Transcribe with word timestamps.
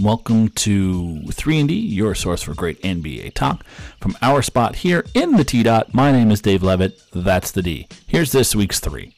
Welcome 0.00 0.50
to 0.50 1.22
3&D, 1.24 1.72
your 1.72 2.14
source 2.14 2.42
for 2.42 2.52
great 2.52 2.82
NBA 2.82 3.32
talk. 3.32 3.64
From 3.98 4.14
our 4.20 4.42
spot 4.42 4.76
here 4.76 5.06
in 5.14 5.38
the 5.38 5.44
T 5.44 5.62
dot, 5.62 5.94
my 5.94 6.12
name 6.12 6.30
is 6.30 6.42
Dave 6.42 6.62
Levitt. 6.62 7.00
That's 7.14 7.50
the 7.50 7.62
D. 7.62 7.88
Here's 8.06 8.30
this 8.30 8.54
week's 8.54 8.78
three. 8.78 9.14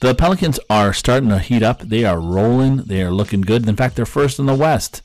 The 0.00 0.14
Pelicans 0.14 0.60
are 0.70 0.92
starting 0.92 1.28
to 1.30 1.40
heat 1.40 1.64
up. 1.64 1.80
They 1.80 2.04
are 2.04 2.20
rolling. 2.20 2.76
They 2.76 3.02
are 3.02 3.10
looking 3.10 3.40
good. 3.40 3.68
In 3.68 3.74
fact, 3.74 3.96
they're 3.96 4.06
first 4.06 4.38
in 4.38 4.46
the 4.46 4.54
West. 4.54 5.02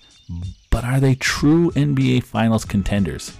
But 0.69 0.83
are 0.83 0.99
they 0.99 1.15
true 1.15 1.71
NBA 1.71 2.23
Finals 2.23 2.63
contenders? 2.63 3.35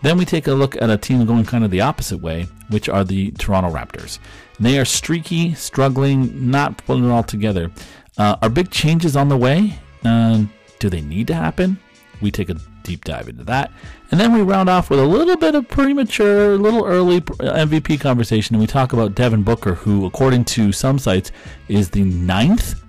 Then 0.00 0.16
we 0.16 0.24
take 0.24 0.46
a 0.46 0.54
look 0.54 0.80
at 0.80 0.88
a 0.88 0.96
team 0.96 1.26
going 1.26 1.44
kind 1.44 1.62
of 1.62 1.70
the 1.70 1.82
opposite 1.82 2.22
way, 2.22 2.48
which 2.70 2.88
are 2.88 3.04
the 3.04 3.32
Toronto 3.32 3.70
Raptors. 3.70 4.18
They 4.58 4.78
are 4.78 4.86
streaky, 4.86 5.52
struggling, 5.52 6.50
not 6.50 6.78
pulling 6.86 7.04
it 7.04 7.10
all 7.10 7.22
together. 7.22 7.70
Uh, 8.16 8.36
are 8.40 8.48
big 8.48 8.70
changes 8.70 9.14
on 9.14 9.28
the 9.28 9.36
way? 9.36 9.78
Uh, 10.02 10.44
do 10.80 10.90
they 10.90 11.00
need 11.00 11.28
to 11.28 11.34
happen? 11.34 11.78
We 12.20 12.30
take 12.30 12.50
a 12.50 12.56
deep 12.82 13.04
dive 13.04 13.28
into 13.28 13.44
that. 13.44 13.70
And 14.10 14.18
then 14.18 14.32
we 14.32 14.42
round 14.42 14.68
off 14.68 14.90
with 14.90 14.98
a 14.98 15.06
little 15.06 15.36
bit 15.36 15.54
of 15.54 15.68
premature, 15.68 16.56
little 16.56 16.84
early 16.84 17.20
MVP 17.20 18.00
conversation. 18.00 18.56
And 18.56 18.60
we 18.60 18.66
talk 18.66 18.92
about 18.92 19.14
Devin 19.14 19.42
Booker, 19.42 19.74
who, 19.74 20.04
according 20.04 20.44
to 20.46 20.72
some 20.72 20.98
sites, 20.98 21.30
is 21.68 21.90
the 21.90 22.02
ninth 22.02 22.82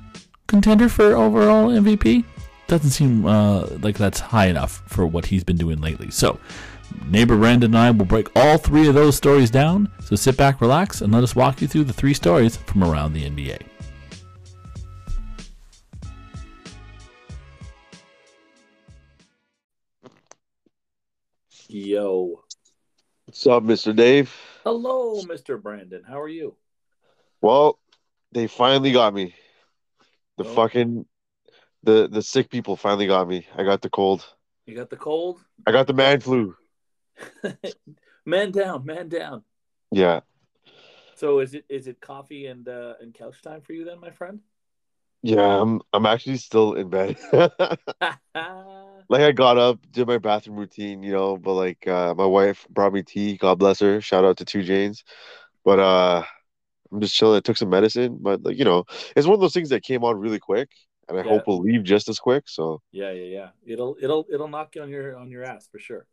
contender 0.47 0.89
for 0.89 1.15
overall 1.15 1.69
MVP. 1.69 2.25
Doesn't 2.67 2.89
seem 2.89 3.25
uh, 3.25 3.67
like 3.81 3.97
that's 3.97 4.19
high 4.19 4.47
enough 4.47 4.81
for 4.87 5.05
what 5.05 5.25
he's 5.25 5.43
been 5.43 5.57
doing 5.57 5.79
lately. 5.79 6.09
So, 6.09 6.39
neighbor 7.07 7.37
Brandon 7.37 7.71
and 7.71 7.77
I 7.77 7.91
will 7.91 8.05
break 8.05 8.27
all 8.35 8.57
three 8.57 8.87
of 8.87 8.95
those 8.95 9.15
stories 9.15 9.51
down. 9.51 9.91
So 9.99 10.15
sit 10.15 10.37
back, 10.37 10.61
relax, 10.61 11.01
and 11.01 11.13
let 11.13 11.23
us 11.23 11.35
walk 11.35 11.61
you 11.61 11.67
through 11.67 11.85
the 11.85 11.93
three 11.93 12.13
stories 12.13 12.57
from 12.57 12.83
around 12.83 13.13
the 13.13 13.29
NBA. 13.29 13.61
Yo. 21.73 22.43
What's 23.23 23.47
up, 23.47 23.63
Mr. 23.63 23.95
Dave? 23.95 24.35
Hello, 24.65 25.21
Mr. 25.21 25.61
Brandon. 25.61 26.03
How 26.05 26.19
are 26.19 26.27
you? 26.27 26.57
Well, 27.41 27.79
they 28.33 28.47
finally 28.47 28.91
got 28.91 29.13
me. 29.13 29.33
The 30.37 30.43
Oh. 30.43 30.53
fucking 30.53 31.05
the 31.83 32.09
the 32.09 32.21
sick 32.21 32.49
people 32.49 32.75
finally 32.75 33.07
got 33.07 33.25
me. 33.25 33.47
I 33.55 33.63
got 33.63 33.81
the 33.81 33.89
cold. 33.89 34.25
You 34.65 34.75
got 34.75 34.89
the 34.89 34.97
cold? 34.97 35.39
I 35.65 35.71
got 35.71 35.87
the 35.87 35.93
man 35.93 36.19
flu. 36.19 36.57
man 38.25 38.51
down, 38.51 38.85
man 38.85 39.07
down. 39.07 39.45
Yeah. 39.91 40.21
So 41.15 41.39
is 41.39 41.53
it 41.53 41.63
is 41.69 41.87
it 41.87 42.01
coffee 42.01 42.47
and 42.47 42.67
uh, 42.67 42.95
and 42.99 43.13
couch 43.13 43.41
time 43.41 43.61
for 43.61 43.71
you 43.71 43.85
then, 43.85 44.01
my 44.01 44.11
friend? 44.11 44.41
Yeah, 45.23 45.61
I'm 45.61 45.81
I'm 45.93 46.05
actually 46.05 46.37
still 46.37 46.73
in 46.73 46.89
bed. 46.89 47.17
like 47.33 49.21
I 49.21 49.31
got 49.31 49.57
up, 49.57 49.79
did 49.91 50.07
my 50.07 50.17
bathroom 50.17 50.57
routine, 50.57 51.03
you 51.03 51.11
know, 51.11 51.37
but 51.37 51.53
like 51.53 51.87
uh 51.87 52.13
my 52.15 52.25
wife 52.25 52.65
brought 52.69 52.93
me 52.93 53.03
tea, 53.03 53.37
God 53.37 53.59
bless 53.59 53.79
her. 53.79 54.01
Shout 54.01 54.25
out 54.25 54.37
to 54.37 54.45
Two 54.45 54.63
Janes. 54.63 55.03
But 55.63 55.79
uh 55.79 56.23
I'm 56.91 56.99
just 57.01 57.15
chilling. 57.15 57.37
I 57.37 57.41
took 57.41 57.55
some 57.57 57.69
medicine, 57.69 58.17
but 58.19 58.43
like, 58.43 58.57
you 58.57 58.65
know, 58.65 58.83
it's 59.15 59.25
one 59.27 59.35
of 59.35 59.39
those 59.41 59.53
things 59.53 59.69
that 59.69 59.83
came 59.83 60.03
on 60.03 60.17
really 60.19 60.39
quick 60.39 60.69
and 61.07 61.17
I 61.17 61.23
Yeah. 61.23 61.29
hope 61.29 61.47
will 61.47 61.59
leave 61.61 61.83
just 61.83 62.09
as 62.09 62.19
quick. 62.19 62.49
So 62.49 62.81
yeah, 62.91 63.11
yeah, 63.11 63.23
yeah. 63.25 63.49
It'll 63.65 63.97
it'll 64.01 64.25
it'll 64.31 64.47
knock 64.47 64.75
you 64.75 64.81
on 64.81 64.89
your 64.89 65.17
on 65.17 65.29
your 65.29 65.43
ass 65.43 65.67
for 65.71 65.79
sure. 65.79 66.07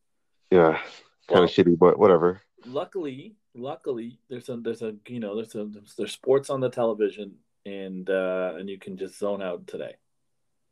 yeah, 0.51 0.73
kind 0.73 0.83
Well- 1.31 1.45
of 1.45 1.51
shitty, 1.51 1.79
but 1.79 1.99
whatever. 1.99 2.43
luckily, 2.67 3.37
luckily, 3.55 4.19
there's 4.29 4.49
a 4.49 4.57
there's 4.57 4.83
a 4.83 4.95
you 5.07 5.21
know 5.21 5.35
there's 5.37 5.55
a 5.55 5.69
there's 5.97 6.13
sports 6.13 6.51
on 6.51 6.61
the 6.61 6.69
television 6.69 7.37
and 7.69 8.09
uh 8.11 8.55
and 8.57 8.69
you 8.69 8.79
can 8.79 8.97
just 8.97 9.19
zone 9.19 9.43
out 9.43 9.67
today. 9.67 9.95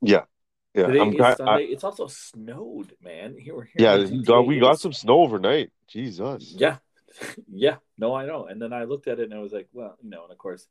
Yeah. 0.03 0.25
Yeah. 0.75 0.87
Today 0.87 1.01
I'm 1.01 1.09
is 1.09 1.15
ki- 1.17 1.23
I- 1.23 1.35
Sunday. 1.35 1.65
it's 1.65 1.85
also 1.85 2.07
snowed, 2.07 2.93
man. 3.03 3.37
Here 3.39 3.55
we're 3.55 3.65
here. 3.65 3.75
Yeah, 3.79 3.97
we 4.05 4.23
got, 4.23 4.47
we 4.47 4.59
got 4.61 4.79
some 4.81 4.93
snow 4.93 5.21
overnight. 5.23 5.71
Jesus. 5.89 6.55
Yeah, 6.57 6.79
yeah. 7.53 7.77
No, 7.99 8.15
I 8.15 8.27
know. 8.27 8.47
And 8.47 8.61
then 8.61 8.73
I 8.73 8.85
looked 8.85 9.09
at 9.09 9.19
it 9.21 9.25
and 9.25 9.35
I 9.35 9.39
was 9.39 9.53
like, 9.53 9.69
well, 9.73 9.97
you 10.03 10.11
know, 10.11 10.25
and 10.25 10.33
of 10.33 10.39
course, 10.39 10.67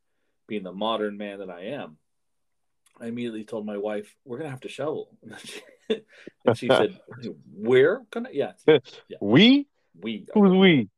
being 0.46 0.62
the 0.62 0.72
modern 0.72 1.16
man 1.16 1.38
that 1.40 1.50
I 1.50 1.62
am, 1.80 1.96
I 3.00 3.06
immediately 3.06 3.44
told 3.44 3.66
my 3.66 3.78
wife, 3.78 4.14
we're 4.24 4.38
gonna 4.38 4.50
have 4.50 4.60
to 4.60 4.68
shovel. 4.68 5.08
And 5.22 5.34
she, 5.44 5.60
and 6.44 6.56
she 6.58 6.68
said, 6.68 6.98
"We're 7.52 8.02
gonna, 8.10 8.30
yeah, 8.32 8.52
We? 9.20 9.66
we." 10.00 10.26
Who's 10.34 10.52
we? 10.52 10.88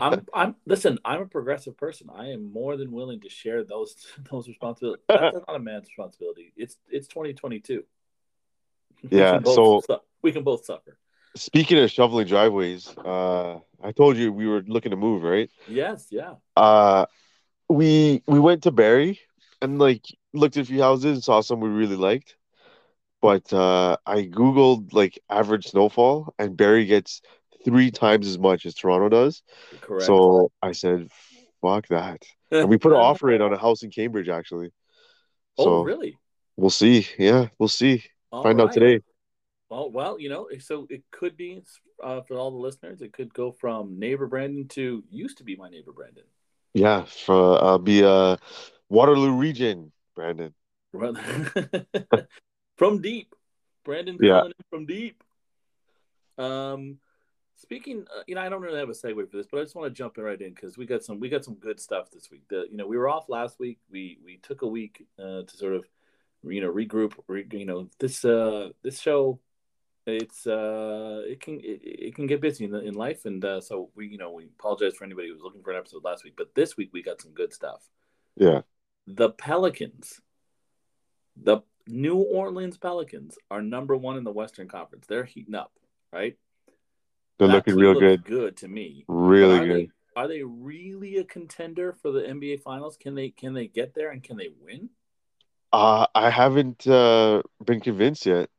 I'm, 0.00 0.26
I'm. 0.34 0.54
Listen, 0.66 0.98
I'm 1.04 1.22
a 1.22 1.26
progressive 1.26 1.76
person. 1.76 2.08
I 2.14 2.30
am 2.30 2.52
more 2.52 2.76
than 2.76 2.92
willing 2.92 3.20
to 3.20 3.28
share 3.28 3.64
those 3.64 3.96
those 4.30 4.48
responsibilities. 4.48 5.04
That's 5.08 5.36
not 5.46 5.56
a 5.56 5.58
man's 5.58 5.88
responsibility. 5.88 6.52
It's 6.56 6.76
it's 6.90 7.08
2022. 7.08 7.84
Yeah, 9.10 9.40
so- 9.44 9.82
su- 9.86 9.98
we 10.22 10.32
can 10.32 10.42
both 10.42 10.64
suffer. 10.64 10.98
Speaking 11.36 11.78
of 11.78 11.90
shoveling 11.90 12.26
driveways, 12.26 12.88
uh, 12.98 13.60
I 13.82 13.92
told 13.92 14.16
you 14.16 14.32
we 14.32 14.48
were 14.48 14.62
looking 14.66 14.90
to 14.90 14.96
move, 14.96 15.22
right? 15.22 15.48
Yes, 15.68 16.08
yeah. 16.10 16.34
Uh, 16.56 17.06
we 17.68 18.22
we 18.26 18.40
went 18.40 18.62
to 18.64 18.72
Barrie 18.72 19.20
and 19.62 19.78
like 19.78 20.04
looked 20.32 20.56
at 20.56 20.62
a 20.62 20.66
few 20.66 20.80
houses 20.82 21.12
and 21.12 21.22
saw 21.22 21.40
some 21.40 21.60
we 21.60 21.68
really 21.68 21.96
liked. 21.96 22.36
But 23.20 23.52
uh, 23.52 23.96
I 24.06 24.22
googled 24.22 24.92
like 24.92 25.18
average 25.28 25.68
snowfall, 25.68 26.34
and 26.38 26.56
Barrie 26.56 26.86
gets 26.86 27.20
three 27.68 27.90
times 27.90 28.26
as 28.26 28.38
much 28.38 28.66
as 28.66 28.74
Toronto 28.74 29.08
does. 29.08 29.42
Correct. 29.80 30.06
So 30.06 30.50
I 30.62 30.72
said, 30.72 31.08
"Fuck 31.60 31.88
that!" 31.88 32.24
And 32.50 32.68
we 32.68 32.78
put 32.78 32.92
an 32.92 32.98
offer 32.98 33.30
in 33.30 33.42
on 33.42 33.52
a 33.52 33.58
house 33.58 33.82
in 33.82 33.90
Cambridge, 33.90 34.28
actually. 34.28 34.70
Oh, 35.58 35.64
So 35.64 35.82
really? 35.82 36.16
we'll 36.56 36.70
see. 36.70 37.06
Yeah, 37.18 37.48
we'll 37.58 37.68
see. 37.68 38.04
All 38.32 38.42
Find 38.42 38.60
out 38.60 38.72
today. 38.72 39.00
Well, 39.68 39.90
well, 39.90 40.18
you 40.18 40.30
know, 40.30 40.48
so 40.60 40.86
it 40.88 41.02
could 41.10 41.36
be 41.36 41.62
uh, 42.02 42.22
for 42.22 42.38
all 42.38 42.50
the 42.50 42.56
listeners. 42.56 43.02
It 43.02 43.12
could 43.12 43.34
go 43.34 43.52
from 43.52 43.98
neighbor 43.98 44.26
Brandon 44.26 44.66
to 44.68 45.04
used 45.10 45.38
to 45.38 45.44
be 45.44 45.56
my 45.56 45.68
neighbor 45.68 45.92
Brandon. 45.92 46.24
Yeah, 46.72 47.04
for 47.04 47.62
uh, 47.62 47.76
be 47.76 48.02
uh 48.02 48.36
Waterloo 48.88 49.32
region, 49.32 49.92
Brandon. 50.14 50.54
From 52.78 53.02
deep, 53.02 53.34
Brandon 53.84 54.18
Yeah. 54.22 54.44
from 54.70 54.86
deep. 54.86 55.22
Um, 56.38 56.98
speaking, 57.58 58.06
uh, 58.16 58.22
you 58.26 58.34
know, 58.34 58.40
I 58.40 58.48
don't 58.48 58.62
really 58.62 58.78
have 58.78 58.88
a 58.88 58.92
segue 58.92 59.30
for 59.30 59.36
this, 59.36 59.46
but 59.50 59.58
I 59.58 59.64
just 59.64 59.74
want 59.74 59.92
to 59.92 59.96
jump 59.96 60.16
in 60.16 60.24
right 60.24 60.40
in 60.40 60.54
because 60.54 60.78
we 60.78 60.86
got 60.86 61.04
some 61.04 61.20
we 61.20 61.28
got 61.28 61.44
some 61.44 61.54
good 61.54 61.78
stuff 61.78 62.10
this 62.10 62.30
week. 62.30 62.42
The, 62.48 62.66
you 62.70 62.76
know, 62.76 62.86
we 62.86 62.96
were 62.96 63.08
off 63.08 63.28
last 63.28 63.58
week. 63.58 63.78
We 63.90 64.18
we 64.24 64.38
took 64.38 64.62
a 64.62 64.66
week 64.66 65.06
uh, 65.18 65.42
to 65.42 65.56
sort 65.56 65.74
of 65.74 65.84
you 66.44 66.60
know 66.60 66.72
regroup. 66.72 67.12
Re, 67.26 67.46
you 67.52 67.66
know, 67.66 67.88
this 67.98 68.24
uh 68.24 68.70
this 68.82 69.00
show. 69.00 69.40
It's 70.06 70.46
uh 70.46 71.22
it 71.26 71.40
can 71.40 71.60
it, 71.60 71.80
it 71.82 72.14
can 72.14 72.26
get 72.26 72.40
busy 72.40 72.64
in, 72.64 72.74
in 72.74 72.94
life 72.94 73.26
and 73.26 73.44
uh, 73.44 73.60
so 73.60 73.90
we 73.94 74.06
you 74.06 74.16
know 74.16 74.32
we 74.32 74.44
apologize 74.58 74.94
for 74.94 75.04
anybody 75.04 75.28
who 75.28 75.34
was 75.34 75.42
looking 75.42 75.62
for 75.62 75.70
an 75.70 75.76
episode 75.76 76.02
last 76.02 76.24
week 76.24 76.32
but 76.34 76.54
this 76.54 76.78
week 76.78 76.88
we 76.94 77.02
got 77.02 77.20
some 77.20 77.32
good 77.32 77.52
stuff 77.52 77.82
Yeah, 78.34 78.62
the 79.06 79.28
Pelicans, 79.28 80.20
the 81.36 81.60
New 81.86 82.16
Orleans 82.16 82.78
Pelicans, 82.78 83.36
are 83.50 83.60
number 83.62 83.96
one 83.96 84.16
in 84.16 84.24
the 84.24 84.32
Western 84.32 84.66
Conference. 84.66 85.06
They're 85.06 85.24
heating 85.24 85.54
up, 85.54 85.72
right? 86.12 86.38
They're 87.38 87.48
looking 87.48 87.76
real 87.76 87.94
good, 87.94 88.24
Good 88.24 88.56
to 88.58 88.68
me. 88.68 89.04
really 89.08 89.58
are 89.58 89.66
good. 89.66 89.76
They, 89.76 89.90
are 90.20 90.28
they 90.28 90.42
really 90.42 91.18
a 91.18 91.24
contender 91.24 91.92
for 91.92 92.10
the 92.10 92.20
NBA 92.22 92.62
Finals? 92.62 92.96
Can 92.96 93.14
they 93.14 93.30
can 93.30 93.54
they 93.54 93.68
get 93.68 93.94
there 93.94 94.10
and 94.10 94.22
can 94.22 94.36
they 94.36 94.48
win? 94.60 94.90
Uh, 95.72 96.06
I 96.14 96.30
haven't 96.30 96.86
uh 96.86 97.42
been 97.64 97.80
convinced 97.80 98.26
yet. 98.26 98.50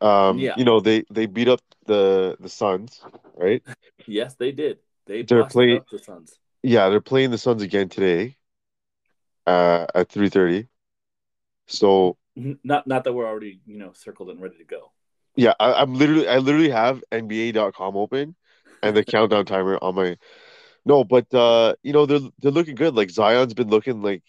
Um, 0.00 0.38
Yeah. 0.38 0.54
you 0.56 0.64
know 0.64 0.80
they 0.80 1.04
they 1.10 1.26
beat 1.26 1.48
up 1.48 1.60
the 1.86 2.36
the 2.40 2.48
Suns, 2.48 3.00
right? 3.34 3.62
Yes, 4.06 4.34
they 4.36 4.52
did. 4.52 4.78
They 5.06 5.22
They're 5.22 5.42
busted 5.42 5.52
play- 5.52 5.76
up 5.76 5.88
the 5.90 5.98
Suns. 5.98 6.38
Yeah, 6.62 6.88
they're 6.88 7.00
playing 7.00 7.30
the 7.30 7.38
Suns 7.38 7.62
again 7.62 7.88
today, 7.88 8.36
uh, 9.46 9.86
at 9.94 10.08
three 10.10 10.28
thirty. 10.28 10.68
So 11.66 12.16
Not 12.36 12.86
not 12.86 13.04
that 13.04 13.12
we're 13.12 13.26
already 13.26 13.60
you 13.66 13.78
know 13.78 13.92
circled 13.92 14.30
and 14.30 14.40
ready 14.40 14.58
to 14.58 14.64
go. 14.64 14.92
Yeah, 15.38 15.54
I, 15.60 15.74
I'm 15.74 15.94
literally 15.94 16.28
I 16.28 16.38
literally 16.38 16.70
have 16.70 17.02
NBA.com 17.12 17.96
open 17.96 18.34
and 18.82 18.96
the 18.96 19.04
countdown 19.14 19.46
timer 19.46 19.78
on 19.80 19.94
my. 19.94 20.16
No, 20.84 21.04
but 21.04 21.32
uh, 21.34 21.74
you 21.82 21.92
know 21.92 22.06
they're 22.06 22.20
they're 22.40 22.52
looking 22.52 22.74
good. 22.74 22.94
Like 22.94 23.10
Zion's 23.10 23.54
been 23.54 23.68
looking 23.68 24.02
like 24.02 24.22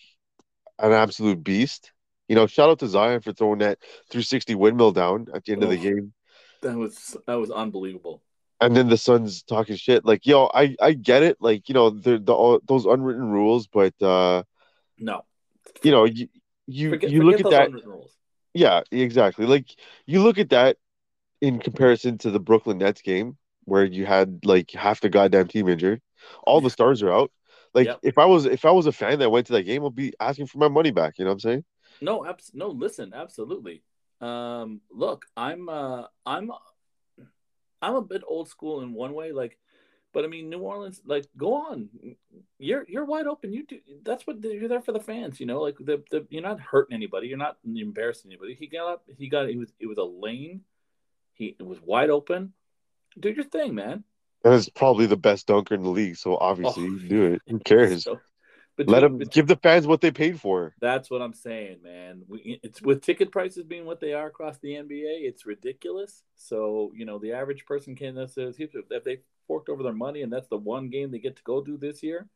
an 0.80 0.94
absolute 0.94 1.44
beast. 1.44 1.92
You 2.28 2.36
know, 2.36 2.48
shout 2.48 2.70
out 2.70 2.80
to 2.80 2.88
Zion 2.88 3.22
for 3.22 3.34
throwing 3.34 3.60
that 3.60 3.80
360 4.12 4.56
windmill 4.56 4.92
down 4.92 5.28
at 5.34 5.46
the 5.46 5.54
end 5.54 5.64
of 5.64 5.70
the 5.70 5.78
Oh. 5.78 5.82
game. 5.82 6.14
That 6.62 6.78
was 6.78 7.18
that 7.26 7.36
was 7.36 7.52
unbelievable. 7.52 8.22
And 8.62 8.76
then 8.76 8.90
the 8.90 8.98
Suns 8.98 9.42
talking 9.44 9.78
shit. 9.78 10.06
Like, 10.06 10.28
yo, 10.28 10.52
I 10.54 10.76
I 10.82 10.94
get 10.94 11.24
it. 11.24 11.38
Like, 11.40 11.70
you 11.70 11.74
know, 11.74 11.90
the 11.90 12.20
the 12.20 12.34
all, 12.34 12.60
those 12.68 12.86
unwritten 12.86 13.32
rules, 13.32 13.68
but 13.68 13.94
uh, 14.02 14.44
No, 15.00 15.24
you 15.84 15.92
know, 15.92 16.06
you 16.06 16.28
you, 16.68 16.90
forget, 16.92 17.10
you 17.10 17.24
look 17.24 17.40
at 17.40 17.44
those 17.44 17.54
that. 17.54 17.86
rules. 17.86 18.18
Yeah, 18.54 18.82
exactly. 18.92 19.46
Like 19.46 19.68
you 20.06 20.22
look 20.24 20.38
at 20.38 20.50
that 20.50 20.78
in 21.42 21.60
comparison 21.60 22.18
to 22.20 22.32
the 22.32 22.40
Brooklyn 22.40 22.78
Nets 22.78 23.02
game 23.02 23.38
where 23.66 23.86
you 23.86 24.06
had 24.06 24.40
like 24.44 24.72
half 24.72 25.02
the 25.02 25.10
goddamn 25.10 25.48
team 25.48 25.70
injured. 25.70 26.02
All 26.44 26.62
the 26.62 26.70
stars 26.70 27.02
are 27.04 27.12
out. 27.12 27.32
Like 27.74 27.88
Yep. 27.88 28.00
if 28.04 28.18
I 28.18 28.26
was 28.26 28.46
if 28.46 28.66
I 28.66 28.72
was 28.72 28.88
a 28.88 28.92
fan 28.92 29.20
that 29.20 29.30
went 29.30 29.48
to 29.48 29.54
that 29.54 29.64
game, 29.64 29.84
I'll 29.84 29.90
be 29.90 30.14
asking 30.20 30.48
for 30.48 30.58
my 30.58 30.68
money 30.68 30.92
back. 30.92 31.18
You 31.18 31.26
know 31.26 31.30
what 31.30 31.36
I'm 31.36 31.40
saying? 31.40 31.64
No, 32.02 32.26
abs- 32.26 32.52
no. 32.54 32.70
Listen, 32.70 33.14
absolutely. 33.14 33.84
Um, 34.22 34.82
look, 34.92 35.26
I'm 35.38 35.70
uh, 35.70 36.06
I'm 36.26 36.52
I'm 37.82 37.96
a 37.96 38.02
bit 38.02 38.24
old 38.28 38.50
school 38.50 38.82
in 38.82 38.94
one 38.94 39.14
way, 39.14 39.32
like, 39.32 39.58
but 40.14 40.26
I 40.26 40.28
mean, 40.28 40.50
New 40.50 40.60
Orleans, 40.60 41.02
like, 41.06 41.26
go 41.38 41.54
on, 41.54 41.90
you're 42.58 42.86
you're 42.90 43.06
wide 43.06 43.28
open. 43.28 43.54
You 43.54 43.66
do 43.66 43.80
that's 44.04 44.26
what 44.28 44.44
you're 44.44 44.68
there 44.68 44.82
for 44.82 44.92
the 44.92 45.00
fans, 45.00 45.40
you 45.40 45.46
know. 45.46 45.62
Like 45.62 45.78
the, 45.80 46.04
the 46.12 46.26
you're 46.30 46.42
not 46.42 46.60
hurting 46.60 46.96
anybody, 46.96 47.28
you're 47.28 47.38
not 47.38 47.58
embarrassing 47.64 48.32
anybody. 48.32 48.56
He 48.56 48.68
got 48.68 48.92
up, 48.92 49.04
he 49.18 49.30
got 49.30 49.50
it 49.50 49.58
was 49.58 49.72
it 49.80 49.88
was 49.88 49.98
a 49.98 50.04
lane, 50.04 50.62
he 51.40 51.56
it 51.60 51.66
was 51.66 51.82
wide 51.82 52.12
open. 52.12 52.54
Do 53.20 53.30
your 53.32 53.44
thing, 53.46 53.74
man. 53.74 54.04
It's 54.46 54.70
probably 54.70 55.08
the 55.08 55.18
best 55.18 55.48
dunker 55.48 55.74
in 55.74 55.82
the 55.82 55.90
league, 55.90 56.16
so 56.18 56.38
obviously 56.38 56.86
Oh. 56.88 56.98
do 57.10 57.26
it. 57.34 57.42
Who 57.48 57.60
cares? 57.66 58.04
So, 58.04 58.20
but 58.78 58.88
Let 58.88 59.04
him 59.04 59.18
give 59.18 59.48
the 59.48 59.58
fans 59.58 59.86
what 59.86 60.00
they 60.00 60.12
paid 60.12 60.40
for. 60.40 60.74
That's 60.80 61.10
what 61.12 61.22
I'm 61.22 61.34
saying, 61.34 61.80
man. 61.84 62.22
We, 62.30 62.62
it's 62.64 62.82
with 62.82 63.02
ticket 63.02 63.30
prices 63.30 63.66
being 63.66 63.86
what 63.86 64.00
they 64.00 64.14
are 64.14 64.28
across 64.28 64.58
the 64.60 64.70
NBA, 64.70 65.28
it's 65.28 65.46
ridiculous. 65.46 66.24
So 66.36 66.92
you 66.96 67.06
know, 67.06 67.20
the 67.20 67.34
average 67.34 67.66
person 67.66 67.96
can't 67.96 68.16
necessarily 68.16 68.56
if 68.60 69.04
they 69.04 69.18
forked 69.48 69.68
over 69.70 69.84
their 69.84 69.92
money 69.94 70.22
and 70.22 70.32
that's 70.32 70.48
the 70.48 70.58
one 70.58 70.90
game 70.90 71.12
they 71.12 71.20
get 71.20 71.36
to 71.38 71.44
go 71.44 71.62
do 71.62 71.78
this 71.78 72.04
year. 72.04 72.28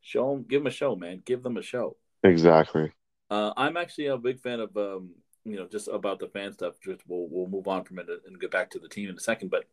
Show 0.00 0.30
them, 0.32 0.44
give 0.48 0.60
them 0.62 0.66
a 0.68 0.70
show, 0.70 0.96
man. 0.96 1.22
Give 1.24 1.42
them 1.42 1.56
a 1.56 1.62
show. 1.62 1.96
Exactly. 2.24 2.92
Uh, 3.30 3.52
I'm 3.56 3.76
actually 3.76 4.06
a 4.06 4.16
big 4.18 4.40
fan 4.40 4.60
of 4.60 4.76
um, 4.76 5.10
you 5.44 5.56
know 5.56 5.66
just 5.66 5.88
about 5.88 6.18
the 6.18 6.28
fan 6.28 6.52
stuff. 6.52 6.74
Just 6.84 7.00
we'll 7.06 7.26
we'll 7.30 7.48
move 7.48 7.68
on 7.68 7.84
from 7.84 7.98
it 7.98 8.06
and 8.26 8.40
get 8.40 8.50
back 8.50 8.70
to 8.70 8.78
the 8.78 8.88
team 8.88 9.08
in 9.08 9.16
a 9.16 9.20
second. 9.20 9.50
But 9.50 9.64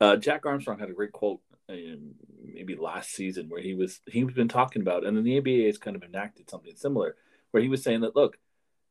uh, 0.00 0.16
Jack 0.16 0.46
Armstrong 0.46 0.78
had 0.78 0.90
a 0.90 0.94
great 0.94 1.12
quote 1.12 1.40
um, 1.68 2.14
maybe 2.44 2.74
last 2.74 3.10
season 3.10 3.48
where 3.48 3.62
he 3.62 3.74
was 3.74 4.00
he's 4.06 4.32
been 4.32 4.48
talking 4.48 4.82
about, 4.82 5.04
and 5.04 5.16
then 5.16 5.24
the 5.24 5.38
ABA 5.38 5.66
has 5.66 5.78
kind 5.78 5.96
of 5.96 6.02
enacted 6.02 6.50
something 6.50 6.74
similar 6.74 7.16
where 7.50 7.62
he 7.62 7.68
was 7.68 7.82
saying 7.82 8.00
that 8.00 8.16
look, 8.16 8.38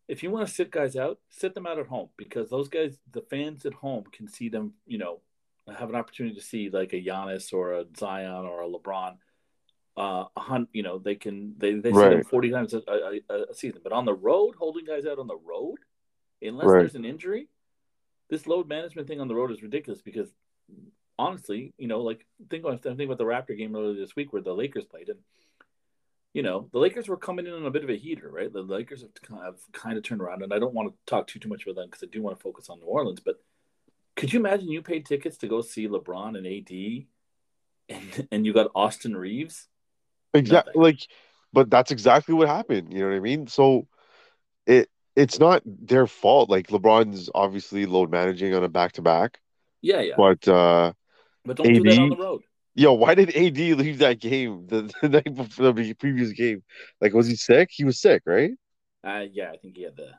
if 0.08 0.24
you 0.24 0.32
want 0.32 0.48
to 0.48 0.54
sit 0.54 0.72
guys 0.72 0.96
out, 0.96 1.20
sit 1.30 1.54
them 1.54 1.68
out 1.68 1.80
at 1.80 1.88
home 1.88 2.10
because 2.18 2.50
those 2.50 2.70
guys, 2.70 2.98
the 3.12 3.22
fans 3.22 3.66
at 3.66 3.74
home, 3.74 4.04
can 4.12 4.28
see 4.28 4.50
them. 4.50 4.74
You 4.86 5.00
know, 5.00 5.20
have 5.68 5.90
an 5.90 5.96
opportunity 5.96 6.36
to 6.36 6.42
see 6.42 6.70
like 6.70 6.94
a 6.94 7.02
Giannis 7.02 7.54
or 7.54 7.74
a 7.74 7.86
Zion 7.98 8.46
or 8.46 8.64
a 8.64 8.70
LeBron. 8.70 9.18
Uh, 9.98 10.24
a 10.38 10.40
hunt, 10.40 10.70
you 10.72 10.84
know, 10.84 11.00
they 11.00 11.16
can 11.16 11.54
they 11.58 11.74
they 11.74 11.92
see 11.92 12.00
them 12.00 12.24
forty 12.24 12.50
times 12.50 12.74
a, 12.74 12.82
a, 12.88 13.52
a 13.52 13.54
season, 13.54 13.82
but 13.84 13.92
on 13.92 14.06
the 14.06 14.14
road, 14.14 14.56
holding 14.58 14.86
guys 14.86 15.06
out 15.06 15.20
on 15.20 15.28
the 15.28 15.36
road, 15.36 15.80
unless 16.42 16.68
Right. 16.68 16.80
there's 16.80 16.96
an 16.96 17.06
injury, 17.06 17.48
this 18.30 18.48
load 18.48 18.68
management 18.68 19.08
thing 19.08 19.22
on 19.22 19.28
the 19.28 19.36
road 19.36 19.52
is 19.52 19.62
ridiculous 19.62 20.02
because 20.02 20.34
honestly, 21.20 21.74
you 21.78 21.88
know, 21.88 22.02
like 22.02 22.26
think 22.50 22.64
about 22.64 22.82
think 22.82 23.00
about 23.00 23.18
the 23.18 23.26
Raptor 23.26 23.58
game 23.58 23.76
earlier 23.76 24.00
this 24.00 24.16
week 24.16 24.34
where 24.34 24.42
the 24.42 24.54
Lakers 24.54 24.86
played, 24.86 25.10
and 25.10 25.20
you 26.34 26.44
know, 26.44 26.70
the 26.72 26.80
Lakers 26.80 27.08
were 27.10 27.18
coming 27.18 27.46
in 27.46 27.54
on 27.54 27.66
a 27.66 27.72
bit 27.72 27.84
of 27.84 27.90
a 27.90 27.98
heater, 27.98 28.30
right? 28.30 28.52
The 28.52 28.62
Lakers 28.62 29.02
have 29.02 29.14
kind 29.22 29.46
of, 29.46 29.60
kind 29.74 29.98
of 29.98 30.04
turned 30.04 30.22
around, 30.22 30.44
and 30.44 30.54
I 30.54 30.60
don't 30.60 30.74
want 30.74 30.90
to 30.90 30.96
talk 31.06 31.28
too 31.28 31.40
too 31.40 31.50
much 31.50 31.64
about 31.64 31.76
them 31.76 31.90
because 31.90 32.04
I 32.04 32.08
do 32.10 32.22
want 32.22 32.38
to 32.38 32.44
focus 32.44 32.70
on 32.70 32.80
New 32.80 32.86
Orleans. 32.86 33.20
But 33.20 33.42
could 34.16 34.32
you 34.32 34.40
imagine 34.40 34.70
you 34.70 34.82
paid 34.82 35.06
tickets 35.06 35.38
to 35.38 35.48
go 35.48 35.62
see 35.62 35.88
LeBron 35.88 36.38
and 36.38 36.48
AD, 36.48 37.06
and 37.90 38.28
and 38.32 38.46
you 38.46 38.54
got 38.54 38.72
Austin 38.74 39.16
Reaves? 39.16 39.68
Exactly. 40.34 40.74
Like, 40.76 41.08
but 41.52 41.70
that's 41.70 41.92
exactly 41.92 42.34
what 42.34 42.48
happened. 42.48 42.94
You 42.94 43.02
know 43.02 43.10
what 43.10 43.16
I 43.16 43.20
mean? 43.20 43.48
So 43.48 43.88
it 44.66 44.90
it's 45.16 45.40
not 45.40 45.62
their 45.66 46.08
fault. 46.08 46.50
Like 46.50 46.68
LeBron's 46.68 47.30
obviously 47.34 47.86
load 47.86 48.12
managing 48.12 48.54
on 48.56 48.64
a 48.64 48.70
back 48.70 48.94
to 48.94 49.02
back, 49.02 49.40
Yeah, 49.82 50.02
yeah, 50.02 50.18
but, 50.18 50.48
but 50.48 50.48
uh 50.48 50.94
don't 51.56 51.74
do 51.74 51.84
that 51.86 52.00
on 52.00 52.10
the 52.10 52.18
road. 52.18 52.42
yo, 52.76 52.94
why 52.94 53.16
did 53.16 53.36
AD 53.36 53.74
leave 53.74 54.00
that 54.00 54.20
game 54.20 54.68
the, 54.68 54.92
the 55.02 55.10
night 55.10 55.34
before 55.36 55.72
the 55.74 55.94
previous 55.94 56.32
game? 56.32 56.64
Like, 57.00 57.14
was 57.14 57.28
he 57.28 57.36
sick? 57.36 57.70
He 57.72 57.84
was 57.84 58.00
sick, 58.02 58.24
right? 58.26 58.52
Uh, 59.04 59.26
yeah, 59.32 59.52
I 59.52 59.58
think 59.58 59.78
he 59.78 59.84
had 59.84 59.96
the. 59.98 60.14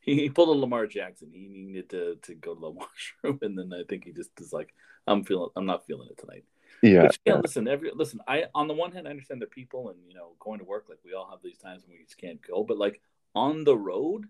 he, 0.00 0.14
he 0.14 0.30
pulled 0.30 0.48
a 0.48 0.52
Lamar 0.60 0.86
Jackson. 0.86 1.30
He 1.32 1.48
needed 1.48 1.90
to, 1.90 2.16
to 2.22 2.34
go 2.34 2.54
to 2.54 2.60
the 2.60 2.70
washroom, 3.24 3.38
and 3.42 3.58
then 3.58 3.72
I 3.72 3.84
think 3.88 4.04
he 4.04 4.12
just 4.12 4.30
is 4.40 4.52
like, 4.52 4.72
"I'm 5.06 5.24
feeling, 5.24 5.50
I'm 5.56 5.66
not 5.66 5.86
feeling 5.86 6.08
it 6.10 6.18
tonight." 6.18 6.44
Yeah. 6.82 7.04
Which, 7.04 7.20
yeah, 7.24 7.36
listen, 7.36 7.68
every 7.68 7.90
listen. 7.94 8.20
I 8.26 8.44
on 8.54 8.66
the 8.68 8.74
one 8.74 8.92
hand, 8.92 9.06
I 9.06 9.10
understand 9.10 9.40
they're 9.40 9.48
people, 9.48 9.90
and 9.90 9.98
you 10.08 10.14
know, 10.14 10.32
going 10.40 10.58
to 10.58 10.64
work. 10.64 10.86
Like 10.88 10.98
we 11.04 11.14
all 11.14 11.28
have 11.30 11.38
these 11.42 11.58
times 11.58 11.84
when 11.86 11.96
we 11.96 12.04
just 12.04 12.18
can't 12.18 12.40
go. 12.46 12.64
But 12.64 12.76
like 12.78 13.00
on 13.34 13.64
the 13.64 13.76
road, 13.76 14.26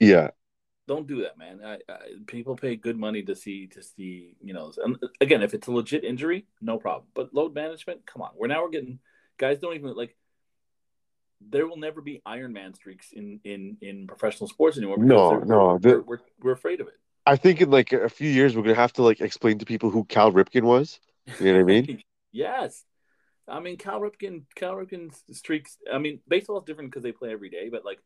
Yeah. 0.00 0.30
don't 0.86 1.06
do 1.08 1.22
that, 1.22 1.36
man. 1.36 1.60
I, 1.64 1.74
I, 1.92 1.98
people 2.26 2.56
pay 2.56 2.76
good 2.76 2.96
money 2.96 3.22
to 3.24 3.34
see 3.34 3.66
to 3.68 3.82
see. 3.82 4.36
You 4.42 4.54
know, 4.54 4.72
and 4.82 4.96
again, 5.20 5.42
if 5.42 5.54
it's 5.54 5.66
a 5.66 5.72
legit 5.72 6.04
injury, 6.04 6.46
no 6.60 6.78
problem. 6.78 7.08
But 7.14 7.34
load 7.34 7.54
management, 7.54 8.06
come 8.06 8.22
on. 8.22 8.30
We're 8.36 8.46
now 8.46 8.62
we're 8.62 8.70
getting 8.70 9.00
guys 9.38 9.58
don't 9.58 9.74
even 9.74 9.94
like. 9.94 10.16
There 11.40 11.66
will 11.68 11.76
never 11.76 12.00
be 12.00 12.20
Iron 12.26 12.52
Man 12.52 12.74
streaks 12.74 13.12
in 13.12 13.40
in 13.44 13.76
in 13.80 14.06
professional 14.06 14.48
sports 14.48 14.76
anymore. 14.76 14.98
because 14.98 15.08
No, 15.08 15.38
no, 15.40 15.66
we're, 15.74 15.78
the- 15.78 16.02
we're, 16.02 16.18
we're 16.42 16.52
afraid 16.52 16.80
of 16.80 16.88
it. 16.88 16.94
I 17.28 17.36
think 17.36 17.60
in 17.60 17.70
like 17.70 17.92
a 17.92 18.08
few 18.08 18.30
years 18.30 18.56
we're 18.56 18.62
gonna 18.62 18.74
have 18.74 18.94
to 18.94 19.02
like 19.02 19.20
explain 19.20 19.58
to 19.58 19.66
people 19.66 19.90
who 19.90 20.04
Cal 20.04 20.32
Ripken 20.32 20.62
was. 20.62 20.98
You 21.38 21.52
know 21.52 21.58
what 21.58 21.60
I 21.60 21.64
mean? 21.64 22.02
yes. 22.32 22.84
I 23.46 23.60
mean, 23.60 23.76
Cal 23.76 24.00
Ripken, 24.00 24.44
Cal 24.54 24.74
Ripken's 24.74 25.22
streaks. 25.32 25.76
I 25.92 25.98
mean, 25.98 26.20
baseball 26.26 26.58
is 26.58 26.64
different 26.64 26.90
because 26.90 27.02
they 27.02 27.12
play 27.12 27.30
every 27.30 27.50
day, 27.50 27.68
but 27.68 27.84
like, 27.84 27.98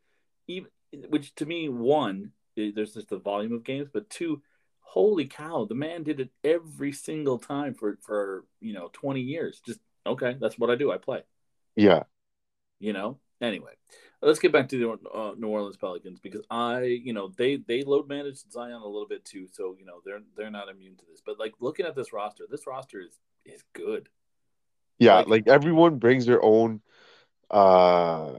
even 0.48 0.70
which 1.08 1.32
to 1.36 1.46
me, 1.46 1.68
one, 1.68 2.32
eh, 2.58 2.72
there's 2.74 2.94
just 2.94 3.10
the 3.10 3.16
volume 3.16 3.52
of 3.52 3.62
games, 3.62 3.88
but 3.92 4.10
two, 4.10 4.42
holy 4.80 5.26
cow, 5.26 5.66
the 5.66 5.74
man 5.76 6.02
did 6.02 6.18
it 6.18 6.30
every 6.42 6.90
single 6.90 7.38
time 7.38 7.74
for 7.74 7.98
for 8.02 8.44
you 8.60 8.74
know 8.74 8.90
20 8.92 9.20
years. 9.20 9.62
Just 9.64 9.78
okay, 10.04 10.36
that's 10.40 10.58
what 10.58 10.68
I 10.68 10.74
do. 10.74 10.90
I 10.90 10.98
play. 10.98 11.22
Yeah. 11.76 12.02
You 12.80 12.92
know. 12.92 13.18
Anyway, 13.40 13.72
let's 14.22 14.38
get 14.38 14.52
back 14.52 14.68
to 14.70 14.78
the 14.78 15.10
uh, 15.10 15.34
New 15.36 15.48
Orleans 15.48 15.76
Pelicans 15.76 16.20
because 16.20 16.42
I, 16.50 16.82
you 16.82 17.12
know, 17.12 17.32
they 17.36 17.56
they 17.56 17.82
load 17.82 18.08
managed 18.08 18.50
Zion 18.50 18.80
a 18.80 18.86
little 18.86 19.06
bit 19.08 19.24
too, 19.24 19.48
so 19.52 19.76
you 19.78 19.84
know 19.84 20.00
they're 20.04 20.20
they're 20.36 20.50
not 20.50 20.68
immune 20.68 20.96
to 20.96 21.04
this. 21.10 21.20
But 21.24 21.38
like 21.38 21.54
looking 21.60 21.86
at 21.86 21.94
this 21.96 22.12
roster, 22.12 22.44
this 22.50 22.66
roster 22.66 23.00
is 23.00 23.18
is 23.44 23.62
good. 23.72 24.08
Yeah, 24.98 25.16
Like- 25.18 25.28
like 25.28 25.48
everyone 25.48 25.98
brings 25.98 26.26
their 26.26 26.42
own 26.42 26.80
uh 27.50 28.38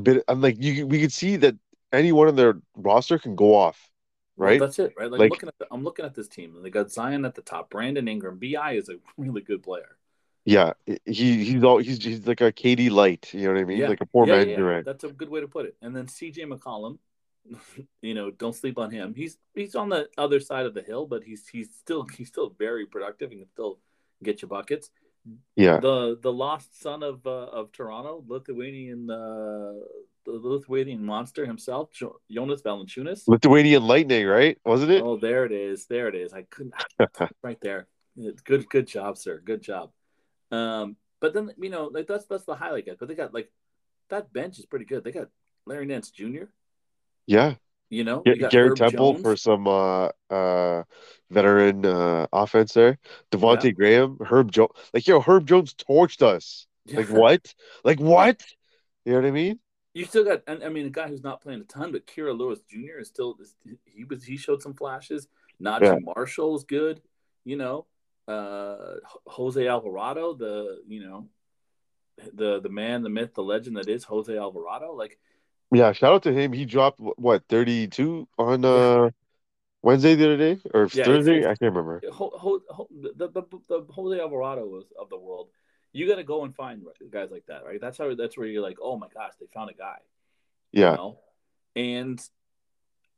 bit 0.00 0.22
and 0.28 0.40
like 0.40 0.56
you 0.62 0.86
we 0.86 1.00
could 1.00 1.12
see 1.12 1.36
that 1.36 1.56
anyone 1.92 2.28
on 2.28 2.36
their 2.36 2.60
roster 2.76 3.18
can 3.18 3.34
go 3.34 3.54
off, 3.54 3.90
Well, 4.36 4.50
right? 4.50 4.60
that's 4.60 4.78
it, 4.78 4.94
right? 4.96 5.10
Like, 5.10 5.18
Like- 5.20 5.30
looking 5.30 5.48
at 5.48 5.58
the, 5.58 5.66
I'm 5.70 5.82
looking 5.82 6.04
at 6.04 6.14
this 6.14 6.28
team, 6.28 6.54
and 6.54 6.64
they 6.64 6.70
got 6.70 6.90
Zion 6.92 7.24
at 7.24 7.34
the 7.34 7.42
top. 7.42 7.70
Brandon 7.70 8.06
Ingram, 8.06 8.38
Bi 8.38 8.72
is 8.74 8.88
a 8.88 8.96
really 9.16 9.40
good 9.40 9.62
player. 9.62 9.96
Yeah, 10.48 10.72
he 11.04 11.44
he's 11.44 11.62
all 11.62 11.76
he's 11.76 12.02
he's 12.02 12.26
like 12.26 12.40
a 12.40 12.50
KD 12.50 12.90
light, 12.90 13.34
you 13.34 13.42
know 13.42 13.52
what 13.52 13.60
I 13.60 13.64
mean? 13.64 13.76
Yeah. 13.76 13.88
Like 13.88 14.00
a 14.00 14.06
poor 14.06 14.26
Yeah, 14.26 14.36
man's 14.36 14.48
yeah, 14.48 14.56
Durant. 14.56 14.86
That's 14.86 15.04
a 15.04 15.08
good 15.08 15.28
way 15.28 15.42
to 15.42 15.46
put 15.46 15.66
it. 15.66 15.76
And 15.82 15.94
then 15.94 16.06
CJ 16.06 16.38
McCollum, 16.50 16.96
you 18.00 18.14
know, 18.14 18.30
don't 18.30 18.54
sleep 18.54 18.78
on 18.78 18.90
him. 18.90 19.12
He's 19.14 19.36
he's 19.54 19.74
on 19.74 19.90
the 19.90 20.08
other 20.16 20.40
side 20.40 20.64
of 20.64 20.72
the 20.72 20.80
hill, 20.80 21.04
but 21.04 21.22
he's 21.22 21.46
he's 21.48 21.68
still 21.74 22.06
he's 22.16 22.28
still 22.28 22.54
very 22.58 22.86
productive 22.86 23.30
and 23.30 23.40
can 23.40 23.50
still 23.50 23.78
get 24.22 24.40
you 24.40 24.48
buckets. 24.48 24.90
Yeah. 25.54 25.80
The 25.80 26.18
the 26.18 26.32
lost 26.32 26.80
son 26.80 27.02
of 27.02 27.26
uh, 27.26 27.58
of 27.58 27.70
Toronto, 27.72 28.24
Lithuanian 28.26 29.10
uh, 29.10 29.74
the 30.24 30.32
Lithuanian 30.32 31.04
monster 31.04 31.44
himself, 31.44 31.90
Jonas 31.92 32.62
Valanciunas. 32.62 33.28
Lithuanian 33.28 33.82
Lightning, 33.82 34.26
right? 34.26 34.56
Wasn't 34.64 34.90
it? 34.90 35.02
Oh, 35.02 35.18
there 35.18 35.44
it 35.44 35.52
is. 35.52 35.84
There 35.84 36.08
it 36.08 36.14
is. 36.14 36.32
I 36.32 36.44
couldn't 36.48 36.72
right 37.42 37.60
there. 37.60 37.86
Good, 38.44 38.66
good 38.70 38.86
job, 38.86 39.18
sir. 39.18 39.42
Good 39.44 39.60
job. 39.60 39.90
Um, 40.50 40.96
but 41.20 41.34
then 41.34 41.52
you 41.58 41.70
know, 41.70 41.90
like 41.92 42.06
that's 42.06 42.26
that's 42.26 42.44
the 42.44 42.54
highlight 42.54 42.86
guys. 42.86 42.96
But 42.98 43.08
they 43.08 43.14
got 43.14 43.34
like 43.34 43.50
that 44.10 44.32
bench 44.32 44.58
is 44.58 44.66
pretty 44.66 44.84
good. 44.84 45.04
They 45.04 45.12
got 45.12 45.28
Larry 45.66 45.86
Nance 45.86 46.10
Jr. 46.10 46.44
Yeah. 47.26 47.54
You 47.90 48.04
know, 48.04 48.20
Ga- 48.20 48.34
you 48.34 48.40
got 48.40 48.50
Garrett 48.50 48.76
Temple 48.76 49.12
Jones. 49.14 49.22
for 49.22 49.36
some 49.36 49.66
uh 49.66 50.08
uh 50.30 50.82
veteran 51.30 51.86
uh 51.86 52.26
offense 52.32 52.74
there. 52.74 52.98
Devonte' 53.30 53.74
Graham, 53.74 54.18
Herb 54.20 54.52
Jones. 54.52 54.70
Like 54.92 55.06
yo, 55.06 55.20
Herb 55.20 55.46
Jones 55.46 55.74
torched 55.74 56.22
us. 56.22 56.66
Like 56.92 57.08
what? 57.08 57.54
Like 57.84 58.00
what? 58.00 58.42
You 59.04 59.12
know 59.12 59.20
what 59.20 59.28
I 59.28 59.30
mean? 59.30 59.58
You 59.94 60.04
still 60.04 60.24
got, 60.24 60.42
and 60.46 60.62
I 60.62 60.68
mean, 60.68 60.86
a 60.86 60.90
guy 60.90 61.08
who's 61.08 61.24
not 61.24 61.40
playing 61.40 61.60
a 61.60 61.64
ton, 61.64 61.92
but 61.92 62.06
Kira 62.06 62.36
Lewis 62.36 62.60
Jr. 62.70 63.00
is 63.00 63.08
still 63.08 63.36
he 63.84 64.04
was 64.04 64.22
he 64.22 64.36
showed 64.36 64.62
some 64.62 64.74
flashes. 64.74 65.26
Naji 65.60 65.82
Yeah. 65.82 65.98
Marshall 66.14 66.56
is 66.56 66.64
good. 66.64 67.00
You 67.44 67.56
know, 67.56 67.86
uh, 68.28 68.96
Jose 69.26 69.66
Alvarado, 69.66 70.34
the 70.34 70.82
you 70.86 71.02
know, 71.02 71.28
the 72.34 72.60
the 72.60 72.68
man, 72.68 73.02
the 73.02 73.08
myth, 73.08 73.34
the 73.34 73.42
legend 73.42 73.76
that 73.76 73.88
is 73.88 74.04
Jose 74.04 74.36
Alvarado. 74.36 74.92
Like 74.94 75.18
Yeah, 75.72 75.92
shout 75.92 76.12
out 76.14 76.22
to 76.24 76.32
him. 76.32 76.52
He 76.52 76.64
dropped 76.64 77.00
what 77.00 77.44
32 77.48 78.28
on 78.38 78.64
uh 78.64 79.10
Wednesday 79.82 80.14
the 80.14 80.24
other 80.24 80.36
day 80.36 80.60
or 80.74 80.88
Yeah, 80.88 81.04
Thursday? 81.04 81.38
it's- 81.38 81.46
I 81.52 81.54
can't 81.56 81.74
remember. 81.74 82.02
ho, 82.12 82.30
ho, 82.34 82.60
ho, 82.68 82.88
the, 82.90 83.28
the 83.28 83.42
the 83.68 83.86
Jose 83.92 84.20
Alvarado 84.20 84.74
of, 84.76 84.84
of 84.98 85.08
the 85.08 85.18
world. 85.18 85.48
You 85.92 86.06
got 86.06 86.16
to 86.16 86.24
go 86.24 86.44
and 86.44 86.54
find 86.54 86.82
guys 87.10 87.30
like 87.30 87.46
that, 87.46 87.64
right? 87.64 87.80
That's 87.80 87.96
how. 87.96 88.14
That's 88.14 88.36
where 88.36 88.46
you're 88.46 88.62
like, 88.62 88.78
oh 88.82 88.98
my 88.98 89.08
gosh, 89.08 89.32
they 89.40 89.46
found 89.46 89.70
a 89.70 89.74
guy. 89.74 89.98
you 90.72 90.82
Yeah. 90.82 90.96
know? 90.96 91.18
And 91.76 92.20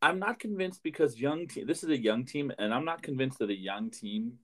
I'm 0.02 0.19
not 0.19 0.38
convinced 0.38 0.83
because 0.83 1.21
young 1.21 1.49
team. 1.49 1.67
This 1.67 1.83
is 1.83 1.90
a 1.90 1.99
young 1.99 2.25
team, 2.25 2.52
and 2.59 2.73
I'm 2.73 2.85
not 2.85 3.02
convinced 3.02 3.38
that 3.40 3.50
a 3.50 3.57
young 3.57 3.90
team. 3.90 4.38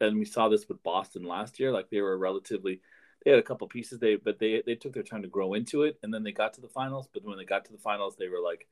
And 0.00 0.18
we 0.18 0.24
saw 0.24 0.48
this 0.48 0.68
with 0.68 0.82
Boston 0.82 1.24
last 1.24 1.58
year. 1.58 1.72
Like 1.72 1.90
they 1.90 2.00
were 2.00 2.18
relatively, 2.18 2.80
they 3.24 3.30
had 3.30 3.40
a 3.40 3.42
couple 3.42 3.66
pieces. 3.68 3.98
They 3.98 4.16
but 4.16 4.38
they 4.38 4.62
they 4.64 4.74
took 4.74 4.92
their 4.92 5.02
time 5.02 5.22
to 5.22 5.28
grow 5.28 5.54
into 5.54 5.82
it, 5.82 5.98
and 6.02 6.12
then 6.12 6.22
they 6.22 6.32
got 6.32 6.54
to 6.54 6.60
the 6.60 6.68
finals. 6.68 7.08
But 7.12 7.24
when 7.24 7.38
they 7.38 7.44
got 7.44 7.64
to 7.66 7.72
the 7.72 7.78
finals, 7.78 8.16
they 8.16 8.28
were 8.28 8.40
like, 8.40 8.66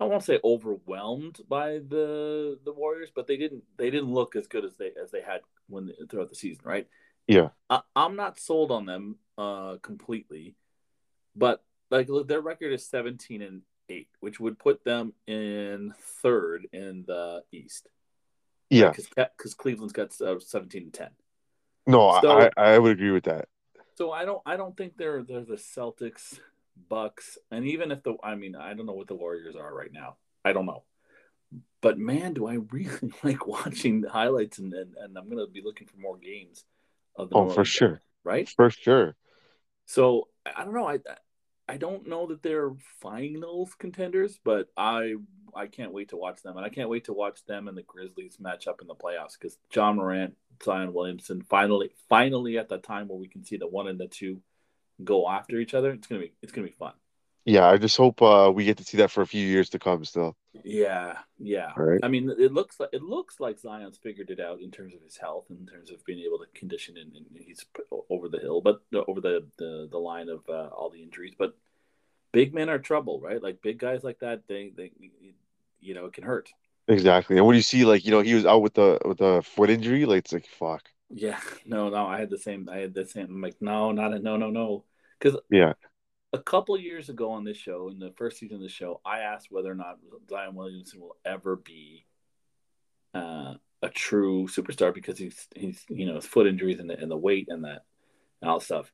I 0.00 0.04
won't 0.04 0.24
say 0.24 0.40
overwhelmed 0.42 1.40
by 1.48 1.80
the 1.86 2.58
the 2.64 2.72
Warriors, 2.72 3.10
but 3.14 3.26
they 3.26 3.36
didn't 3.36 3.64
they 3.76 3.90
didn't 3.90 4.12
look 4.12 4.34
as 4.34 4.46
good 4.46 4.64
as 4.64 4.76
they 4.76 4.92
as 5.00 5.10
they 5.10 5.20
had 5.20 5.40
when 5.68 5.92
throughout 6.08 6.30
the 6.30 6.34
season, 6.34 6.62
right? 6.64 6.88
Yeah, 7.26 7.50
I, 7.68 7.82
I'm 7.94 8.16
not 8.16 8.40
sold 8.40 8.70
on 8.70 8.86
them 8.86 9.16
uh 9.36 9.76
completely, 9.82 10.56
but 11.36 11.62
like 11.90 12.08
look, 12.08 12.28
their 12.28 12.40
record 12.40 12.72
is 12.72 12.86
17 12.86 13.42
and 13.42 13.62
eight, 13.90 14.08
which 14.20 14.40
would 14.40 14.58
put 14.58 14.84
them 14.84 15.12
in 15.26 15.92
third 16.22 16.66
in 16.72 17.04
the 17.06 17.42
East. 17.52 17.88
Yeah. 18.70 18.92
because 18.92 19.54
Cleveland's 19.54 19.92
got 19.92 20.18
uh, 20.20 20.38
17 20.38 20.82
and 20.84 20.94
10. 20.94 21.08
No, 21.86 22.18
So- 22.22 22.30
I 22.30 22.50
I 22.56 22.78
would 22.78 22.92
agree 22.92 23.10
with 23.10 23.24
that. 23.24 23.48
So 23.96 24.12
I 24.12 24.24
don't 24.24 24.40
I 24.46 24.56
don't 24.56 24.74
think 24.76 24.96
they're 24.96 25.22
they're 25.22 25.44
the 25.44 25.56
Celtics, 25.56 26.40
Bucks, 26.88 27.36
and 27.50 27.66
even 27.66 27.90
if 27.90 28.02
the 28.02 28.14
I 28.22 28.34
mean 28.34 28.56
I 28.56 28.72
don't 28.72 28.86
know 28.86 28.94
what 28.94 29.08
the 29.08 29.14
Warriors 29.14 29.56
are 29.56 29.74
right 29.74 29.92
now. 29.92 30.16
I 30.44 30.54
don't 30.54 30.64
know. 30.64 30.84
But 31.82 31.98
man, 31.98 32.32
do 32.32 32.46
I 32.46 32.54
really 32.70 33.12
like 33.22 33.46
watching 33.46 34.00
the 34.00 34.08
highlights 34.08 34.58
and 34.58 34.72
and, 34.72 34.94
and 34.96 35.18
I'm 35.18 35.28
gonna 35.28 35.46
be 35.46 35.60
looking 35.62 35.86
for 35.86 35.98
more 35.98 36.16
games 36.16 36.64
of 37.16 37.28
the 37.28 37.36
Oh, 37.36 37.50
for 37.50 37.64
sure, 37.64 38.00
right? 38.24 38.48
for 38.48 38.70
sure. 38.70 39.16
So 39.86 40.28
I 40.46 40.64
don't 40.64 40.72
know. 40.74 40.86
I 40.86 41.00
I 41.70 41.76
don't 41.76 42.08
know 42.08 42.26
that 42.26 42.42
they're 42.42 42.72
finals 43.00 43.76
contenders, 43.78 44.40
but 44.42 44.70
I 44.76 45.14
I 45.54 45.68
can't 45.68 45.92
wait 45.92 46.08
to 46.08 46.16
watch 46.16 46.42
them, 46.42 46.56
and 46.56 46.66
I 46.66 46.68
can't 46.68 46.88
wait 46.88 47.04
to 47.04 47.12
watch 47.12 47.44
them 47.46 47.68
and 47.68 47.78
the 47.78 47.82
Grizzlies 47.82 48.38
match 48.40 48.66
up 48.66 48.80
in 48.80 48.88
the 48.88 48.94
playoffs 48.96 49.38
because 49.38 49.56
Ja 49.72 49.92
Morant, 49.92 50.34
Zion 50.64 50.92
Williamson, 50.92 51.42
finally 51.42 51.92
finally 52.08 52.58
at 52.58 52.68
the 52.68 52.78
time 52.78 53.06
where 53.06 53.18
we 53.18 53.28
can 53.28 53.44
see 53.44 53.56
the 53.56 53.68
one 53.68 53.86
and 53.86 54.00
the 54.00 54.08
two 54.08 54.42
go 55.04 55.28
after 55.28 55.60
each 55.60 55.72
other. 55.72 55.92
It's 55.92 56.08
gonna 56.08 56.22
be 56.22 56.32
it's 56.42 56.50
gonna 56.50 56.66
be 56.66 56.72
fun. 56.72 56.94
Yeah, 57.44 57.68
I 57.68 57.76
just 57.76 57.96
hope 57.96 58.20
uh, 58.20 58.50
we 58.52 58.64
get 58.64 58.78
to 58.78 58.84
see 58.84 58.96
that 58.98 59.12
for 59.12 59.22
a 59.22 59.26
few 59.26 59.46
years 59.46 59.70
to 59.70 59.78
come. 59.78 60.04
Still, 60.04 60.36
Yeah, 60.64 61.18
yeah. 61.38 61.72
Right. 61.76 62.00
I 62.02 62.08
mean, 62.08 62.30
it 62.38 62.52
looks 62.52 62.80
like 62.80 62.90
it 62.92 63.02
looks 63.02 63.38
like 63.38 63.58
Zion's 63.58 63.98
figured 63.98 64.30
it 64.30 64.40
out 64.40 64.60
in 64.60 64.70
terms 64.70 64.94
of 64.94 65.02
his 65.02 65.16
health, 65.16 65.46
in 65.50 65.66
terms 65.66 65.90
of 65.90 66.04
being 66.04 66.20
able 66.20 66.38
to 66.38 66.46
condition, 66.58 66.96
and, 66.96 67.14
and 67.14 67.26
he's 67.38 67.64
over 68.08 68.28
the 68.28 68.38
hill, 68.40 68.60
but 68.60 68.80
over 69.06 69.20
the 69.20 69.46
the, 69.58 69.88
the 69.90 69.98
line 69.98 70.28
of 70.28 70.42
uh, 70.48 70.68
all 70.68 70.90
the 70.90 71.02
injuries. 71.02 71.34
But 71.38 71.54
big 72.32 72.52
men 72.52 72.68
are 72.68 72.78
trouble, 72.78 73.20
right? 73.20 73.42
Like 73.42 73.62
big 73.62 73.78
guys 73.78 74.02
like 74.02 74.18
that, 74.20 74.42
they 74.48 74.72
they 74.76 74.92
you 75.80 75.94
know 75.94 76.06
it 76.06 76.14
can 76.14 76.24
hurt. 76.24 76.50
exactly. 76.88 77.36
And 77.36 77.46
when 77.46 77.56
you 77.56 77.62
see 77.62 77.84
like 77.84 78.04
you 78.04 78.10
know 78.10 78.20
he 78.20 78.34
was 78.34 78.46
out 78.46 78.62
with 78.62 78.74
the 78.74 78.98
with 79.04 79.18
the 79.18 79.42
foot 79.42 79.70
injury, 79.70 80.04
like 80.04 80.24
it's 80.24 80.32
like 80.32 80.46
fuck. 80.46 80.82
Yeah, 81.10 81.40
no, 81.66 81.88
no. 81.88 82.06
I 82.06 82.18
had 82.18 82.30
the 82.30 82.38
same. 82.38 82.68
I 82.68 82.78
had 82.78 82.94
the 82.94 83.06
same. 83.06 83.26
I'm 83.26 83.40
like, 83.40 83.56
no, 83.60 83.92
not 83.92 84.14
a 84.14 84.18
no, 84.18 84.36
no, 84.36 84.50
no. 84.50 84.84
Because 85.18 85.38
Yeah, 85.50 85.74
a 86.32 86.38
couple 86.38 86.78
years 86.78 87.08
ago 87.08 87.32
on 87.32 87.44
this 87.44 87.56
show, 87.56 87.88
in 87.88 87.98
the 87.98 88.12
first 88.16 88.38
season 88.38 88.56
of 88.56 88.62
the 88.62 88.68
show, 88.68 89.00
I 89.04 89.20
asked 89.20 89.48
whether 89.50 89.70
or 89.70 89.74
not 89.74 89.98
Zion 90.28 90.54
Williamson 90.54 91.00
will 91.00 91.16
ever 91.24 91.56
be 91.56 92.06
uh, 93.14 93.54
a 93.82 93.88
true 93.88 94.46
superstar 94.46 94.94
because 94.94 95.18
he's 95.18 95.48
he's 95.56 95.84
you 95.88 96.06
know 96.06 96.14
his 96.14 96.26
foot 96.26 96.46
injuries 96.46 96.78
and 96.78 96.88
the 96.88 96.98
and 96.98 97.10
the 97.10 97.16
weight 97.16 97.48
and 97.48 97.64
that 97.64 97.84
and 98.40 98.50
all 98.50 98.60
stuff. 98.60 98.92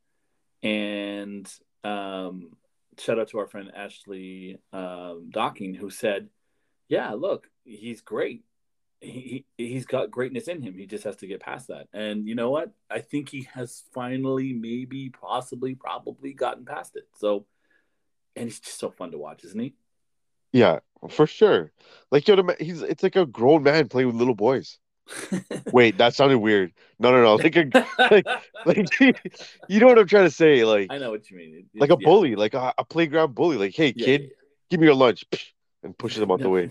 And 0.63 1.47
um, 1.85 2.53
shout 2.99 3.19
out 3.19 3.29
to 3.29 3.39
our 3.39 3.47
friend 3.47 3.71
Ashley 3.77 4.59
um, 4.73 5.29
Docking 5.31 5.75
who 5.75 5.91
said, 5.91 6.31
"Yeah, 6.89 7.11
look, 7.13 7.49
he's 7.65 8.01
great. 8.01 8.45
He, 9.01 9.45
he 9.57 9.69
he's 9.69 9.87
got 9.87 10.11
greatness 10.11 10.49
in 10.49 10.63
him. 10.63 10.75
He 10.75 10.87
just 10.87 11.05
has 11.05 11.17
to 11.17 11.27
get 11.27 11.41
past 11.41 11.69
that." 11.69 11.89
And 11.93 12.27
you 12.27 12.35
know 12.35 12.51
what? 12.51 12.73
I 12.91 13.01
think 13.01 13.29
he 13.29 13.49
has 13.55 13.83
finally, 13.93 14.53
maybe, 14.53 15.11
possibly, 15.11 15.75
probably 15.75 16.33
gotten 16.33 16.65
past 16.65 16.97
it. 16.97 17.05
So, 17.19 17.47
and 18.35 18.47
he's 18.47 18.61
just 18.61 18.79
so 18.79 18.91
fun 18.91 19.11
to 19.13 19.19
watch, 19.19 19.45
isn't 19.45 19.61
he? 19.61 19.75
yeah, 20.53 20.79
for 21.11 21.27
sure. 21.27 21.73
Like 22.11 22.27
yo, 22.27 22.37
he's 22.59 22.83
it's 22.83 23.03
like 23.03 23.17
a 23.17 23.27
grown 23.27 23.63
man 23.63 23.89
playing 23.89 24.07
with 24.09 24.17
little 24.17 24.35
boys. 24.35 24.79
Wait, 25.73 25.99
that 25.99 26.15
sounded 26.15 26.39
weird. 26.39 26.73
No, 26.99 27.13
no, 27.13 27.23
no. 27.23 27.35
Like 27.43 27.57
a 27.57 27.87
like, 28.11 28.27
like 28.65 29.01
you 29.69 29.81
know 29.81 29.87
what 29.87 29.99
I'm 29.99 30.07
trying 30.07 30.25
to 30.25 30.31
say? 30.31 30.65
Like 30.65 30.91
I 30.91 30.99
know 30.99 31.11
what 31.11 31.31
you 31.31 31.37
mean. 31.37 31.67
It- 31.75 31.81
like 31.81 31.91
a 31.91 31.97
yeah. 32.01 32.05
bully, 32.05 32.37
like 32.37 32.55
a, 32.55 32.73
a 32.79 32.85
playground 32.85 33.35
bully. 33.35 33.57
Like, 33.59 33.75
hey 33.75 33.93
Yeah, 33.95 34.05
kid, 34.07 34.23
yeah, 34.23 34.29
give 34.71 34.81
me 34.81 34.87
your 34.87 34.95
lunch, 34.97 35.25
and 35.83 35.97
pushes 35.97 36.23
him 36.23 36.31
out 36.31 36.41
the 36.41 36.49
way. 36.49 36.71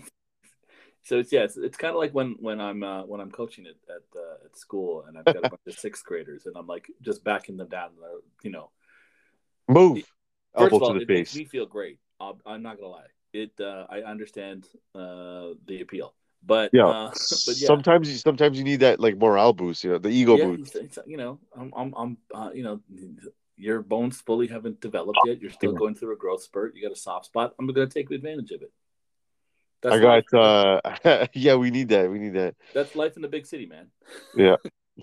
So 1.06 1.18
it's 1.20 1.32
yeah, 1.32 1.44
it's, 1.44 1.56
it's 1.56 1.76
kind 1.76 1.92
of 1.94 1.98
like 1.98 2.12
when 2.12 2.34
when 2.40 2.60
I'm 2.60 2.82
uh, 2.82 3.04
when 3.04 3.20
I'm 3.20 3.30
coaching 3.30 3.66
at 3.66 3.76
at, 3.88 4.02
uh, 4.20 4.44
at 4.44 4.58
school 4.58 5.04
and 5.06 5.16
I've 5.16 5.24
got 5.24 5.44
a 5.44 5.48
bunch 5.48 5.62
of 5.68 5.74
sixth 5.78 6.04
graders 6.04 6.46
and 6.46 6.56
I'm 6.56 6.66
like 6.66 6.90
just 7.00 7.22
backing 7.22 7.56
them 7.56 7.68
down. 7.68 7.90
uh, 8.02 8.18
You 8.42 8.50
know, 8.50 8.70
Move, 9.68 9.98
first 10.58 10.72
elbow 10.72 10.76
of 10.76 10.82
all, 10.82 10.92
to 10.94 10.98
the 10.98 11.02
it 11.04 11.08
makes 11.08 11.30
face. 11.30 11.38
me 11.38 11.44
feel 11.44 11.66
great. 11.66 11.98
I'll, 12.18 12.40
I'm 12.44 12.62
not 12.62 12.76
gonna 12.78 12.88
lie. 12.88 13.06
It 13.32 13.52
uh, 13.60 13.86
I 13.88 14.00
understand 14.02 14.66
uh, 14.96 15.54
the 15.66 15.80
appeal, 15.80 16.14
but 16.44 16.74
Yeah. 16.74 16.90
uh, 16.90 17.10
but 17.46 17.56
yeah, 17.56 17.68
Sometimes 17.68 18.10
you 18.10 18.16
sometimes 18.18 18.58
you 18.58 18.64
need 18.64 18.80
that 18.80 18.98
like 18.98 19.16
morale 19.16 19.52
boost, 19.52 19.84
you 19.84 19.90
know, 19.90 19.98
the 19.98 20.08
ego 20.08 20.36
yeah, 20.36 20.44
boost. 20.46 20.74
it's- 20.74 20.96
it's, 20.96 20.98
you 21.06 21.18
know, 21.18 21.38
I'm 21.56 21.72
I'm, 21.76 21.94
I'm 21.96 22.16
uh, 22.34 22.50
you 22.52 22.64
know. 22.64 22.80
Your 23.58 23.80
bones 23.80 24.20
fully 24.20 24.48
haven't 24.48 24.82
developed 24.82 25.18
yet. 25.24 25.40
You're 25.40 25.50
still 25.50 25.72
going 25.72 25.94
through 25.94 26.12
a 26.12 26.16
growth 26.16 26.42
spurt. 26.42 26.76
You 26.76 26.82
got 26.82 26.92
a 26.92 27.00
soft 27.00 27.24
spot. 27.24 27.54
I'm 27.58 27.66
going 27.66 27.88
to 27.88 27.94
take 27.94 28.10
advantage 28.10 28.50
of 28.50 28.60
it. 28.60 28.70
That's 29.82 29.96
I 29.96 29.98
got 30.00 30.34
uh 31.04 31.26
yeah, 31.34 31.54
we 31.56 31.70
need 31.70 31.88
that. 31.90 32.10
We 32.10 32.18
need 32.18 32.34
that. 32.34 32.54
That's 32.74 32.94
life 32.96 33.16
in 33.16 33.22
the 33.22 33.28
big 33.28 33.46
city, 33.46 33.66
man. 33.66 33.88
Yeah. 34.36 34.56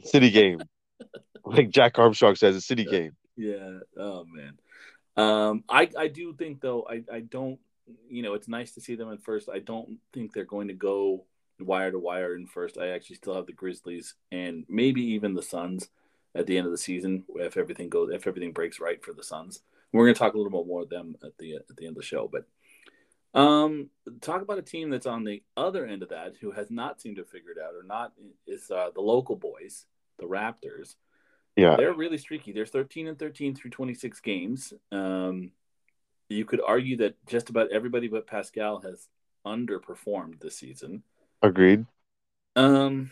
City 0.04 0.30
game. 0.40 0.60
like 1.46 1.70
Jack 1.70 2.00
Armstrong 2.00 2.36
says, 2.36 2.56
a 2.56 2.62
city 2.62 2.84
Yeah. 2.84 2.92
game. 2.92 3.12
Yeah. 3.36 3.80
Oh 3.98 4.26
man. 4.26 4.58
Um, 5.16 5.64
I 5.70 5.90
I 5.98 6.08
do 6.08 6.34
think 6.34 6.62
though 6.62 6.86
I 6.90 7.04
I 7.12 7.20
don't 7.22 7.60
you 8.10 8.24
know 8.24 8.34
it's 8.34 8.48
nice 8.48 8.72
to 8.74 8.82
see 8.82 8.96
them 8.96 9.12
at 9.12 9.22
first. 9.24 9.50
I 9.50 9.60
don't 9.60 10.00
think 10.14 10.34
they're 10.34 10.46
going 10.46 10.70
to 10.70 10.74
go 10.74 11.26
wire 11.60 11.92
to 11.92 12.00
wire 12.00 12.36
in 12.36 12.48
first. 12.48 12.78
I 12.78 12.90
actually 12.90 13.18
still 13.18 13.36
have 13.36 13.46
the 13.46 13.54
Grizzlies 13.54 14.16
and 14.32 14.66
maybe 14.68 15.02
even 15.02 15.34
the 15.34 15.44
Suns 15.44 15.90
at 16.36 16.48
the 16.48 16.58
end 16.58 16.66
of 16.66 16.72
the 16.72 16.78
season 16.80 17.24
if 17.36 17.58
everything 17.58 17.90
goes 17.90 18.10
if 18.12 18.26
everything 18.26 18.52
breaks 18.54 18.80
right 18.80 19.04
for 19.04 19.14
the 19.14 19.24
Suns. 19.24 19.62
We're 19.92 20.06
going 20.06 20.16
to 20.16 20.20
talk 20.20 20.34
a 20.34 20.38
little 20.38 20.52
bit 20.52 20.68
more 20.68 20.82
of 20.82 20.90
them 20.90 21.16
at 21.24 21.38
the 21.38 21.56
at 21.56 21.68
the 21.78 21.86
end 21.86 21.96
of 21.96 22.02
the 22.02 22.08
show, 22.08 22.28
but 22.32 22.46
um, 23.34 23.90
talk 24.22 24.42
about 24.42 24.60
a 24.60 24.64
team 24.64 24.90
that's 24.90 25.06
on 25.08 25.24
the 25.24 25.42
other 25.58 25.86
end 25.86 26.04
of 26.04 26.10
that 26.10 26.34
who 26.40 26.52
has 26.52 26.70
not 26.70 27.02
seemed 27.02 27.16
to 27.18 27.24
figure 27.26 27.52
it 27.52 27.58
out 27.58 27.74
or 27.74 27.84
not 27.84 28.14
is 28.48 28.70
uh, 28.70 28.90
the 28.94 29.02
local 29.02 29.36
boys, 29.36 29.86
the 30.20 30.26
Raptors 30.26 30.96
Yeah. 31.56 31.76
they're 31.76 31.94
really 31.94 32.18
streaky. 32.18 32.52
They're 32.52 32.66
13 32.66 33.08
and 33.08 33.18
13 33.18 33.56
through 33.56 33.72
26 33.72 34.20
games. 34.20 34.74
Um, 34.92 35.52
you 36.30 36.46
could 36.46 36.62
argue 36.66 36.98
that 36.98 37.16
just 37.28 37.50
about 37.50 37.72
everybody 37.72 38.08
but 38.08 38.28
Pascal 38.28 38.80
has 38.82 39.08
underperformed 39.46 40.40
this 40.40 40.58
season. 40.58 41.04
Agreed. 41.42 41.86
Um, 42.56 43.12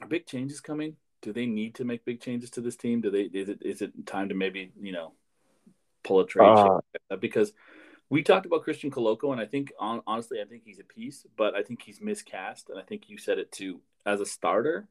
are 0.00 0.06
big 0.06 0.26
changes 0.26 0.60
coming? 0.60 0.96
Do 1.22 1.32
they 1.32 1.46
need 1.46 1.74
to 1.76 1.84
make 1.84 2.04
big 2.04 2.20
changes 2.20 2.50
to 2.50 2.60
this 2.60 2.76
team? 2.76 3.00
Do 3.00 3.10
they? 3.10 3.22
Is 3.22 3.48
it 3.48 3.62
is 3.62 3.82
it 3.82 4.06
time 4.06 4.28
to 4.28 4.34
maybe 4.34 4.70
you 4.80 4.92
know 4.92 5.12
pull 6.04 6.20
a 6.20 6.26
trade? 6.26 6.46
Uh, 6.46 7.16
because 7.16 7.52
we 8.10 8.22
talked 8.22 8.46
about 8.46 8.64
Christian 8.64 8.90
Koloko, 8.90 9.32
and 9.32 9.40
I 9.40 9.46
think 9.46 9.72
hon- 9.78 10.02
honestly, 10.06 10.40
I 10.40 10.44
think 10.44 10.62
he's 10.64 10.78
a 10.80 10.84
piece, 10.84 11.26
but 11.36 11.54
I 11.54 11.62
think 11.62 11.82
he's 11.82 12.00
miscast, 12.00 12.70
and 12.70 12.78
I 12.78 12.82
think 12.82 13.08
you 13.08 13.18
said 13.18 13.38
it 13.38 13.52
too. 13.52 13.80
As 14.06 14.20
a 14.20 14.26
starter, 14.26 14.88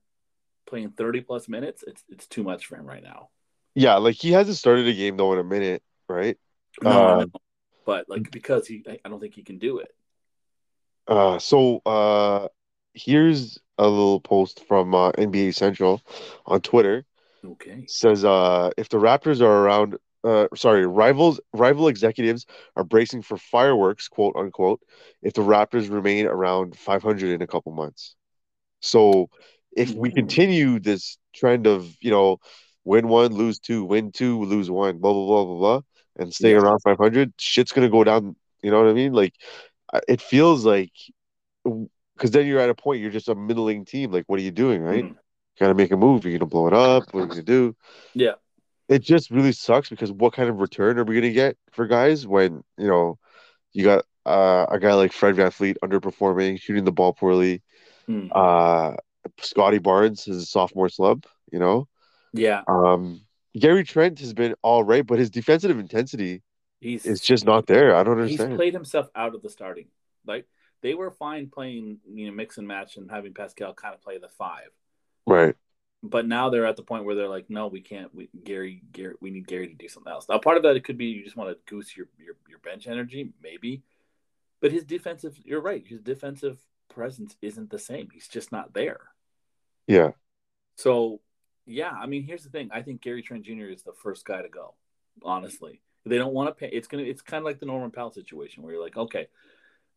playing 0.67 0.91
30 0.91 1.21
plus 1.21 1.47
minutes, 1.47 1.83
it's 1.87 2.03
it's 2.09 2.27
too 2.27 2.43
much 2.43 2.65
for 2.67 2.75
him 2.75 2.85
right 2.85 3.03
now. 3.03 3.29
Yeah, 3.75 3.95
like 3.95 4.15
he 4.15 4.31
hasn't 4.31 4.57
started 4.57 4.87
a 4.87 4.93
game 4.93 5.17
though 5.17 5.33
in 5.33 5.39
a 5.39 5.43
minute, 5.43 5.83
right? 6.07 6.37
No, 6.81 6.89
Uh, 6.91 7.15
know. 7.21 7.31
but 7.85 8.07
like 8.09 8.29
because 8.31 8.67
he, 8.67 8.83
I 8.87 8.99
I 9.03 9.09
don't 9.09 9.19
think 9.19 9.33
he 9.33 9.43
can 9.43 9.57
do 9.57 9.79
it. 9.79 9.89
Uh, 11.07 11.39
so 11.39 11.81
uh, 11.85 12.47
here's 12.93 13.59
a 13.77 13.87
little 13.87 14.19
post 14.19 14.65
from 14.67 14.93
uh, 14.93 15.11
NBA 15.13 15.51
Central 15.53 16.01
on 16.45 16.61
Twitter. 16.61 17.05
Okay. 17.45 17.85
says 17.87 18.25
uh, 18.25 18.71
if 18.77 18.89
the 18.89 18.97
Raptors 18.97 19.41
are 19.41 19.65
around, 19.65 19.97
uh, 20.27 20.47
sorry, 20.55 20.85
rivals 20.85 21.39
rival 21.53 21.87
executives 21.87 22.45
are 22.75 22.83
bracing 22.83 23.21
for 23.23 23.37
fireworks, 23.37 24.07
quote 24.09 24.35
unquote, 24.35 24.81
if 25.21 25.33
the 25.33 25.41
Raptors 25.41 25.89
remain 25.91 26.25
around 26.27 26.75
500 26.77 27.31
in 27.31 27.41
a 27.41 27.47
couple 27.47 27.71
months. 27.71 28.15
So 28.81 29.29
if 29.75 29.93
we 29.93 30.11
continue 30.11 30.79
this 30.79 31.17
trend 31.33 31.67
of 31.67 31.95
you 32.01 32.11
know 32.11 32.39
win 32.85 33.07
one, 33.07 33.33
lose 33.33 33.59
two, 33.59 33.83
win 33.85 34.11
two, 34.11 34.43
lose 34.43 34.69
one, 34.71 34.99
blah 34.99 35.13
blah 35.13 35.25
blah 35.27 35.45
blah 35.45 35.57
blah, 35.59 35.81
and 36.17 36.33
stay 36.33 36.51
Yeah. 36.51 36.59
around 36.61 36.79
500, 36.81 37.33
shit's 37.37 37.71
gonna 37.71 37.89
go 37.89 38.03
down. 38.03 38.35
You 38.63 38.71
know 38.71 38.81
what 38.81 38.89
I 38.89 38.93
mean? 38.93 39.13
Like 39.13 39.33
it 40.07 40.21
feels 40.21 40.65
like 40.65 40.91
because 41.63 42.31
then 42.31 42.47
you're 42.47 42.59
at 42.59 42.69
a 42.69 42.75
point 42.75 43.01
you're 43.01 43.11
just 43.11 43.29
a 43.29 43.35
middling 43.35 43.85
team. 43.85 44.11
Like 44.11 44.25
what 44.27 44.39
are 44.39 44.43
you 44.43 44.51
doing, 44.51 44.81
right? 44.81 45.05
Mhm. 45.05 45.15
Got 45.59 45.69
to 45.69 45.73
make 45.73 45.91
a 45.91 45.97
move. 45.97 46.23
You're 46.25 46.37
gonna 46.37 46.49
blow 46.49 46.67
it 46.67 46.73
up. 46.73 47.13
What 47.13 47.21
are 47.21 47.23
you 47.23 47.29
gonna 47.29 47.43
do? 47.43 47.75
Yeah. 48.13 48.35
It 48.89 48.99
just 48.99 49.31
really 49.31 49.51
sucks 49.51 49.89
because 49.89 50.11
what 50.11 50.33
kind 50.33 50.49
of 50.49 50.59
return 50.59 50.97
are 50.97 51.03
we 51.03 51.15
gonna 51.15 51.33
get 51.33 51.57
for 51.71 51.87
guys 51.87 52.25
when 52.25 52.63
you 52.77 52.87
know 52.87 53.19
you 53.73 53.83
got 53.83 54.05
uh, 54.25 54.65
a 54.69 54.79
guy 54.79 54.93
like 54.93 55.11
Fred 55.11 55.35
VanVleet 55.35 55.77
underperforming, 55.83 56.59
shooting 56.59 56.83
the 56.85 56.91
ball 56.91 57.13
poorly. 57.13 57.61
Mm. 58.09 58.29
Uh, 58.31 58.95
Scottie 59.39 59.79
Barnes 59.79 60.27
is 60.27 60.43
a 60.43 60.45
sophomore 60.45 60.89
slump. 60.89 61.25
You 61.51 61.59
know, 61.59 61.87
Yeah. 62.33 62.63
um, 62.67 63.21
Gary 63.57 63.83
Trent 63.83 64.19
has 64.19 64.33
been 64.33 64.55
all 64.61 64.83
right, 64.83 65.05
but 65.05 65.19
his 65.19 65.29
defensive 65.29 65.77
intensity 65.79 66.43
He's 66.79 67.05
is 67.05 67.21
just 67.21 67.45
not 67.45 67.67
there. 67.67 67.95
I 67.95 68.03
don't 68.03 68.19
understand. 68.19 68.51
he's 68.51 68.57
played 68.57 68.73
himself 68.73 69.09
out 69.15 69.33
of 69.33 69.41
the 69.41 69.49
starting. 69.49 69.87
Like 70.25 70.45
they 70.81 70.93
were 70.93 71.11
fine 71.11 71.49
playing, 71.49 71.99
you 72.13 72.27
know, 72.27 72.33
mix 72.33 72.57
and 72.57 72.67
match 72.67 72.97
and 72.97 73.09
having 73.09 73.33
Pascal 73.33 73.73
kind 73.73 73.95
of 73.95 74.01
play 74.01 74.17
the 74.17 74.29
five. 74.29 74.69
Right. 75.25 75.55
But 76.03 76.27
now 76.27 76.49
they're 76.49 76.65
at 76.65 76.75
the 76.75 76.83
point 76.83 77.05
where 77.05 77.15
they're 77.15 77.27
like, 77.27 77.49
no, 77.49 77.67
we 77.67 77.81
can't. 77.81 78.13
We 78.13 78.29
Gary, 78.43 78.83
Gary, 78.91 79.15
we 79.19 79.31
need 79.31 79.47
Gary 79.47 79.67
to 79.67 79.73
do 79.73 79.87
something 79.87 80.11
else. 80.11 80.27
Now, 80.29 80.37
part 80.37 80.57
of 80.57 80.63
that 80.63 80.75
it 80.75 80.83
could 80.83 80.97
be 80.97 81.05
you 81.05 81.23
just 81.23 81.35
want 81.35 81.49
to 81.49 81.57
goose 81.65 81.97
your 81.97 82.07
your, 82.17 82.35
your 82.47 82.59
bench 82.59 82.87
energy, 82.87 83.31
maybe. 83.41 83.83
But 84.61 84.71
his 84.71 84.83
defensive, 84.83 85.39
you're 85.43 85.61
right. 85.61 85.85
His 85.85 86.01
defensive 86.01 86.59
presence 86.89 87.35
isn't 87.41 87.69
the 87.69 87.79
same. 87.79 88.09
He's 88.11 88.27
just 88.27 88.51
not 88.51 88.73
there. 88.73 88.99
Yeah. 89.87 90.11
So, 90.75 91.21
yeah, 91.65 91.91
I 91.91 92.05
mean, 92.05 92.23
here's 92.23 92.43
the 92.43 92.49
thing. 92.49 92.69
I 92.71 92.81
think 92.81 93.01
Gary 93.01 93.21
Trent 93.21 93.43
Jr. 93.43 93.65
is 93.65 93.83
the 93.83 93.93
first 93.93 94.25
guy 94.25 94.41
to 94.41 94.49
go. 94.49 94.75
Honestly, 95.23 95.81
they 96.05 96.17
don't 96.17 96.33
want 96.33 96.49
to 96.49 96.53
pay. 96.53 96.69
It's 96.71 96.87
gonna. 96.87 97.03
It's 97.03 97.21
kind 97.21 97.41
of 97.41 97.45
like 97.45 97.59
the 97.59 97.65
Norman 97.65 97.91
Powell 97.91 98.11
situation 98.11 98.63
where 98.63 98.73
you're 98.73 98.83
like, 98.83 98.97
okay, 98.97 99.27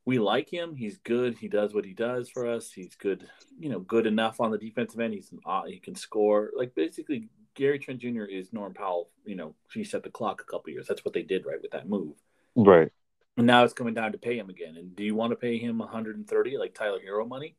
we 0.04 0.18
like 0.18 0.48
him. 0.48 0.74
He's 0.74 0.98
good. 0.98 1.36
He 1.38 1.48
does 1.48 1.74
what 1.74 1.84
he 1.84 1.92
does 1.92 2.28
for 2.28 2.46
us. 2.46 2.72
He's 2.72 2.94
good. 2.96 3.28
You 3.58 3.68
know, 3.68 3.80
good 3.80 4.06
enough 4.06 4.40
on 4.40 4.50
the 4.50 4.58
defensive 4.58 5.00
end. 5.00 5.14
He's 5.14 5.32
uh, 5.44 5.64
he 5.64 5.78
can 5.78 5.94
score. 5.94 6.50
Like 6.56 6.74
basically, 6.74 7.28
Gary 7.54 7.78
Trent 7.78 8.00
Jr. 8.00 8.24
is 8.24 8.52
Norm 8.52 8.74
Powell. 8.74 9.10
You 9.24 9.36
know, 9.36 9.54
he 9.72 9.84
set 9.84 10.02
the 10.02 10.10
clock 10.10 10.40
a 10.40 10.50
couple 10.50 10.72
years. 10.72 10.86
That's 10.86 11.04
what 11.04 11.14
they 11.14 11.22
did 11.22 11.44
right 11.46 11.60
with 11.60 11.72
that 11.72 11.88
move. 11.88 12.14
Right. 12.56 12.90
And 13.36 13.46
now 13.46 13.62
it's 13.64 13.72
coming 13.72 13.94
down 13.94 14.12
to 14.12 14.18
pay 14.18 14.36
him 14.38 14.50
again. 14.50 14.76
And 14.76 14.94
do 14.96 15.04
you 15.04 15.14
want 15.14 15.30
to 15.32 15.36
pay 15.36 15.56
him 15.58 15.78
130 15.78 16.58
like 16.58 16.74
Tyler 16.74 16.98
Herro 17.04 17.26
money? 17.26 17.56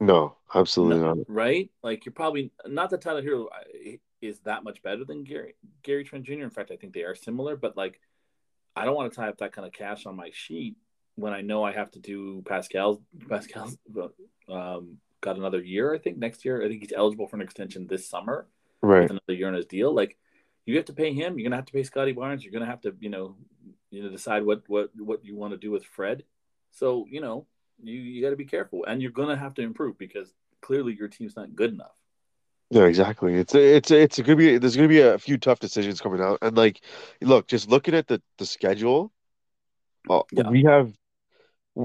No, 0.00 0.36
absolutely 0.54 0.98
No, 0.98 1.14
not. 1.14 1.26
right? 1.28 1.70
Like 1.82 2.04
you're 2.04 2.12
probably 2.12 2.50
not 2.66 2.90
that 2.90 3.02
Tyler 3.02 3.22
Herro 3.22 3.46
uh, 3.46 3.96
is 4.20 4.40
that 4.40 4.64
much 4.64 4.82
better 4.82 5.04
than 5.04 5.22
Gary 5.24 5.54
Gary 5.82 6.04
Trent 6.04 6.24
Jr. 6.24 6.32
In 6.42 6.50
fact, 6.50 6.70
I 6.70 6.76
think 6.76 6.92
they 6.92 7.04
are 7.04 7.14
similar. 7.14 7.54
But 7.56 7.76
like, 7.76 8.00
I 8.74 8.84
don't 8.84 8.96
want 8.96 9.12
to 9.12 9.16
tie 9.16 9.28
up 9.28 9.38
that 9.38 9.52
kind 9.52 9.66
of 9.66 9.72
cash 9.72 10.06
on 10.06 10.16
my 10.16 10.30
sheet 10.32 10.76
when 11.16 11.32
I 11.32 11.40
know 11.42 11.62
I 11.62 11.72
have 11.72 11.90
to 11.92 11.98
do 11.98 12.42
Pascal's. 12.46 12.98
Pascal's 13.28 13.76
um, 14.48 14.98
got 15.20 15.36
another 15.36 15.62
year. 15.62 15.94
I 15.94 15.98
think 15.98 16.18
next 16.18 16.44
year. 16.44 16.62
I 16.62 16.68
think 16.68 16.82
he's 16.82 16.92
eligible 16.94 17.28
for 17.28 17.36
an 17.36 17.42
extension 17.42 17.86
this 17.86 18.08
summer 18.08 18.46
Right. 18.80 19.02
with 19.02 19.10
another 19.12 19.34
year 19.38 19.48
on 19.48 19.54
his 19.54 19.66
deal. 19.66 19.94
Like 19.94 20.16
you 20.66 20.76
have 20.76 20.86
to 20.86 20.92
pay 20.92 21.12
him. 21.12 21.38
You're 21.38 21.48
gonna 21.48 21.56
have 21.56 21.66
to 21.66 21.72
pay 21.72 21.82
Scottie 21.82 22.12
Barnes. 22.12 22.42
You're 22.44 22.52
gonna 22.52 22.66
have 22.66 22.80
to, 22.82 22.94
you 23.00 23.10
know, 23.10 23.36
you 23.90 24.02
know, 24.02 24.10
decide 24.10 24.44
what 24.44 24.62
what 24.68 24.90
what 24.96 25.24
you 25.24 25.36
want 25.36 25.52
to 25.52 25.58
do 25.58 25.70
with 25.70 25.84
Fred. 25.84 26.24
So 26.72 27.06
you 27.10 27.20
know, 27.20 27.46
you 27.82 27.94
you 27.94 28.22
got 28.22 28.30
to 28.30 28.36
be 28.36 28.44
careful, 28.44 28.84
and 28.86 29.02
you're 29.02 29.10
gonna 29.12 29.36
have 29.36 29.54
to 29.54 29.62
improve 29.62 29.98
because 29.98 30.32
clearly 30.60 30.94
your 30.98 31.08
team's 31.08 31.36
not 31.36 31.54
good 31.54 31.72
enough. 31.72 31.94
Yeah, 32.70 32.84
exactly. 32.84 33.34
It's 33.34 33.54
it's 33.54 33.90
it's 33.90 34.18
gonna 34.18 34.36
be 34.36 34.56
there's 34.58 34.76
gonna 34.76 34.88
be 34.88 35.00
a 35.02 35.18
few 35.18 35.36
tough 35.36 35.58
decisions 35.60 36.00
coming 36.00 36.20
out, 36.22 36.38
and 36.42 36.56
like, 36.56 36.80
look, 37.20 37.46
just 37.46 37.68
looking 37.68 37.94
at 37.94 38.08
the 38.08 38.22
the 38.38 38.46
schedule, 38.46 39.12
uh, 40.08 40.22
Yeah. 40.32 40.48
we 40.48 40.64
have. 40.64 40.92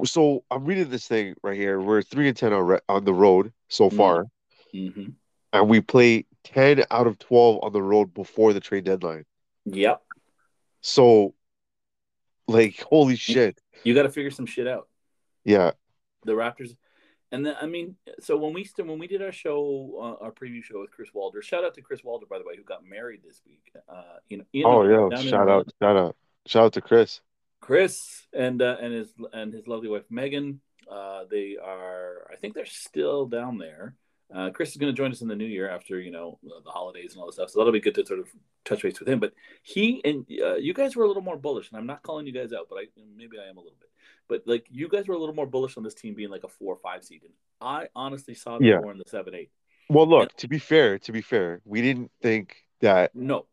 So 0.03 0.44
I'm 0.51 0.65
reading 0.65 0.89
this 0.89 1.08
thing 1.08 1.36
right 1.44 1.56
here. 1.58 1.79
We're 1.79 2.01
three 2.01 2.27
and 2.27 2.36
ten 2.36 2.51
on 2.53 2.63
re- 2.65 2.79
on 2.89 3.06
the 3.06 3.13
road 3.13 3.53
so 3.70 3.89
Mm. 3.89 3.96
far, 3.98 4.25
hmm 4.74 5.10
and 5.53 5.70
we 5.70 5.79
play 5.82 6.25
ten 6.44 6.84
out 6.91 7.08
of 7.08 7.17
twelve 7.20 7.63
on 7.63 7.72
the 7.72 7.82
road 7.82 8.13
before 8.13 8.51
the 8.53 8.60
trade 8.60 8.84
deadline. 8.84 9.25
Yep, 9.65 10.01
So, 10.82 11.34
like, 12.48 12.82
holy 12.82 13.15
shit! 13.15 13.60
you 13.84 13.94
got 13.96 14.03
to 14.03 14.10
figure 14.10 14.32
some 14.32 14.46
shit 14.46 14.67
out. 14.67 14.88
Yeah, 15.46 15.72
The 16.25 16.34
Raptors, 16.34 16.75
and 17.32 17.46
then 17.46 17.56
I 17.62 17.65
mean, 17.65 17.96
so 18.20 18.36
when 18.36 18.51
we 18.53 18.65
st- 18.65 18.88
when 18.88 19.00
we 19.00 19.08
did 19.08 19.22
our 19.22 19.32
show, 19.32 20.17
uh, 20.22 20.24
our 20.25 20.32
preview 20.34 20.62
show 20.62 20.82
with 20.82 20.91
Chris 20.91 21.13
Walder, 21.13 21.41
shout 21.41 21.63
out 21.63 21.74
to 21.75 21.82
Chris 21.82 22.03
Walder 22.03 22.25
by 22.25 22.38
the 22.38 22.44
way, 22.44 22.58
who 22.58 22.63
got 22.63 22.84
married 22.86 23.22
this 23.25 23.41
week. 23.46 23.72
Uh, 23.88 24.17
you 24.27 24.38
know, 24.38 24.44
Oh 24.65 24.84
yeah, 24.84 25.22
shout 25.22 25.48
out, 25.50 25.67
shout 25.82 25.96
out, 25.96 26.15
shout 26.46 26.65
out 26.65 26.74
to 26.74 26.82
Chris. 26.82 27.22
Chris 27.60 28.28
and 28.34 28.62
uh, 28.62 28.78
and 28.82 28.93
his 28.93 29.13
and 29.34 29.54
his 29.54 29.67
lovely 29.67 29.89
wife 29.89 30.04
Megan. 30.10 30.62
Uh, 30.89 31.26
they 31.30 31.58
are, 31.62 32.30
I 32.32 32.38
think 32.38 32.54
they're 32.54 32.65
still 32.65 33.26
down 33.26 33.58
there. 33.58 33.96
Uh, 34.34 34.50
Chris 34.52 34.70
is 34.72 34.78
going 34.78 34.93
to 34.93 34.96
join 34.96 35.12
us 35.12 35.22
in 35.22 35.28
the 35.28 35.36
new 35.36 35.46
year 35.46 35.70
after 35.70 36.00
you 36.00 36.12
know 36.12 36.39
the 36.63 36.70
holidays 36.72 37.12
and 37.13 37.20
all 37.22 37.28
this 37.28 37.36
stuff. 37.36 37.50
So 37.50 37.60
that'll 37.60 37.74
be 37.74 37.82
good 37.82 37.96
to 37.96 38.06
sort 38.06 38.20
of 38.20 38.28
touch 38.63 38.84
base 38.84 39.00
with 39.00 39.10
him. 39.10 39.20
But 39.20 39.34
he 39.63 40.02
and 40.06 40.26
uh, 40.41 40.56
you 40.56 40.74
guys 40.74 40.96
were 40.96 41.04
a 41.04 41.08
little 41.08 41.24
more 41.24 41.38
bullish, 41.38 41.70
and 41.70 41.78
I'm 41.78 41.88
not 41.88 42.04
calling 42.04 42.26
you 42.26 42.34
guys 42.34 42.54
out, 42.54 42.67
but 42.70 42.78
I 42.78 42.86
maybe 43.17 43.38
I 43.38 43.50
am 43.50 43.58
a 43.58 43.62
little 43.62 43.78
bit. 43.80 43.89
But 44.30 44.43
like 44.46 44.65
you 44.70 44.88
guys 44.88 45.08
were 45.08 45.15
a 45.15 45.20
little 45.20 45.36
more 45.36 45.46
bullish 45.46 45.76
on 45.78 45.84
this 45.84 45.93
team 45.93 46.13
being 46.13 46.30
like 46.30 46.43
a 46.43 46.50
four 46.50 46.74
or 46.74 46.80
five 46.82 47.04
seed, 47.04 47.24
and 47.24 47.34
I 47.62 47.88
honestly 47.96 48.34
saw 48.34 48.58
them 48.58 48.63
Yeah. 48.65 48.80
more 48.80 48.91
in 48.91 48.98
the 48.98 49.06
seven 49.08 49.34
eight. 49.36 49.50
Well, 49.89 50.08
look, 50.08 50.36
to 50.38 50.48
be 50.50 50.60
fair, 50.60 51.00
to 51.00 51.12
be 51.13 51.22
fair, 51.22 51.62
we 51.65 51.82
didn't 51.82 52.12
think 52.22 52.58
that 52.82 53.15
No, 53.15 53.46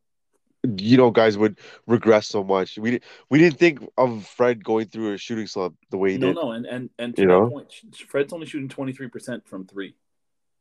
you 0.79 0.97
know 0.97 1.11
guys 1.11 1.37
would 1.37 1.59
regress 1.87 2.27
so 2.29 2.43
much. 2.43 2.79
We 2.79 2.93
didn't 2.93 3.05
we 3.31 3.39
didn't 3.39 3.59
think 3.59 3.81
of 3.97 4.27
Fred 4.27 4.65
going 4.65 4.87
through 4.87 5.15
a 5.15 5.19
shooting 5.19 5.47
slump 5.47 5.77
the 5.91 5.99
way 5.99 6.13
he 6.13 6.19
no, 6.19 6.29
did. 6.29 6.37
no, 6.37 6.53
and 6.53 6.67
and 6.67 6.91
and 6.99 7.17
to 7.17 7.23
You 7.23 7.29
know? 7.29 7.51
point, 7.51 7.73
Fred's 8.09 8.33
only 8.33 8.47
shooting 8.47 8.69
23 8.69 9.09
percent 9.09 9.47
from 9.47 9.67
three. 9.67 9.95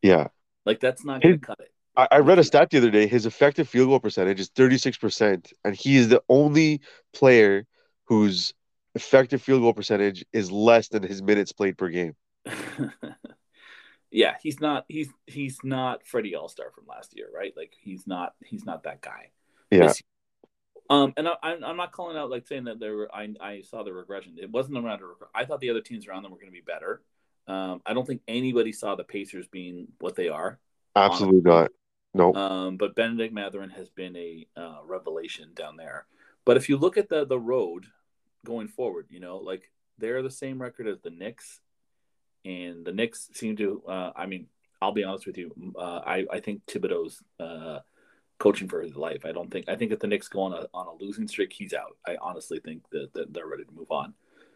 Yeah. 0.02 0.28
Like 0.66 0.80
that's 0.80 1.04
not 1.04 1.22
going 1.22 1.40
to 1.40 1.46
cut 1.46 1.60
it. 1.60 1.72
I, 1.96 2.08
I 2.12 2.18
read 2.20 2.40
a 2.40 2.44
stat 2.44 2.70
the 2.70 2.78
other 2.78 2.92
day. 2.92 3.08
His 3.08 3.26
effective 3.26 3.68
field 3.68 3.90
goal 3.90 4.00
percentage 4.00 4.40
is 4.40 4.50
36%, 4.50 5.54
and 5.64 5.76
he 5.76 5.98
is 5.98 6.10
the 6.10 6.24
only 6.30 6.82
player 7.14 7.66
whose 8.06 8.54
effective 8.96 9.42
field 9.42 9.62
goal 9.62 9.74
percentage 9.74 10.26
is 10.34 10.52
less 10.52 10.88
than 10.90 11.04
his 11.04 11.22
minutes 11.22 11.52
played 11.52 11.78
per 11.78 11.90
game. 11.90 12.16
yeah, 14.12 14.36
he's 14.42 14.60
not 14.60 14.86
he's 14.88 15.10
he's 15.28 15.58
not 15.64 16.06
Freddie 16.06 16.36
All 16.36 16.50
Star 16.50 16.72
from 16.74 16.86
last 16.88 17.16
year, 17.16 17.28
right? 17.34 17.54
Like 17.56 17.74
he's 17.80 18.06
not 18.08 18.34
he's 18.44 18.66
not 18.66 18.84
that 18.84 19.02
guy. 19.02 19.30
Yeah. 19.78 19.94
Um, 20.90 21.14
and 21.18 21.28
I, 21.28 21.36
I'm 21.42 21.64
I'm 21.64 21.78
not 21.78 21.92
calling 21.92 22.18
out 22.18 22.30
like 22.30 22.46
saying 22.46 22.66
that 22.66 22.80
there 22.80 22.96
were 22.96 23.10
I 23.14 23.30
I 23.40 23.62
saw 23.62 23.84
the 23.84 23.94
regression. 23.94 24.36
It 24.38 24.52
wasn't 24.52 24.78
around 24.78 25.02
a 25.02 25.06
regression. 25.06 25.32
I 25.34 25.46
thought 25.46 25.62
the 25.62 25.70
other 25.70 25.82
teams 25.82 26.08
around 26.08 26.24
them 26.24 26.32
were 26.32 26.38
going 26.38 26.50
to 26.50 26.54
be 26.54 26.62
better. 26.62 27.02
Um, 27.48 27.82
I 27.86 27.94
don't 27.94 28.06
think 28.06 28.22
anybody 28.28 28.72
saw 28.72 28.96
the 28.96 29.04
Pacers 29.04 29.48
being 29.48 29.88
what 30.00 30.16
they 30.16 30.30
are. 30.30 30.60
Absolutely 30.96 31.42
not. 31.42 31.72
No. 32.14 32.34
Um, 32.34 32.78
but 32.78 32.96
Bennedict 32.96 33.34
Mathurin 33.34 33.72
has 33.72 33.90
been 33.90 34.16
a 34.16 34.48
uh, 34.56 34.80
revelation 34.86 35.52
down 35.56 35.78
there. 35.78 36.06
But 36.46 36.58
if 36.58 36.70
you 36.70 36.78
look 36.78 36.98
at 36.98 37.10
the 37.10 37.26
the 37.26 37.40
road 37.40 37.86
going 38.46 38.68
forward, 38.68 39.08
you 39.10 39.20
know, 39.20 39.38
like 39.38 39.72
they're 39.98 40.22
the 40.22 40.30
same 40.30 40.62
record 40.62 40.88
as 40.88 41.00
the 41.00 41.10
Knicks, 41.10 41.60
and 42.46 42.86
the 42.86 42.92
Knicks 42.92 43.30
seem 43.34 43.56
to. 43.58 43.84
Uh, 43.88 44.12
I 44.16 44.26
mean, 44.26 44.48
I'll 44.82 44.92
be 44.92 45.04
honest 45.04 45.26
with 45.26 45.38
you. 45.38 45.74
Uh, 45.78 46.02
I 46.06 46.26
I 46.32 46.40
think 46.40 46.66
Thibodeau's 46.66 47.22
uh, 47.40 47.80
coaching 48.44 48.68
for 48.68 48.82
his 48.82 48.98
life. 48.98 49.26
I 49.26 49.32
don't 49.32 49.50
think. 49.50 49.70
I 49.70 49.76
think 49.78 49.94
if 49.94 50.00
the 50.00 50.08
Knicks 50.08 50.28
go 50.28 50.42
on 50.42 50.54
a 50.54 50.68
on 50.74 50.88
a 50.88 51.02
losing 51.02 51.30
streak, 51.30 51.54
he's 51.54 51.74
out. 51.74 51.96
I 52.06 52.18
honestly 52.22 52.60
think 52.60 52.84
that, 52.92 53.14
that 53.14 53.34
they're 53.34 53.48
ready 53.48 53.64
to 53.64 53.72
move 53.72 53.90
on 53.90 54.14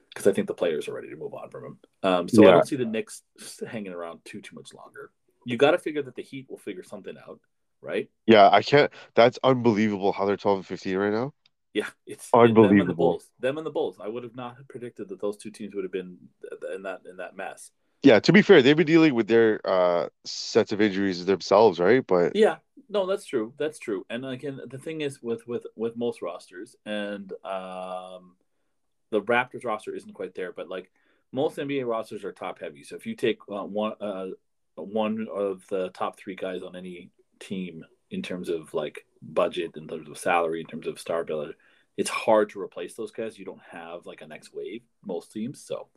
because 0.10 0.28
I 0.28 0.34
think 0.34 0.47
the 0.47 0.54
players 0.54 0.89
are 0.89 0.93
ready 0.93 1.10
to 1.10 1.15
move 1.15 1.34
on 1.34 1.50
from 1.50 1.63
him. 1.63 1.78
Um, 2.04 2.30
so 2.30 2.45
I 2.45 2.52
don't 2.52 2.67
see 2.67 2.76
the 2.76 2.86
Knicks 2.86 3.23
hanging 3.65 3.93
around 3.93 4.19
too 4.26 4.41
too 4.41 4.56
much 4.56 4.73
longer. 4.73 5.12
You 5.45 5.56
got 5.56 5.71
to 5.71 5.78
figure 5.78 6.04
that 6.04 6.15
the 6.15 6.21
Heat 6.21 6.47
will 6.50 6.58
figure 6.58 6.84
something 6.84 7.15
out, 7.17 7.39
right? 7.82 8.10
Yeah, 8.26 8.50
I 8.52 8.62
can't. 8.62 8.91
That's 9.15 9.39
unbelievable 9.41 10.12
how 10.12 10.26
they're 10.26 10.36
12 10.36 10.58
and 10.58 10.65
15 10.65 10.97
right 10.97 11.13
now. 11.13 11.34
Yeah, 11.73 11.88
it's 12.06 12.30
Them 12.32 12.41
and 12.41 12.56
the 12.56 12.62
Unbelievable. 12.63 12.95
Bulls. 12.95 13.30
Them 13.39 13.58
and 13.58 13.65
the 13.65 13.71
Bulls. 13.71 13.97
I 14.04 14.10
would 14.10 14.23
have 14.23 14.36
not 14.36 14.58
predicted 14.67 15.08
that 15.10 15.21
those 15.21 15.38
two 15.38 15.52
teams 15.52 15.73
would 15.76 15.86
have 15.86 15.93
been 15.93 16.17
in 16.76 16.84
that 16.84 17.02
in 17.10 17.17
that 17.17 17.38
mess. 17.38 17.71
Yeah, 18.04 18.19
to 18.19 18.34
be 18.34 18.41
fair, 18.41 18.62
they've 18.62 18.76
been 18.76 18.86
dealing 18.86 19.15
with 19.15 19.28
their 19.28 19.62
uh, 19.63 20.10
sets 20.26 20.71
of 20.71 20.82
injuries 20.82 21.26
themselves, 21.26 21.80
right? 21.80 22.06
But 22.06 22.36
Yeah, 22.36 22.58
no, 22.89 23.06
that's 23.06 23.26
true. 23.26 23.54
That's 23.58 23.80
true. 23.80 24.06
And 24.10 24.26
again, 24.26 24.60
the 24.65 24.78
thing 24.78 25.02
is 25.02 25.21
with 25.21 25.47
with 25.47 25.65
with 25.76 25.97
most 25.97 26.21
rosters, 26.21 26.76
and 26.86 27.32
um, 27.43 28.36
the 29.12 29.21
Raptors 29.21 29.65
roster 29.65 29.95
isn't 29.95 30.13
quite 30.13 30.36
there, 30.36 30.52
but 30.52 30.69
like 30.69 30.91
most 31.32 31.58
NBA 31.58 31.86
rosters 31.86 32.23
are 32.23 32.32
top 32.32 32.60
heavy. 32.60 32.84
So 32.84 32.95
if 32.95 33.06
you 33.06 33.15
take 33.15 33.39
uh, 33.52 33.63
one 33.63 33.93
uh, 34.00 34.28
one 34.76 35.28
of 35.34 35.65
the 35.69 35.89
top 35.89 36.17
three 36.17 36.36
guys 36.36 36.63
on 36.63 36.76
any 36.76 37.10
team 37.39 37.86
in 38.10 38.21
terms 38.21 38.50
of 38.50 38.73
like 38.73 39.06
budget, 39.21 39.71
in 39.76 39.88
terms 39.88 40.10
of 40.10 40.17
salary, 40.17 40.62
in 40.62 40.67
terms 40.67 40.88
of 40.88 41.00
star 41.00 41.21
ability, 41.21 41.54
it's 41.97 42.10
hard 42.10 42.50
to 42.52 42.62
replace 42.62 42.95
those 42.95 43.12
guys. 43.12 43.38
You 43.38 43.45
don't 43.45 43.62
have 43.69 44.06
like 44.06 44.21
a 44.21 44.28
next 44.28 44.54
wave 44.54 44.84
most 45.06 45.32
teams, 45.32 45.62
so 45.62 45.88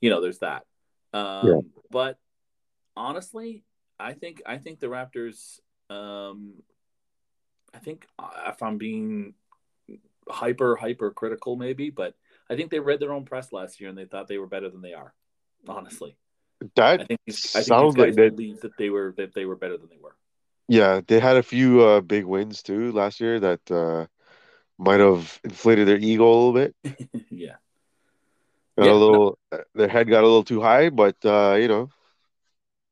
you 0.00 0.10
know 0.10 0.20
there's 0.20 0.38
that. 0.38 0.64
Um, 1.12 1.48
Yeah. 1.48 1.60
But 1.90 2.18
honestly, 2.96 3.64
I 3.98 4.12
think 4.12 4.42
I 4.46 4.58
think 4.58 4.80
the 4.80 4.86
Raptors. 4.86 5.58
Um, 5.92 6.62
I 7.74 7.78
think 7.78 8.06
uh, 8.18 8.30
if 8.48 8.62
I'm 8.62 8.78
being 8.78 9.34
hyper 10.28 10.76
hyper 10.76 11.10
critical, 11.10 11.56
maybe, 11.56 11.90
but 11.90 12.14
I 12.50 12.56
think 12.56 12.70
they 12.70 12.80
read 12.80 13.00
their 13.00 13.12
own 13.12 13.24
press 13.24 13.52
last 13.52 13.80
year 13.80 13.88
and 13.88 13.98
they 13.98 14.04
thought 14.04 14.28
they 14.28 14.38
were 14.38 14.46
better 14.46 14.68
than 14.70 14.82
they 14.82 14.94
are. 14.94 15.14
Honestly, 15.68 16.16
I 16.76 16.98
think 16.98 17.20
these, 17.26 17.54
I 17.54 17.62
think 17.62 17.66
sounds 17.66 17.96
these 17.96 18.04
guys 18.04 18.16
like 18.16 18.16
that. 18.16 18.30
believe 18.30 18.60
that 18.60 18.76
they 18.76 18.90
were 18.90 19.14
that 19.16 19.34
they 19.34 19.44
were 19.44 19.56
better 19.56 19.76
than 19.76 19.88
they 19.88 19.98
were. 20.02 20.16
Yeah, 20.68 21.00
they 21.06 21.20
had 21.20 21.36
a 21.36 21.42
few 21.42 21.82
uh, 21.82 22.00
big 22.00 22.24
wins 22.24 22.62
too 22.62 22.92
last 22.92 23.20
year 23.20 23.38
that 23.40 23.70
uh, 23.70 24.06
might 24.78 25.00
have 25.00 25.40
inflated 25.44 25.88
their 25.88 25.98
ego 25.98 26.24
a 26.24 26.32
little 26.32 26.52
bit. 26.52 26.74
yeah, 27.30 27.56
Got 28.78 28.86
Yeah, 28.86 28.92
a 28.92 28.94
no. 28.94 28.98
little, 28.98 29.38
their 29.74 29.88
head 29.88 30.08
got 30.08 30.22
a 30.22 30.26
little 30.26 30.44
too 30.44 30.60
high, 30.60 30.90
but 30.90 31.16
uh, 31.24 31.56
you 31.60 31.68
know, 31.68 31.90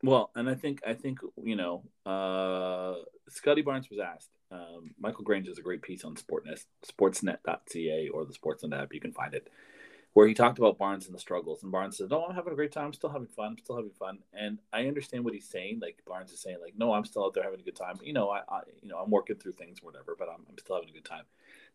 Well, 0.02 0.30
and 0.34 0.48
I 0.48 0.54
think 0.54 0.80
I 0.86 0.94
think 0.94 1.18
you 1.42 1.56
know, 1.56 1.84
uh, 2.06 2.94
Scottie 3.28 3.62
Barnes 3.62 3.90
was 3.90 3.98
asked 3.98 4.30
um, 4.50 4.94
Michael 4.98 5.24
Grange 5.24 5.46
has 5.48 5.58
a 5.58 5.62
great 5.62 5.82
piece 5.82 6.04
on 6.04 6.16
Sportnet, 6.16 6.64
sportsnet.ca 6.84 8.08
or 8.08 8.24
the 8.24 8.32
Sportsnet 8.34 8.80
app. 8.80 8.92
You 8.92 9.00
can 9.00 9.12
find 9.12 9.34
it 9.34 9.48
where 10.12 10.26
he 10.26 10.34
talked 10.34 10.58
about 10.58 10.78
Barnes 10.78 11.06
and 11.06 11.14
the 11.14 11.20
struggles. 11.20 11.62
And 11.62 11.70
Barnes 11.70 11.98
says, 11.98 12.10
"No, 12.10 12.24
I'm 12.24 12.34
having 12.34 12.52
a 12.52 12.56
great 12.56 12.72
time. 12.72 12.86
I'm 12.86 12.92
still 12.92 13.10
having 13.10 13.28
fun. 13.28 13.48
I'm 13.52 13.58
still 13.58 13.76
having 13.76 13.92
fun." 13.92 14.18
And 14.32 14.58
I 14.72 14.86
understand 14.86 15.24
what 15.24 15.34
he's 15.34 15.48
saying. 15.48 15.80
Like 15.80 16.02
Barnes 16.06 16.32
is 16.32 16.40
saying, 16.40 16.58
like, 16.62 16.74
"No, 16.76 16.92
I'm 16.92 17.04
still 17.04 17.24
out 17.24 17.34
there 17.34 17.44
having 17.44 17.60
a 17.60 17.64
good 17.64 17.76
time. 17.76 17.98
You 18.02 18.12
know, 18.12 18.30
I, 18.30 18.40
I 18.48 18.60
you 18.82 18.88
know, 18.88 18.98
I'm 18.98 19.10
working 19.10 19.36
through 19.36 19.52
things, 19.52 19.82
whatever, 19.82 20.16
but 20.18 20.28
I'm, 20.28 20.44
I'm 20.48 20.58
still 20.58 20.76
having 20.76 20.90
a 20.90 20.92
good 20.94 21.04
time." 21.04 21.24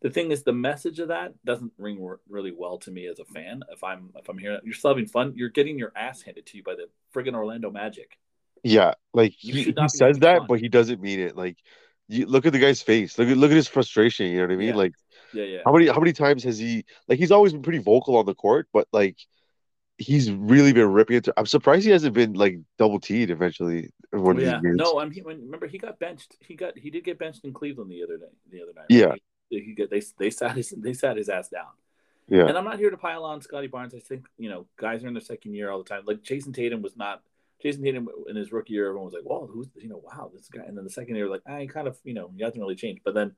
The 0.02 0.10
thing 0.10 0.32
is, 0.32 0.44
the 0.44 0.54
message 0.54 1.00
of 1.00 1.08
that 1.08 1.34
doesn't 1.46 1.72
ring 1.78 2.06
really 2.30 2.54
well 2.56 2.78
to 2.80 2.92
me 2.92 3.08
as 3.08 3.20
a 3.20 3.26
fan. 3.26 3.64
If 3.72 3.84
I'm 3.84 4.12
if 4.16 4.30
I'm 4.30 4.38
hearing 4.38 4.60
you're 4.64 4.74
still 4.74 4.92
having 4.92 5.08
fun, 5.08 5.34
you're 5.36 5.50
getting 5.50 5.80
your 5.80 5.92
ass 5.96 6.22
handed 6.22 6.46
to 6.48 6.58
you 6.58 6.64
by 6.64 6.76
the 6.76 6.88
friggin' 7.14 7.34
Orlando 7.34 7.72
Magic. 7.72 8.18
Yeah, 8.64 8.94
like 9.14 9.34
he, 9.38 9.64
he 9.64 9.76
says 9.88 10.20
that, 10.20 10.40
fun. 10.40 10.48
but 10.48 10.60
he 10.60 10.70
doesn't 10.70 11.02
mean 11.02 11.20
it. 11.20 11.36
Like, 11.36 11.58
you 12.08 12.26
look 12.26 12.46
at 12.46 12.54
the 12.54 12.60
guy's 12.60 12.82
face. 12.82 13.18
Look 13.18 13.30
at 13.30 13.38
look 13.38 13.52
at 13.52 13.58
his 13.58 13.68
frustration. 13.68 14.28
You 14.28 14.38
know 14.38 14.44
what 14.44 14.54
I 14.54 14.58
mean? 14.58 14.70
Yeah. 14.70 14.76
Like 14.76 14.94
yeah, 15.34 15.44
yeah. 15.44 15.60
How 15.66 15.72
many 15.74 15.88
how 15.88 16.00
many 16.00 16.14
times 16.14 16.44
has 16.44 16.58
he 16.58 16.86
like 17.08 17.20
he's 17.20 17.32
always 17.32 17.54
been 17.54 17.62
pretty 17.62 17.80
vocal 17.80 18.18
on 18.18 18.26
the 18.26 18.36
court, 18.36 18.68
but 18.74 18.88
like 18.92 19.18
he's 19.98 20.32
really 20.32 20.74
been 20.74 20.92
ripping 20.92 21.18
it. 21.18 21.30
I'm 21.38 21.46
surprised 21.46 21.86
he 21.86 21.92
hasn't 21.92 22.14
been 22.14 22.34
like 22.34 22.60
double 22.78 23.00
teed 23.00 23.30
eventually. 23.30 23.92
Yeah, 24.14 24.60
no, 24.64 25.00
I'm. 25.00 25.12
He, 25.12 25.22
when, 25.22 25.42
remember 25.42 25.68
he 25.68 25.78
got 25.78 26.00
benched. 26.00 26.38
He 26.40 26.56
got 26.56 26.78
he 26.78 26.90
did 26.90 27.04
get 27.04 27.20
benched 27.20 27.44
in 27.44 27.54
Cleveland 27.54 27.92
the 27.92 28.04
other 28.04 28.18
day. 28.18 28.32
The 28.50 28.62
other 28.62 28.72
night. 28.74 28.86
Yeah, 28.90 29.14
he, 29.14 29.22
he 29.50 29.74
got 29.74 29.90
they 29.90 30.02
they 30.18 30.30
sat 30.30 30.56
his 30.56 30.74
they 30.78 30.94
sat 30.94 31.18
his 31.18 31.30
ass 31.30 31.50
down. 31.50 31.68
Yeah, 32.28 32.48
and 32.48 32.58
I'm 32.58 32.66
not 32.66 32.80
here 32.80 32.90
to 32.90 32.98
pile 32.98 33.24
on 33.24 33.42
Scottie 33.42 33.68
Barnes. 33.68 33.94
I 33.94 34.00
think 34.00 34.26
you 34.38 34.50
know 34.50 34.66
guys 34.78 35.04
are 35.04 35.08
in 35.08 35.14
their 35.14 35.22
second 35.22 35.54
year 35.54 35.70
all 35.70 35.78
the 35.78 35.90
time. 35.90 36.04
Like 36.06 36.24
Jayson 36.24 36.54
Tatum 36.54 36.82
was 36.82 36.98
not. 36.98 37.22
Jayson 37.64 37.84
Tatum 37.84 38.10
in 38.28 38.36
his 38.36 38.52
rookie 38.52 38.74
year, 38.74 38.88
everyone 38.88 39.06
was 39.06 39.14
like, 39.14 39.24
"Whoa, 39.24 39.48
who's 39.48 39.68
you 39.76 39.90
know, 39.90 40.02
wow, 40.04 40.32
this 40.34 40.50
guy." 40.50 40.64
And 40.68 40.78
then 40.78 40.84
the 40.84 40.90
second 40.90 41.16
year, 41.16 41.30
like, 41.30 41.42
I 41.48 41.64
ah, 41.64 41.74
kind 41.74 41.88
of 41.88 41.98
you 42.04 42.14
know, 42.14 42.32
he 42.36 42.44
hasn't 42.44 42.60
really 42.60 42.76
changed. 42.76 43.02
But 43.04 43.14
then 43.14 43.36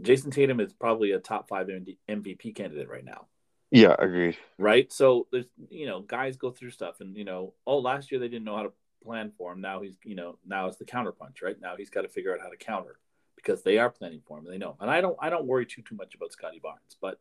Jayson 0.00 0.32
Tatum 0.32 0.60
is 0.60 0.72
probably 0.72 1.12
a 1.12 1.18
top 1.18 1.48
five 1.48 1.68
MVP 1.68 2.54
candidate 2.54 2.88
right 2.88 3.04
now. 3.04 3.26
Yeah, 3.70 3.94
agreed. 3.98 4.38
Right. 4.56 4.90
So 4.92 5.26
there's, 5.30 5.46
you 5.68 5.86
know, 5.86 6.00
guys 6.00 6.36
go 6.36 6.50
through 6.50 6.70
stuff, 6.70 7.00
and 7.00 7.16
you 7.16 7.24
know, 7.24 7.54
oh, 7.66 7.78
last 7.78 8.10
year 8.10 8.20
they 8.20 8.28
didn't 8.28 8.44
know 8.44 8.56
how 8.56 8.62
to 8.62 8.72
plan 9.04 9.32
for 9.36 9.52
him. 9.52 9.60
Now 9.60 9.82
he's, 9.82 9.96
you 10.04 10.14
know, 10.14 10.38
now 10.46 10.66
it's 10.66 10.78
the 10.78 10.84
counterpunch. 10.84 11.42
Right 11.42 11.60
now 11.60 11.74
he's 11.76 11.90
got 11.90 12.02
to 12.02 12.08
figure 12.08 12.32
out 12.32 12.40
how 12.40 12.48
to 12.48 12.56
counter 12.56 12.98
because 13.40 13.62
they 13.62 13.78
are 13.78 13.90
planning 13.90 14.22
for 14.26 14.38
him. 14.38 14.44
And 14.44 14.52
they 14.54 14.58
know. 14.58 14.76
And 14.80 14.90
I 14.90 15.00
don't, 15.00 15.16
I 15.20 15.30
don't 15.30 15.46
worry 15.46 15.66
too 15.66 15.82
too 15.82 15.96
much 15.96 16.14
about 16.14 16.32
Scottie 16.32 16.60
Barnes, 16.62 16.96
but 17.00 17.18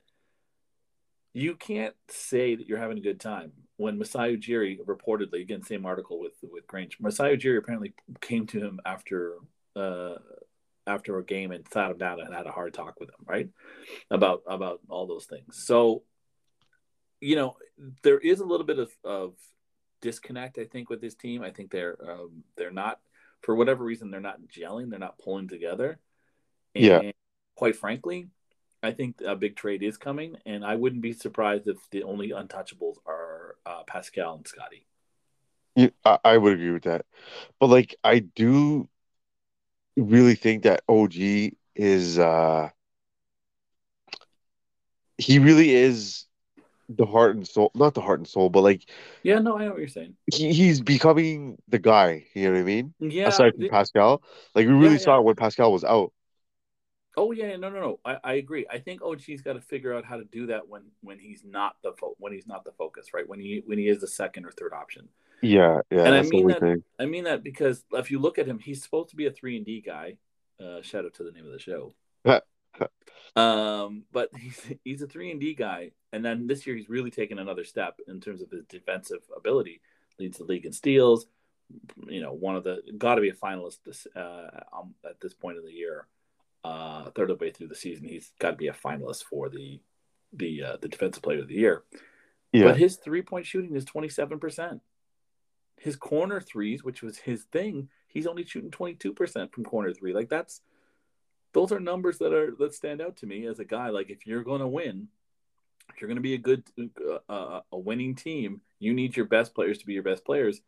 you 1.33 1.55
can't 1.55 1.95
say 2.09 2.55
that 2.55 2.67
you're 2.67 2.79
having 2.85 2.97
a 2.97 3.07
good 3.09 3.19
time 3.19 3.51
when 3.75 3.99
Masai 3.99 4.35
Ujiri 4.35 4.79
reportedly, 4.83 5.41
again, 5.41 5.61
same 5.61 5.85
article 5.85 6.19
with 6.19 6.33
with 6.41 6.65
Grange. 6.65 6.97
Masai 6.99 7.37
Ujiri 7.37 7.59
apparently 7.59 7.93
came 8.21 8.47
to 8.47 8.59
him 8.59 8.79
after 8.85 9.35
uh, 9.75 10.15
after 10.87 11.17
a 11.19 11.23
game 11.23 11.51
and 11.51 11.63
sat 11.71 11.91
him 11.91 11.97
down 11.97 12.19
and 12.19 12.33
had 12.33 12.47
a 12.47 12.51
hard 12.51 12.73
talk 12.73 12.99
with 12.99 13.09
him, 13.09 13.23
right? 13.27 13.49
About 14.09 14.41
about 14.47 14.79
all 14.89 15.05
those 15.05 15.25
things. 15.25 15.63
So, 15.65 16.03
you 17.21 17.35
know, 17.35 17.57
there 18.01 18.17
is 18.17 18.39
a 18.39 18.45
little 18.45 18.65
bit 18.65 18.79
of, 18.79 18.91
of 19.03 19.33
disconnect, 20.01 20.57
I 20.57 20.65
think, 20.65 20.89
with 20.89 21.01
this 21.01 21.15
team. 21.15 21.43
I 21.43 21.51
think 21.51 21.69
they're 21.69 21.97
um, 22.09 22.43
they're 22.55 22.71
not, 22.71 22.99
for 23.41 23.53
whatever 23.53 23.83
reason, 23.83 24.09
they're 24.09 24.19
not 24.21 24.41
gelling. 24.47 24.89
They're 24.89 25.07
not 25.07 25.19
pulling 25.19 25.49
together. 25.49 25.99
And 26.77 27.03
yeah. 27.03 27.11
Quite 27.55 27.75
frankly, 27.75 28.27
I 28.83 28.91
think 28.91 29.21
a 29.25 29.35
big 29.35 29.55
trade 29.55 29.81
is 29.81 29.97
coming, 29.97 30.37
and 30.45 30.63
I 30.63 30.75
wouldn't 30.75 31.01
be 31.01 31.13
surprised 31.13 31.67
if 31.67 31.77
the 31.89 32.03
only 32.03 32.29
untouchables 32.29 32.97
are 33.05 33.55
uh, 33.65 33.83
Pascal 33.87 34.35
and 34.35 34.47
Scottie. 34.47 34.85
Yeah, 35.75 35.89
I, 36.05 36.19
I 36.23 36.37
would 36.37 36.53
agree 36.53 36.71
with 36.71 36.83
that, 36.83 37.05
but 37.59 37.67
like 37.67 37.95
I 38.03 38.19
do 38.19 38.87
really 39.95 40.35
think 40.35 40.63
that 40.63 40.83
OG 40.87 41.15
is 41.75 42.19
uh 42.19 42.69
he 45.17 45.39
really 45.39 45.71
is 45.71 46.25
the 46.89 47.05
heart 47.05 47.35
and 47.35 47.47
soul 47.47 47.71
not 47.75 47.93
the 47.93 48.01
heart 48.01 48.19
and 48.19 48.27
soul, 48.27 48.49
but 48.49 48.61
like 48.61 48.87
Yeah, 49.23 49.39
no, 49.39 49.57
I 49.57 49.65
know 49.65 49.71
what 49.71 49.79
you're 49.79 49.87
saying. 49.87 50.15
He, 50.31 50.53
he's 50.53 50.81
becoming 50.81 51.57
the 51.67 51.79
guy, 51.79 52.25
you 52.33 52.45
know 52.45 52.53
what 52.53 52.59
I 52.59 52.63
mean? 52.63 52.93
Yeah. 52.99 53.27
Aside 53.27 53.53
from 53.55 53.69
Pascal. 53.69 54.21
Like 54.55 54.67
we 54.67 54.73
really 54.73 54.93
yeah, 54.93 54.99
saw 54.99 55.15
yeah. 55.15 55.21
when 55.21 55.35
Pascal 55.35 55.71
was 55.71 55.83
out. 55.83 56.13
Oh 57.17 57.31
yeah, 57.31 57.55
no, 57.55 57.69
no, 57.69 57.81
no. 57.81 57.99
I, 58.05 58.17
I 58.23 58.33
agree. 58.33 58.67
I 58.69 58.77
think 58.77 59.01
OG's 59.01 59.41
got 59.41 59.53
to 59.53 59.61
figure 59.61 59.93
out 59.93 60.05
how 60.05 60.17
to 60.17 60.23
do 60.25 60.45
that 60.47 60.69
when 60.69 60.83
when 61.01 61.17
he's 61.17 61.43
not 61.43 61.75
the 61.81 61.93
fo- 61.93 62.15
when 62.19 62.31
he's 62.31 62.45
not 62.45 62.63
the 62.63 62.71
focus, 62.73 63.07
right? 63.11 63.27
When 63.27 63.39
he 63.39 63.63
when 63.65 63.79
he 63.79 63.87
is 63.87 64.01
the 64.01 64.07
second 64.07 64.45
or 64.45 64.51
third 64.51 64.71
option. 64.71 65.09
Yeah, 65.41 65.81
yeah. 65.89 66.03
And 66.03 66.15
I 66.15 66.21
mean 66.21 66.47
that. 66.47 66.59
Thing. 66.59 66.83
I 66.99 67.05
mean 67.05 67.23
that 67.23 67.43
because 67.43 67.83
if 67.91 68.11
you 68.11 68.19
look 68.19 68.37
at 68.37 68.45
him, 68.45 68.59
he's 68.59 68.83
supposed 68.83 69.09
to 69.09 69.15
be 69.15 69.25
a 69.25 69.31
three 69.31 69.57
and 69.57 69.65
D 69.65 69.81
guy. 69.81 70.17
Uh, 70.59 70.81
shout 70.83 71.05
out 71.05 71.15
to 71.15 71.23
the 71.23 71.31
name 71.31 71.45
of 71.45 71.51
the 71.51 71.59
show. 71.59 71.95
um, 73.35 74.03
but 74.11 74.29
he's 74.37 74.61
he's 74.83 75.01
a 75.01 75.07
three 75.07 75.31
and 75.31 75.39
D 75.39 75.55
guy, 75.55 75.91
and 76.13 76.23
then 76.23 76.45
this 76.45 76.67
year 76.67 76.75
he's 76.75 76.89
really 76.89 77.11
taken 77.11 77.39
another 77.39 77.63
step 77.63 77.99
in 78.07 78.21
terms 78.21 78.43
of 78.43 78.51
his 78.51 78.63
defensive 78.65 79.21
ability. 79.35 79.81
Leads 80.19 80.37
the 80.37 80.43
league 80.43 80.67
in 80.67 80.71
steals. 80.71 81.25
You 82.07 82.21
know, 82.21 82.31
one 82.31 82.55
of 82.55 82.63
the 82.63 82.81
got 82.95 83.15
to 83.15 83.21
be 83.21 83.29
a 83.29 83.33
finalist 83.33 83.79
this, 83.85 84.05
uh, 84.15 84.61
um, 84.71 84.93
at 85.03 85.19
this 85.19 85.33
point 85.33 85.57
of 85.57 85.65
the 85.65 85.73
year. 85.73 86.07
Uh, 86.63 87.11
third 87.11 87.29
of 87.29 87.39
the 87.39 87.45
way 87.45 87.51
through 87.51 87.67
the 87.67 87.75
season, 87.75 88.05
he's 88.05 88.31
got 88.39 88.51
to 88.51 88.57
be 88.57 88.67
a 88.67 88.73
finalist 88.73 89.23
for 89.23 89.49
the 89.49 89.79
the 90.33 90.63
uh, 90.63 90.77
the 90.81 90.89
defensive 90.89 91.23
player 91.23 91.39
of 91.39 91.47
the 91.47 91.55
year. 91.55 91.83
Yeah. 92.51 92.65
But 92.65 92.77
his 92.77 92.97
three 92.97 93.21
point 93.21 93.45
shooting 93.45 93.75
is 93.75 93.85
twenty 93.85 94.09
seven 94.09 94.39
percent. 94.39 94.81
His 95.77 95.95
corner 95.95 96.41
threes, 96.41 96.83
which 96.83 97.03
was 97.03 97.17
his 97.17 97.43
thing, 97.43 97.89
he's 98.07 98.25
only 98.25 98.43
shooting 98.43 98.71
22% 98.71 99.53
from 99.53 99.63
corner 99.63 99.93
three. 99.93 100.11
Like 100.11 100.27
that's 100.27 100.61
those 101.53 101.71
are 101.71 101.79
numbers 101.79 102.17
that 102.17 102.33
are 102.33 102.55
that 102.59 102.73
stand 102.73 103.01
out 103.01 103.17
to 103.17 103.27
me 103.27 103.45
as 103.45 103.59
a 103.59 103.65
guy. 103.65 103.89
Like 103.89 104.09
if 104.09 104.25
you're 104.25 104.43
going 104.43 104.61
to 104.61 104.67
win, 104.67 105.07
if 105.93 106.01
you're 106.01 106.07
going 106.07 106.17
to 106.17 106.21
be 106.21 106.33
a 106.33 106.39
good 106.39 106.63
uh, 106.79 107.31
uh, 107.31 107.61
a 107.71 107.77
winning 107.77 108.15
team, 108.15 108.61
you 108.79 108.93
need 108.93 109.15
your 109.15 109.25
best 109.25 109.53
players 109.53 109.77
to 109.79 109.85
be 109.85 109.93
your 109.93 110.03
best 110.03 110.25
players. 110.25 110.61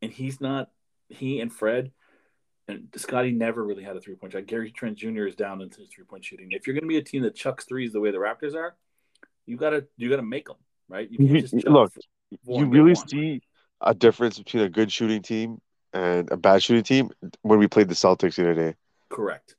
And 0.00 0.12
he's 0.12 0.40
not. 0.40 0.70
He 1.08 1.40
and 1.40 1.52
Fred 1.52 1.92
and 2.68 2.88
Scottie 2.96 3.32
never 3.32 3.64
really 3.64 3.82
had 3.82 3.96
a 3.96 4.00
three 4.00 4.14
point 4.14 4.32
shot. 4.32 4.46
Gary 4.46 4.70
Trent 4.70 4.96
Jr. 4.96 5.26
is 5.26 5.34
down 5.34 5.60
into 5.60 5.80
his 5.80 5.88
three 5.88 6.04
point 6.04 6.24
shooting. 6.24 6.48
If 6.50 6.66
you're 6.66 6.74
going 6.74 6.84
to 6.84 6.88
be 6.88 6.98
a 6.98 7.02
team 7.02 7.22
that 7.22 7.34
chucks 7.34 7.64
threes 7.64 7.92
the 7.92 8.00
way 8.00 8.10
the 8.10 8.18
Raptors 8.18 8.54
are, 8.54 8.76
you 9.46 9.56
gotta 9.56 9.86
you 9.96 10.08
gotta 10.08 10.22
make 10.22 10.46
them 10.46 10.56
right. 10.88 11.08
You 11.10 11.26
can't 11.26 11.40
just 11.40 11.54
look. 11.66 11.92
You 12.46 12.66
really 12.66 12.94
see 12.94 13.42
a 13.80 13.94
difference 13.94 14.38
between 14.38 14.62
a 14.62 14.68
good 14.68 14.92
shooting 14.92 15.22
team 15.22 15.60
and 15.92 16.30
a 16.30 16.36
bad 16.36 16.62
shooting 16.62 16.84
team 16.84 17.10
when 17.42 17.58
we 17.58 17.66
played 17.66 17.88
the 17.88 17.94
Celtics 17.94 18.36
the 18.36 18.42
other 18.42 18.54
day. 18.54 18.74
Correct. 19.08 19.56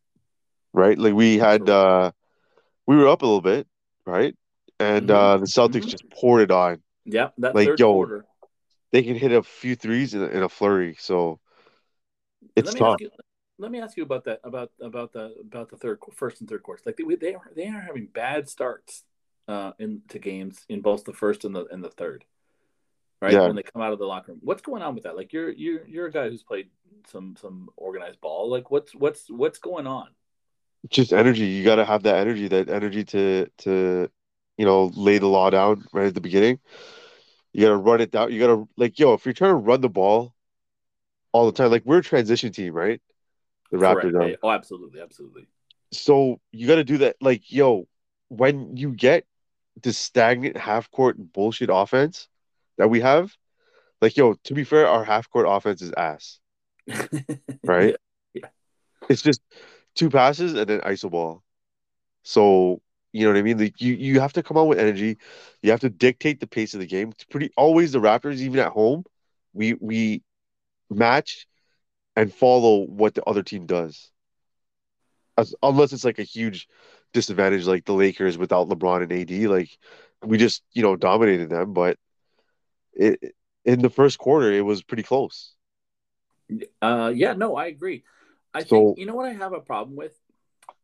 Right? 0.72 0.98
Like 0.98 1.14
we 1.14 1.38
had 1.38 1.70
uh 1.70 2.12
we 2.88 2.96
were 2.98 3.08
up 3.08 3.22
a 3.22 3.26
little 3.26 3.42
bit, 3.42 3.68
right? 4.06 4.36
And 4.80 5.10
mm-hmm. 5.10 5.16
uh 5.16 5.38
the 5.38 5.46
Celtics 5.46 5.82
mm-hmm. 5.82 5.90
just 5.90 6.10
poured 6.10 6.44
it 6.44 6.52
on. 6.52 6.82
Yeah, 7.06 7.30
that 7.40 7.54
like, 7.54 7.78
yo, 7.78 7.94
quarter. 7.94 8.26
They 8.92 9.04
can 9.04 9.16
hit 9.16 9.32
a 9.32 9.44
few 9.44 9.76
threes 9.76 10.14
in 10.14 10.22
a, 10.24 10.28
in 10.28 10.44
a 10.44 10.50
flurry, 10.50 10.96
so 11.00 11.40
it's 12.56 12.74
tough. 12.74 12.98
You, 13.00 13.10
let 13.60 13.72
me 13.72 13.80
ask 13.80 13.98
you 13.98 14.04
about 14.04 14.26
that 14.26 14.40
about 14.44 14.72
about 14.82 15.14
the 15.14 15.36
about 15.42 15.70
the 15.70 15.78
third 15.78 16.00
first 16.14 16.42
and 16.42 16.50
third 16.50 16.64
quarters. 16.64 16.86
Like 16.86 16.98
they 16.98 17.16
they 17.16 17.36
are 17.36 17.52
they 17.56 17.68
are 17.68 17.82
having 17.82 18.08
bad 18.08 18.50
starts 18.50 19.04
uh 19.48 19.74
into 19.80 20.20
games 20.20 20.66
in 20.70 20.82
both 20.82 21.04
the 21.04 21.14
first 21.14 21.44
and 21.46 21.56
the 21.56 21.66
and 21.66 21.84
the 21.84 21.90
third 21.90 22.26
right? 23.24 23.34
Yeah. 23.34 23.48
When 23.48 23.56
they 23.56 23.64
come 23.64 23.82
out 23.82 23.94
of 23.94 24.00
the 24.00 24.06
locker 24.06 24.34
room, 24.34 24.42
what's 24.44 24.62
going 24.62 24.82
on 24.82 24.96
with 24.96 25.06
that? 25.06 25.16
Like 25.16 25.32
you're 25.32 25.50
you're 25.50 25.88
you're 25.88 26.08
a 26.08 26.12
guy 26.12 26.30
who's 26.30 26.44
played 26.44 26.68
some 27.08 27.36
some 27.40 27.70
organized 27.78 28.20
ball. 28.20 28.52
Like 28.52 28.70
what's 28.70 28.94
what's 28.94 29.30
what's 29.30 29.60
going 29.60 29.88
on? 29.88 30.08
Just 30.90 31.14
energy. 31.14 31.46
You 31.46 31.64
got 31.64 31.76
to 31.76 31.86
have 31.86 32.04
that 32.04 32.18
energy. 32.18 32.50
That 32.50 32.70
energy 32.70 33.06
to 33.06 33.48
to 33.60 34.10
you 34.58 34.66
know 34.66 34.92
lay 34.94 35.18
the 35.18 35.28
law 35.28 35.50
down 35.50 35.86
right 35.94 36.08
at 36.08 36.14
the 36.14 36.22
beginning. 36.22 36.60
You 37.54 37.62
got 37.62 37.70
to 37.70 37.78
run 37.78 38.02
it 38.02 38.12
down. 38.12 38.32
You 38.32 38.40
got 38.40 38.48
to 38.48 38.68
like 38.76 39.00
yo. 39.00 39.14
If 39.14 39.26
you're 39.26 39.34
trying 39.34 39.52
to 39.52 39.56
run 39.56 39.80
the 39.80 39.90
ball 39.90 40.33
all 41.34 41.48
the 41.48 41.52
time, 41.52 41.72
like 41.72 41.84
we're 41.86 41.98
a 41.98 42.04
transition 42.04 42.54
team, 42.54 42.74
right? 42.74 43.02
The 43.72 43.78
Raptors. 43.78 44.14
Are. 44.16 44.38
Oh, 44.44 44.52
absolutely, 44.52 45.02
absolutely. 45.02 45.48
So 45.92 46.40
you 46.52 46.68
got 46.68 46.76
to 46.76 46.84
do 46.84 47.00
that. 47.00 47.18
Like 47.20 47.52
yo, 47.52 47.88
when 48.30 48.78
you 48.78 48.92
get 48.92 49.26
the 49.82 49.92
stagnant 49.92 50.56
half 50.56 50.90
court 50.92 51.18
bullshit 51.34 51.70
offense 51.72 52.30
that 52.78 52.90
we 52.90 53.02
have, 53.02 53.36
like 54.02 54.16
yo, 54.16 54.36
to 54.46 54.54
be 54.54 54.64
fair, 54.64 54.88
our 54.88 55.04
half 55.04 55.30
court 55.30 55.48
offense 55.50 55.82
is 55.82 55.92
ass. 55.98 56.40
right? 57.64 57.96
Yeah. 58.34 58.42
yeah. 58.42 58.48
It's 59.10 59.22
just 59.22 59.42
two 59.96 60.10
passes 60.10 60.54
and 60.54 60.68
then 60.70 60.82
iso 60.82 61.10
ball. 61.10 61.44
So 62.24 62.82
you 63.12 63.26
know 63.26 63.32
what 63.32 63.40
I 63.40 63.44
mean? 63.44 63.60
Like 63.60 63.80
you, 63.80 63.94
you 63.94 64.20
have 64.20 64.34
to 64.34 64.44
come 64.44 64.58
out 64.58 64.68
with 64.68 64.80
energy. 64.80 65.18
You 65.62 65.72
have 65.72 65.82
to 65.82 65.90
dictate 65.90 66.40
the 66.40 66.48
pace 66.48 66.74
of 66.74 66.80
the 66.80 66.88
game. 66.88 67.10
It's 67.10 67.24
pretty 67.26 67.52
always 67.56 67.92
the 67.92 68.00
Raptors, 68.00 68.40
even 68.40 68.60
at 68.60 68.72
home, 68.72 69.06
we 69.54 69.76
we 69.80 70.24
match 70.90 71.48
and 72.16 72.34
follow 72.34 72.86
what 72.86 73.14
the 73.14 73.24
other 73.24 73.44
team 73.44 73.66
does. 73.66 74.12
As, 75.38 75.56
unless 75.64 75.94
it's 75.94 76.06
like 76.06 76.20
a 76.20 76.24
huge 76.24 76.68
disadvantage 77.12 77.66
like 77.66 77.86
the 77.86 77.94
Lakers 77.94 78.38
without 78.38 78.70
LeBron 78.70 79.04
and 79.04 79.12
AD, 79.12 79.50
like 79.50 79.70
we 80.24 80.38
just, 80.38 80.64
you 80.74 80.84
know, 80.84 80.96
dominated 80.96 81.50
them. 81.50 81.74
But 81.74 81.98
it 82.94 83.36
in 83.66 83.82
the 83.82 83.90
first 83.90 84.18
quarter 84.18 84.52
it 84.52 84.62
was 84.62 84.84
pretty 84.84 85.04
close. 85.04 85.54
Uh, 86.82 87.12
yeah, 87.16 87.34
no, 87.34 87.56
I 87.56 87.68
agree. 87.68 88.04
I 88.54 88.64
so, 88.64 88.68
think 88.68 89.00
you 89.00 89.06
know 89.06 89.16
what 89.16 89.26
I 89.26 89.34
have 89.34 89.54
a 89.54 89.60
problem 89.60 89.96
with. 89.96 90.14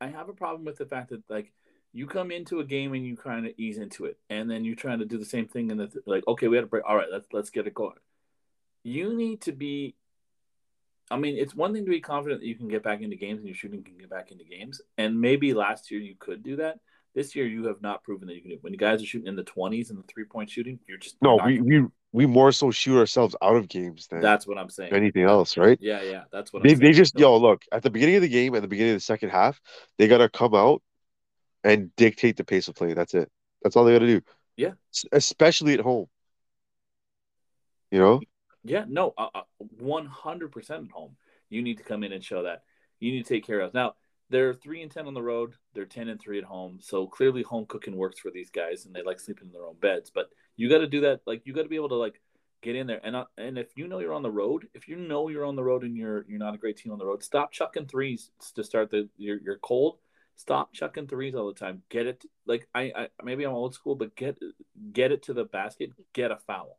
I 0.01 0.07
have 0.07 0.29
a 0.29 0.33
problem 0.33 0.65
with 0.65 0.77
the 0.77 0.85
fact 0.85 1.09
that 1.09 1.21
like 1.29 1.51
you 1.93 2.07
come 2.07 2.31
into 2.31 2.59
a 2.59 2.65
game 2.65 2.93
and 2.93 3.05
you 3.05 3.15
kind 3.15 3.45
of 3.45 3.53
ease 3.57 3.77
into 3.77 4.05
it, 4.05 4.17
and 4.29 4.49
then 4.49 4.65
you're 4.65 4.75
trying 4.75 4.99
to 4.99 5.05
do 5.05 5.17
the 5.17 5.25
same 5.25 5.47
thing, 5.47 5.71
and 5.71 5.79
the, 5.79 6.01
like, 6.05 6.27
okay, 6.27 6.47
we 6.47 6.55
had 6.55 6.63
a 6.63 6.67
break. 6.67 6.83
All 6.87 6.95
right, 6.95 7.07
let's 7.11 7.27
let's 7.31 7.49
get 7.49 7.67
it 7.67 7.73
going. 7.73 7.97
You 8.83 9.15
need 9.15 9.41
to 9.41 9.51
be. 9.51 9.95
I 11.11 11.17
mean, 11.17 11.37
it's 11.37 11.55
one 11.55 11.73
thing 11.73 11.85
to 11.85 11.89
be 11.91 12.01
confident 12.01 12.41
that 12.41 12.47
you 12.47 12.55
can 12.55 12.67
get 12.67 12.83
back 12.83 13.01
into 13.01 13.15
games 13.15 13.39
and 13.39 13.47
your 13.47 13.55
shooting 13.55 13.83
can 13.83 13.97
get 13.97 14.09
back 14.09 14.31
into 14.31 14.43
games, 14.43 14.81
and 14.97 15.19
maybe 15.19 15.53
last 15.53 15.89
year 15.89 15.99
you 15.99 16.15
could 16.17 16.43
do 16.43 16.57
that. 16.57 16.79
This 17.15 17.35
year, 17.35 17.47
you 17.47 17.65
have 17.65 17.81
not 17.81 18.03
proven 18.03 18.27
that 18.27 18.35
you 18.35 18.41
can 18.41 18.51
do. 18.51 18.55
It. 18.57 18.63
When 18.63 18.71
you 18.71 18.77
guys 18.77 19.01
are 19.01 19.05
shooting 19.05 19.27
in 19.27 19.35
the 19.35 19.43
twenties 19.43 19.89
and 19.89 19.97
the 19.97 20.03
three 20.03 20.25
point 20.25 20.51
shooting, 20.51 20.79
you're 20.87 20.99
just 20.99 21.15
no. 21.21 21.39
We 21.43 21.59
we 21.59 21.85
we 22.11 22.25
more 22.27 22.51
so 22.51 22.69
shoot 22.69 22.99
ourselves 22.99 23.35
out 23.41 23.55
of 23.55 23.67
games 23.67 24.07
than 24.07 24.21
That's 24.21 24.45
what 24.45 24.57
I'm 24.59 24.69
saying. 24.69 24.93
anything 24.93 25.23
else, 25.23 25.57
right? 25.57 25.77
Yeah, 25.81 26.01
yeah, 26.03 26.23
that's 26.31 26.53
what 26.53 26.63
They 26.63 26.75
they 26.75 26.91
just 26.91 27.13
So- 27.13 27.19
yo 27.19 27.37
look 27.37 27.63
at 27.71 27.81
the 27.81 27.89
beginning 27.89 28.15
of 28.17 28.21
the 28.21 28.29
game 28.29 28.53
at 28.55 28.61
the 28.61 28.67
beginning 28.67 28.93
of 28.93 28.97
the 28.97 29.01
second 29.01 29.29
half, 29.29 29.59
they 29.97 30.07
gotta 30.07 30.29
come 30.29 30.53
out 30.53 30.81
and 31.63 31.93
dictate 31.95 32.37
the 32.37 32.43
pace 32.43 32.67
of 32.67 32.75
play. 32.75 32.93
That's 32.93 33.13
it. 33.15 33.31
That's 33.63 33.75
all 33.75 33.83
they 33.85 33.93
gotta 33.93 34.07
do. 34.07 34.21
Yeah. 34.55 34.71
Especially 35.11 35.73
at 35.73 35.79
home. 35.81 36.05
You 37.91 37.99
know. 37.99 38.21
Yeah, 38.63 38.85
no, 38.87 39.13
one 39.79 40.05
hundred 40.05 40.51
percent 40.51 40.85
at 40.85 40.91
home. 40.91 41.15
You 41.49 41.61
need 41.61 41.77
to 41.77 41.83
come 41.83 42.03
in 42.03 42.11
and 42.11 42.23
show 42.23 42.43
that. 42.43 42.63
You 42.99 43.11
need 43.11 43.25
to 43.25 43.33
take 43.33 43.45
care 43.45 43.61
of. 43.61 43.73
Now 43.73 43.95
they're 44.29 44.53
three 44.53 44.81
and 44.81 44.91
ten 44.91 45.07
on 45.07 45.13
the 45.13 45.21
road. 45.21 45.53
They're 45.73 45.85
ten 45.85 46.09
and 46.09 46.19
three 46.19 46.37
at 46.37 46.43
home. 46.43 46.79
So 46.81 47.07
clearly, 47.07 47.41
home 47.41 47.65
cooking 47.67 47.95
works 47.95 48.19
for 48.19 48.31
these 48.31 48.49
guys, 48.49 48.85
and 48.85 48.93
they 48.93 49.01
like 49.01 49.19
sleeping 49.19 49.47
in 49.47 49.53
their 49.53 49.65
own 49.65 49.75
beds. 49.79 50.11
But 50.13 50.29
you 50.55 50.69
got 50.69 50.79
to 50.79 50.87
do 50.87 51.01
that. 51.01 51.21
Like 51.25 51.41
you 51.45 51.53
got 51.53 51.63
to 51.63 51.69
be 51.69 51.77
able 51.77 51.89
to 51.89 51.95
like 51.95 52.21
get 52.61 52.75
in 52.75 52.87
there. 52.87 52.99
And 53.03 53.15
uh, 53.15 53.25
and 53.37 53.57
if 53.57 53.69
you 53.75 53.87
know 53.87 53.99
you're 53.99 54.13
on 54.13 54.23
the 54.23 54.31
road, 54.31 54.67
if 54.73 54.87
you 54.87 54.97
know 54.97 55.29
you're 55.29 55.45
on 55.45 55.55
the 55.55 55.63
road 55.63 55.83
and 55.83 55.95
you're 55.95 56.25
you're 56.27 56.39
not 56.39 56.55
a 56.55 56.57
great 56.57 56.77
team 56.77 56.91
on 56.91 56.99
the 56.99 57.05
road, 57.05 57.23
stop 57.23 57.51
chucking 57.51 57.87
threes 57.87 58.31
to 58.55 58.63
start 58.63 58.91
the. 58.91 59.09
You're 59.17 59.39
you're 59.41 59.57
cold. 59.59 59.97
Stop 60.35 60.73
chucking 60.73 61.07
threes 61.07 61.35
all 61.35 61.47
the 61.47 61.59
time. 61.59 61.81
Get 61.89 62.07
it 62.07 62.23
like 62.45 62.67
I, 62.73 62.93
I 62.95 63.07
maybe 63.23 63.43
I'm 63.45 63.53
old 63.53 63.73
school, 63.73 63.95
but 63.95 64.15
get 64.15 64.37
get 64.93 65.11
it 65.11 65.23
to 65.23 65.33
the 65.33 65.43
basket. 65.43 65.91
Get 66.13 66.31
a 66.31 66.37
foul. 66.37 66.77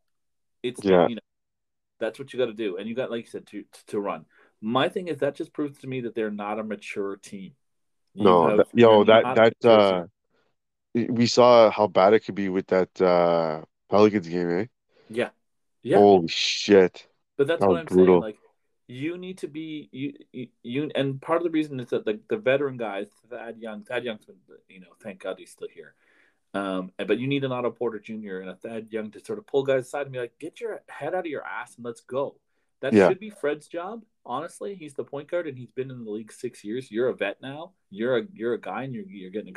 It's 0.63 0.83
Yeah. 0.83 1.09
you 1.09 1.17
know 1.17 1.21
that's 2.01 2.19
what 2.19 2.33
you 2.33 2.39
got 2.39 2.47
to 2.47 2.55
do, 2.55 2.77
and 2.79 2.89
you 2.89 2.95
got 2.95 3.11
like 3.11 3.25
you 3.25 3.31
said 3.31 3.47
to 3.49 3.65
to 3.89 4.01
run. 4.01 4.25
My 4.61 4.89
thing 4.89 5.09
is 5.09 5.19
that 5.19 5.35
just 5.37 5.53
proves 5.53 5.79
to 5.81 5.87
me 5.87 6.01
that 6.03 6.15
they're 6.15 6.31
not 6.31 6.59
a 6.59 6.65
mature 6.65 7.17
team. 7.17 7.53
You 8.15 8.25
No, 8.25 8.49
have- 8.49 8.57
that- 8.59 8.69
yo, 8.75 9.05
that 9.05 9.55
that 9.61 9.65
uh, 9.65 10.07
we 10.95 11.27
saw 11.27 11.71
how 11.71 11.87
bad 11.87 12.15
it 12.15 12.21
could 12.21 12.35
be 12.35 12.49
with 12.49 12.67
that 12.69 13.01
uh 13.01 13.63
Pelicans 13.89 14.29
game, 14.29 14.51
eh? 14.51 14.67
yeah, 15.09 15.31
yeah. 15.83 15.99
Holy 15.99 16.29
shit! 16.29 17.07
But 17.37 17.47
that's 17.47 17.61
That 17.61 17.69
what 17.69 17.79
I'm 17.79 17.87
brutal. 17.87 18.07
saying. 18.07 18.21
Like 18.21 18.39
you 18.89 19.19
need 19.19 19.39
to 19.39 19.49
be 19.49 19.89
you, 19.93 20.13
you 20.33 20.49
you 20.63 20.91
and 20.95 21.21
part 21.23 21.39
of 21.39 21.45
the 21.45 21.51
reason 21.51 21.79
is 21.79 21.91
that 21.91 22.05
the, 22.05 22.19
the 22.29 22.37
veteran 22.37 22.77
guys, 22.77 23.09
Thad 23.29 23.59
Young, 23.59 23.85
Thad 23.85 24.05
Young's 24.05 24.25
been 24.25 24.37
you 24.69 24.81
know, 24.81 24.89
thank 25.03 25.21
God 25.23 25.37
he's 25.39 25.51
still 25.51 25.69
here. 25.73 25.95
Um, 26.53 26.93
but 26.99 27.19
you 27.19 27.29
need 27.29 27.45
an 27.45 27.53
Otto 27.53 27.71
Porter 27.71 27.99
Jr. 28.01 28.39
and 28.39 28.51
a 28.51 28.57
Thad 28.57 28.89
Young 28.91 29.11
to 29.13 29.25
sort 29.25 29.39
of 29.39 29.47
pull 29.47 29.63
guys 29.63 29.87
aside 29.87 30.03
and 30.03 30.13
be 30.13 30.19
like, 30.19 30.39
get 30.41 30.61
your 30.61 30.83
head 30.89 31.15
out 31.15 31.21
of 31.21 31.27
your 31.27 31.45
ass 31.47 31.77
and 31.77 31.85
let's 31.85 32.01
go. 32.01 32.37
That 32.81 32.93
Yeah. 32.93 33.09
should 33.09 33.21
be 33.21 33.31
Fred's 33.31 33.69
job. 33.69 34.03
Honestly, 34.27 34.75
he's 34.75 34.95
the 34.95 35.05
point 35.05 35.29
guard 35.29 35.47
and 35.47 35.57
he's 35.57 35.71
been 35.71 35.91
in 35.91 36.05
the 36.05 36.11
league 36.11 36.33
six 36.33 36.65
years. 36.65 36.91
You're 36.91 37.09
a 37.09 37.15
vet 37.15 37.41
now. 37.41 37.73
You're 37.91 38.19
a 38.19 38.27
you're 38.33 38.55
a 38.55 38.61
guy 38.61 38.85
and 38.85 38.95
you're 38.95 39.05
you're 39.07 39.31
getting. 39.31 39.57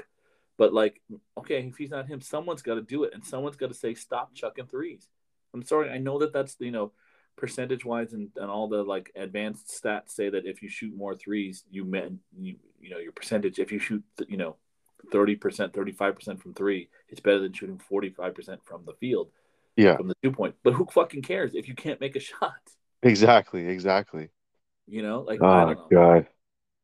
But 0.57 0.73
like, 0.73 1.01
okay, 1.37 1.65
if 1.67 1.77
he's 1.77 1.89
not 1.89 2.07
him, 2.07 2.21
someone's 2.21 2.61
got 2.61 2.75
to 2.75 2.81
do 2.81 3.03
it, 3.05 3.13
and 3.13 3.25
someone's 3.25 3.55
got 3.55 3.67
to 3.69 3.73
say 3.73 3.95
stop 3.95 4.35
chucking 4.35 4.67
threes. 4.67 5.09
I'm 5.53 5.63
sorry, 5.63 5.89
I 5.89 5.97
know 5.97 6.19
that 6.19 6.31
that's 6.33 6.55
you 6.59 6.71
know 6.71 6.91
percentage 7.35 7.83
wise 7.83 8.13
and, 8.13 8.29
and 8.35 8.51
all 8.51 8.67
the 8.67 8.83
like 8.83 9.11
advanced 9.15 9.67
stats 9.67 10.11
say 10.11 10.29
that 10.29 10.45
if 10.45 10.61
you 10.61 10.69
shoot 10.69 10.95
more 10.95 11.15
threes, 11.15 11.63
you 11.71 11.83
men 11.85 12.19
you 12.37 12.57
you 12.79 12.89
know 12.91 12.99
your 12.99 13.13
percentage. 13.13 13.57
If 13.57 13.71
you 13.71 13.79
shoot 13.79 14.03
you 14.27 14.37
know 14.37 14.57
thirty 15.11 15.35
percent, 15.35 15.73
thirty 15.73 15.91
five 15.91 16.15
percent 16.15 16.41
from 16.41 16.53
three, 16.53 16.89
it's 17.09 17.19
better 17.21 17.39
than 17.39 17.53
shooting 17.53 17.79
forty 17.79 18.09
five 18.09 18.35
percent 18.35 18.61
from 18.65 18.85
the 18.85 18.93
field 18.93 19.31
Yeah, 19.75 19.97
from 19.97 20.07
the 20.07 20.15
two 20.23 20.31
point. 20.31 20.55
But 20.63 20.73
who 20.73 20.87
fucking 20.91 21.23
cares 21.23 21.55
if 21.55 21.67
you 21.67 21.75
can't 21.75 22.01
make 22.01 22.15
a 22.15 22.21
shot? 22.21 22.53
exactly, 23.03 23.67
exactly. 23.67 24.29
You 24.87 25.01
know, 25.01 25.21
like 25.21 25.43
I 25.49 25.63
Oh 25.63 25.65
don't 25.65 25.77
know. 25.77 25.91
god. 25.91 26.27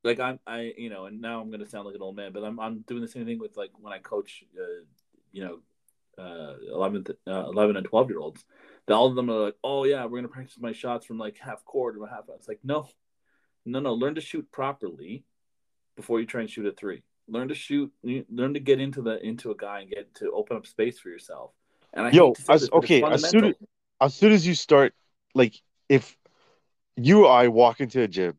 like 0.03 0.19
I'm 0.19 0.39
I 0.47 0.73
you 0.77 0.89
know, 0.89 1.05
and 1.05 1.21
now 1.21 1.41
I'm 1.41 1.51
gonna 1.51 1.67
sound 1.67 1.85
like 1.87 1.95
an 1.95 2.01
old 2.01 2.15
man, 2.15 2.33
but 2.33 2.43
I'm 2.43 2.59
I'm 2.59 2.81
doing 2.81 3.01
the 3.01 3.07
same 3.07 3.25
thing 3.25 3.39
with 3.39 3.57
like 3.57 3.71
when 3.79 3.93
I 3.93 3.99
coach, 3.99 4.43
uh, 4.59 4.85
you 5.31 5.43
know, 5.43 5.59
uh, 6.23 6.55
11, 6.73 7.05
uh, 7.27 7.45
11 7.47 7.77
and 7.77 7.85
twelve 7.85 8.09
year 8.09 8.19
olds. 8.19 8.45
That 8.87 8.95
all 8.95 9.07
of 9.07 9.15
them 9.15 9.29
are 9.29 9.45
like, 9.45 9.57
oh 9.63 9.85
yeah, 9.85 10.05
we're 10.05 10.19
gonna 10.19 10.29
practice 10.29 10.57
my 10.59 10.73
shots 10.73 11.05
from 11.05 11.17
like 11.19 11.37
half 11.39 11.65
court 11.65 11.97
or 11.99 12.07
half. 12.07 12.25
It's 12.35 12.47
like 12.47 12.59
no, 12.63 12.89
no, 13.65 13.79
no. 13.81 13.93
Learn 13.95 14.15
to 14.15 14.21
shoot 14.21 14.51
properly 14.51 15.25
before 15.97 16.19
you 16.21 16.27
try 16.27 16.41
and 16.41 16.49
shoot 16.49 16.65
a 16.67 16.73
three. 16.73 17.03
Learn 17.29 17.47
to 17.49 17.55
shoot. 17.55 17.91
Learn 18.03 18.53
to 18.55 18.59
get 18.59 18.79
into 18.81 19.01
the 19.01 19.23
into 19.25 19.51
a 19.51 19.55
guy 19.55 19.81
and 19.81 19.89
get 19.89 20.13
to 20.15 20.31
open 20.31 20.57
up 20.57 20.65
space 20.65 20.99
for 20.99 21.09
yourself. 21.09 21.51
And 21.93 22.05
I 22.07 22.09
Yo, 22.11 22.27
hate 22.27 22.35
to 22.35 22.41
say 22.41 22.53
as- 22.53 22.61
this, 22.61 22.69
okay, 22.73 23.03
as 23.03 23.29
soon 23.29 23.45
as- 23.45 23.55
As 24.01 24.15
soon 24.15 24.31
as 24.31 24.47
you 24.47 24.55
start, 24.55 24.93
like, 25.35 25.55
if 25.89 26.17
you 26.95 27.25
or 27.25 27.31
I 27.31 27.49
walk 27.49 27.81
into 27.81 28.01
a 28.01 28.07
gym 28.07 28.37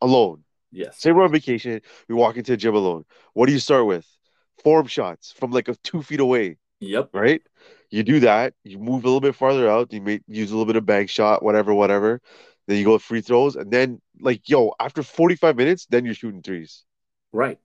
alone, 0.00 0.44
yes, 0.70 1.00
say 1.00 1.10
we're 1.10 1.24
on 1.24 1.32
vacation, 1.32 1.80
we 2.08 2.14
walk 2.14 2.36
into 2.36 2.52
a 2.52 2.56
gym 2.56 2.74
alone. 2.76 3.04
What 3.32 3.46
do 3.46 3.52
you 3.52 3.58
start 3.58 3.84
with? 3.86 4.06
Form 4.62 4.86
shots 4.86 5.32
from 5.32 5.50
like 5.50 5.66
a 5.66 5.74
two 5.82 6.02
feet 6.02 6.20
away. 6.20 6.58
yep, 6.78 7.10
right? 7.12 7.42
You 7.90 8.04
do 8.04 8.20
that, 8.20 8.54
you 8.62 8.78
move 8.78 9.02
a 9.04 9.08
little 9.08 9.20
bit 9.20 9.34
farther 9.34 9.68
out, 9.68 9.92
you 9.92 10.00
may 10.00 10.20
use 10.28 10.50
a 10.50 10.54
little 10.54 10.66
bit 10.66 10.76
of 10.76 10.86
bank 10.86 11.10
shot, 11.10 11.42
whatever, 11.42 11.74
whatever. 11.74 12.20
Then 12.68 12.78
you 12.78 12.84
go 12.84 12.92
with 12.92 13.02
free 13.02 13.22
throws, 13.22 13.56
and 13.56 13.70
then 13.72 14.00
like 14.20 14.48
yo, 14.48 14.72
after 14.78 15.02
45 15.02 15.56
minutes, 15.56 15.86
then 15.86 16.04
you're 16.04 16.14
shooting 16.14 16.42
threes. 16.42 16.84
right. 17.32 17.58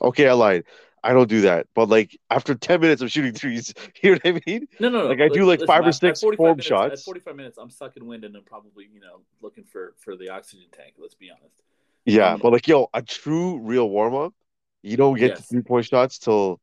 Okay, 0.00 0.28
I 0.28 0.32
lied. 0.32 0.64
I 1.04 1.12
don't 1.12 1.28
do 1.28 1.42
that. 1.42 1.66
But 1.74 1.88
like 1.88 2.18
after 2.30 2.54
10 2.54 2.80
minutes 2.80 3.00
of 3.02 3.10
shooting 3.12 3.32
threes, 3.32 3.72
you 4.02 4.10
know 4.12 4.18
what 4.24 4.36
I 4.36 4.40
mean? 4.46 4.66
No, 4.80 4.88
no, 4.88 5.02
no. 5.02 5.06
Like, 5.08 5.20
I 5.20 5.28
do, 5.28 5.44
like, 5.44 5.60
Listen, 5.60 5.66
five 5.68 5.80
or 5.84 5.88
at- 5.88 5.88
at 5.88 5.94
six 5.94 6.20
form 6.20 6.36
minutes- 6.38 6.66
shots. 6.66 6.92
At 7.00 7.04
45 7.04 7.36
minutes, 7.36 7.58
I'm 7.58 7.70
sucking 7.70 8.04
wind 8.06 8.24
and 8.24 8.34
I'm 8.36 8.44
probably, 8.44 8.88
you 8.92 9.00
know, 9.00 9.20
looking 9.40 9.64
for 9.64 9.94
for 9.98 10.16
the 10.16 10.30
oxygen 10.30 10.66
tank. 10.72 10.94
Let's 10.98 11.14
be 11.14 11.30
honest. 11.30 11.62
Yeah, 12.04 12.34
Um, 12.34 12.40
but 12.42 12.52
like 12.52 12.66
yo, 12.68 12.88
a 12.94 13.02
true 13.02 13.58
real 13.58 13.88
warm 13.90 14.14
up, 14.14 14.34
you 14.82 14.96
don't 14.96 15.16
get 15.18 15.36
to 15.36 15.40
Yes. 15.40 15.48
three 15.48 15.62
point 15.62 15.86
shots 15.86 16.18
till 16.18 16.60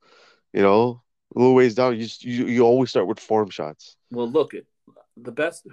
you 0.54 0.62
know 0.62 1.02
a 1.36 1.40
little 1.40 1.56
ways 1.56 1.76
down. 1.76 1.98
You 2.00 2.08
you 2.22 2.46
you 2.48 2.62
always 2.64 2.90
start 2.90 3.08
with 3.08 3.20
form 3.20 3.50
shots. 3.50 3.96
Well, 4.12 4.30
look, 4.30 4.54
it 4.54 4.66
the 5.18 5.32
best, 5.32 5.68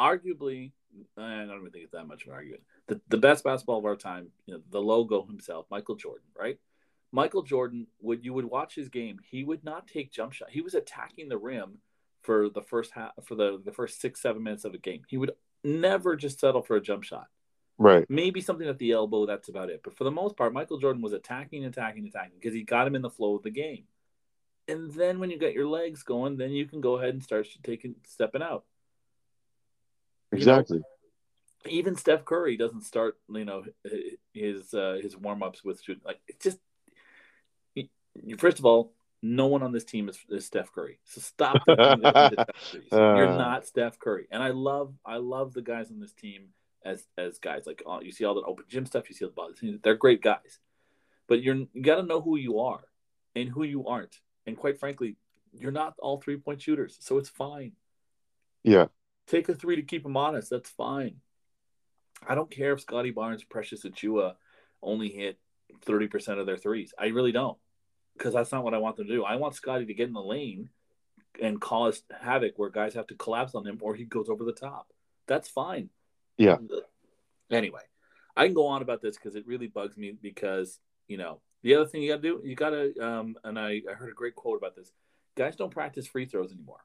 arguably, 0.00 0.72
I 1.16 1.44
don't 1.44 1.58
even 1.60 1.70
think 1.70 1.84
it's 1.84 1.92
that 1.92 2.06
much 2.06 2.22
of 2.22 2.28
an 2.28 2.34
argument. 2.34 2.62
The 2.86 3.00
the 3.08 3.18
best 3.18 3.44
basketball 3.44 3.78
of 3.78 3.84
our 3.84 3.96
time, 3.96 4.28
you 4.46 4.54
know, 4.54 4.60
the 4.70 4.80
logo 4.80 5.24
himself, 5.26 5.66
Michael 5.70 5.96
Jordan, 5.96 6.26
right? 6.38 6.58
Michael 7.16 7.42
Jordan 7.42 7.86
would 8.02 8.26
you 8.26 8.34
would 8.34 8.44
watch 8.44 8.74
his 8.74 8.90
game. 8.90 9.18
He 9.24 9.42
would 9.42 9.64
not 9.64 9.88
take 9.88 10.12
jump 10.12 10.34
shot. 10.34 10.50
He 10.50 10.60
was 10.60 10.74
attacking 10.74 11.30
the 11.30 11.38
rim 11.38 11.78
for 12.20 12.50
the 12.50 12.60
first 12.60 12.92
half 12.92 13.12
for 13.24 13.34
the 13.34 13.58
the 13.64 13.72
first 13.72 14.02
six 14.02 14.20
seven 14.20 14.42
minutes 14.42 14.66
of 14.66 14.74
a 14.74 14.78
game. 14.78 15.00
He 15.08 15.16
would 15.16 15.32
never 15.64 16.14
just 16.14 16.38
settle 16.38 16.60
for 16.60 16.76
a 16.76 16.80
jump 16.80 17.04
shot. 17.04 17.28
Right. 17.78 18.06
maybe 18.08 18.40
something 18.40 18.68
at 18.68 18.78
the 18.78 18.92
elbow. 18.92 19.26
That's 19.26 19.48
about 19.48 19.70
it. 19.70 19.80
But 19.82 19.96
for 19.96 20.04
the 20.04 20.10
most 20.10 20.36
part, 20.36 20.52
Michael 20.52 20.78
Jordan 20.78 21.02
was 21.02 21.12
attacking, 21.12 21.64
attacking, 21.64 22.06
attacking 22.06 22.38
because 22.38 22.54
he 22.54 22.62
got 22.62 22.86
him 22.86 22.94
in 22.94 23.02
the 23.02 23.10
flow 23.10 23.36
of 23.36 23.42
the 23.42 23.50
game. 23.50 23.84
And 24.68 24.90
then 24.92 25.18
when 25.18 25.30
you 25.30 25.38
got 25.38 25.52
your 25.52 25.68
legs 25.68 26.02
going, 26.02 26.36
then 26.36 26.52
you 26.52 26.66
can 26.66 26.80
go 26.80 26.96
ahead 26.96 27.10
and 27.10 27.22
start 27.22 27.46
taking 27.62 27.94
stepping 28.06 28.42
out. 28.42 28.64
You 30.32 30.38
know, 30.38 30.42
Exactly. 30.42 30.80
Even 31.66 31.96
Steph 31.96 32.24
Curry 32.24 32.56
doesn't 32.56 32.82
start, 32.82 33.18
you 33.28 33.44
know, 33.44 33.64
his 34.34 34.74
uh, 34.74 34.98
his 35.02 35.16
warm 35.16 35.42
ups 35.42 35.64
with 35.64 35.82
shooting. 35.82 36.02
Like 36.04 36.20
it's 36.28 36.44
just, 36.44 36.58
first 38.38 38.58
of 38.58 38.64
all, 38.64 38.92
no 39.22 39.46
one 39.46 39.62
on 39.62 39.72
this 39.72 39.84
team 39.84 40.08
is, 40.08 40.18
is 40.28 40.44
Steph 40.46 40.72
Curry. 40.72 40.98
So 41.04 41.20
stop 41.20 41.56
thinking 41.66 42.00
that 42.02 42.32
you're 42.32 42.44
Steph 42.60 42.90
Curry. 42.90 43.18
You're 43.18 43.28
Uh. 43.28 43.36
not 43.36 43.66
Steph 43.66 43.98
Curry. 43.98 44.26
And 44.30 44.42
I 44.42 44.50
love 44.50 44.94
I 45.04 45.16
love 45.16 45.52
the 45.54 45.62
guys 45.62 45.90
on 45.90 46.00
this 46.00 46.12
team 46.12 46.48
as 46.84 47.06
as 47.18 47.38
guys. 47.38 47.66
Like 47.66 47.82
uh, 47.86 48.00
you 48.02 48.12
see 48.12 48.24
all 48.24 48.34
the 48.34 48.42
open 48.42 48.64
gym 48.68 48.86
stuff, 48.86 49.08
you 49.08 49.14
see 49.16 49.24
all 49.24 49.30
the 49.30 49.34
body. 49.34 49.80
They're 49.82 49.94
great 49.96 50.22
guys, 50.22 50.60
but 51.26 51.42
you're 51.42 51.56
you 51.72 51.82
got 51.82 51.96
to 51.96 52.02
know 52.02 52.20
who 52.20 52.36
you 52.36 52.60
are 52.60 52.84
and 53.34 53.48
who 53.48 53.62
you 53.64 53.86
aren't. 53.86 54.20
And 54.46 54.56
quite 54.56 54.78
frankly, 54.78 55.16
you're 55.52 55.72
not 55.72 55.94
all 55.98 56.20
three 56.20 56.36
point 56.36 56.60
shooters, 56.62 56.96
so 57.00 57.18
it's 57.18 57.28
fine. 57.30 57.72
Yeah. 58.62 58.86
Take 59.26 59.48
a 59.48 59.54
three 59.54 59.76
to 59.76 59.82
keep 59.82 60.02
them 60.04 60.16
honest. 60.16 60.50
That's 60.50 60.70
fine. 60.70 61.16
I 62.26 62.34
don't 62.34 62.50
care 62.50 62.72
if 62.74 62.80
Scottie 62.80 63.10
Barnes, 63.10 63.42
Precious 63.44 63.84
Achiuwa 63.84 64.34
only 64.82 65.08
hit 65.08 65.38
thirty 65.82 66.06
percent 66.06 66.38
of 66.38 66.46
their 66.46 66.56
threes. 66.56 66.94
I 66.98 67.06
really 67.08 67.32
don't, 67.32 67.58
because 68.16 68.34
that's 68.34 68.52
not 68.52 68.64
what 68.64 68.74
I 68.74 68.78
want 68.78 68.96
them 68.96 69.06
to 69.06 69.12
do. 69.12 69.24
I 69.24 69.36
want 69.36 69.54
Scottie 69.54 69.86
to 69.86 69.94
get 69.94 70.08
in 70.08 70.14
the 70.14 70.22
lane 70.22 70.70
and 71.40 71.60
cause 71.60 72.02
havoc 72.20 72.54
where 72.56 72.70
guys 72.70 72.94
have 72.94 73.06
to 73.08 73.14
collapse 73.14 73.54
on 73.54 73.66
him 73.66 73.78
or 73.80 73.94
he 73.94 74.04
goes 74.04 74.28
over 74.28 74.44
the 74.44 74.52
top. 74.52 74.88
That's 75.26 75.48
fine. 75.48 75.90
Yeah. 76.38 76.56
Anyway, 77.50 77.82
I 78.36 78.46
can 78.46 78.54
go 78.54 78.66
on 78.66 78.82
about 78.82 79.02
this 79.02 79.16
because 79.16 79.36
it 79.36 79.46
really 79.46 79.66
bugs 79.66 79.96
me 79.96 80.14
because, 80.20 80.78
you 81.08 81.16
know, 81.16 81.40
the 81.62 81.74
other 81.74 81.86
thing 81.86 82.02
you 82.02 82.10
got 82.10 82.22
to 82.22 82.28
do, 82.28 82.40
you 82.44 82.54
got 82.54 82.70
to, 82.70 82.94
um, 83.00 83.36
and 83.44 83.58
I, 83.58 83.82
I 83.90 83.94
heard 83.94 84.10
a 84.10 84.14
great 84.14 84.34
quote 84.34 84.58
about 84.58 84.76
this 84.76 84.92
guys 85.36 85.54
don't 85.54 85.70
practice 85.70 86.06
free 86.06 86.24
throws 86.24 86.52
anymore. 86.52 86.80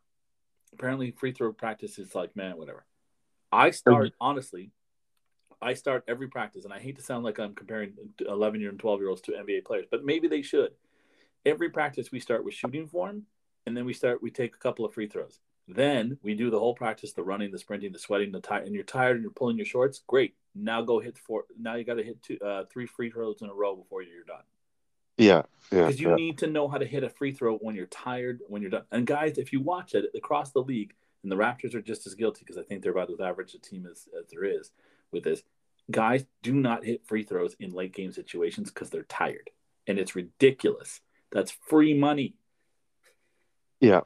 Apparently, 0.73 1.11
free 1.11 1.31
throw 1.31 1.51
practice 1.51 1.97
is 1.97 2.13
like, 2.13 2.35
man, 2.35 2.57
whatever. 2.57 2.85
I 3.51 3.71
start, 3.71 4.11
honestly, 4.21 4.71
I 5.61 5.73
start 5.73 6.03
every 6.07 6.27
practice, 6.27 6.63
and 6.63 6.73
I 6.73 6.79
hate 6.79 6.97
to 6.97 7.01
sound 7.01 7.23
like 7.23 7.39
I'm 7.39 7.55
comparing 7.55 7.93
11 8.19 8.61
year 8.61 8.69
and 8.69 8.79
12 8.79 8.99
year 8.99 9.09
olds 9.09 9.21
to 9.21 9.31
NBA 9.31 9.65
players, 9.65 9.85
but 9.89 10.05
maybe 10.05 10.27
they 10.27 10.41
should. 10.41 10.71
Every 11.45 11.69
practice 11.69 12.11
we 12.11 12.19
start 12.19 12.45
with 12.45 12.53
shooting 12.53 12.87
form, 12.87 13.23
and 13.65 13.75
then 13.75 13.85
we 13.85 13.93
start 13.93 14.21
we 14.21 14.31
take 14.31 14.55
a 14.55 14.59
couple 14.59 14.85
of 14.85 14.93
free 14.93 15.07
throws. 15.07 15.39
Then 15.67 16.17
we 16.21 16.35
do 16.35 16.49
the 16.49 16.59
whole 16.59 16.75
practice: 16.75 17.13
the 17.13 17.23
running, 17.23 17.51
the 17.51 17.59
sprinting, 17.59 17.91
the 17.91 17.99
sweating, 17.99 18.31
the 18.31 18.41
tired, 18.41 18.65
and 18.65 18.75
you're 18.75 18.83
tired 18.83 19.15
and 19.15 19.23
you're 19.23 19.31
pulling 19.31 19.57
your 19.57 19.65
shorts. 19.65 20.01
Great. 20.07 20.35
Now 20.53 20.81
go 20.81 20.99
hit 20.99 21.17
four. 21.17 21.45
Now 21.59 21.75
you 21.75 21.83
got 21.83 21.95
to 21.95 22.03
hit 22.03 22.21
two, 22.21 22.37
uh, 22.39 22.65
three 22.71 22.85
free 22.85 23.09
throws 23.09 23.41
in 23.41 23.49
a 23.49 23.53
row 23.53 23.75
before 23.75 24.01
you're 24.01 24.23
done. 24.23 24.43
Yeah, 25.17 25.43
yeah. 25.71 25.85
Because 25.85 25.99
you 25.99 26.09
yeah. 26.09 26.15
need 26.15 26.37
to 26.39 26.47
know 26.47 26.67
how 26.67 26.77
to 26.77 26.85
hit 26.85 27.03
a 27.03 27.09
free 27.09 27.31
throw 27.31 27.57
when 27.57 27.75
you're 27.75 27.85
tired, 27.85 28.39
when 28.47 28.61
you're 28.61 28.71
done. 28.71 28.85
And 28.91 29.05
guys, 29.05 29.37
if 29.37 29.53
you 29.53 29.61
watch 29.61 29.93
it 29.93 30.05
across 30.15 30.51
the 30.51 30.61
league, 30.61 30.93
and 31.23 31.31
the 31.31 31.35
Raptors 31.35 31.75
are 31.75 31.81
just 31.81 32.07
as 32.07 32.15
guilty 32.15 32.39
because 32.39 32.57
I 32.57 32.63
think 32.63 32.81
they're 32.81 32.91
about 32.91 33.11
as 33.11 33.19
average 33.19 33.53
a 33.53 33.59
team 33.59 33.87
as, 33.89 34.07
as 34.17 34.27
there 34.31 34.43
is 34.43 34.71
with 35.11 35.23
this. 35.23 35.43
Guys 35.89 36.25
do 36.41 36.53
not 36.53 36.85
hit 36.85 37.05
free 37.05 37.23
throws 37.23 37.55
in 37.59 37.71
late 37.71 37.93
game 37.93 38.11
situations 38.11 38.71
because 38.71 38.89
they're 38.89 39.03
tired, 39.03 39.49
and 39.87 39.99
it's 39.99 40.15
ridiculous. 40.15 41.01
That's 41.31 41.51
free 41.67 41.93
money. 41.93 42.35
Yeah, 43.79 44.01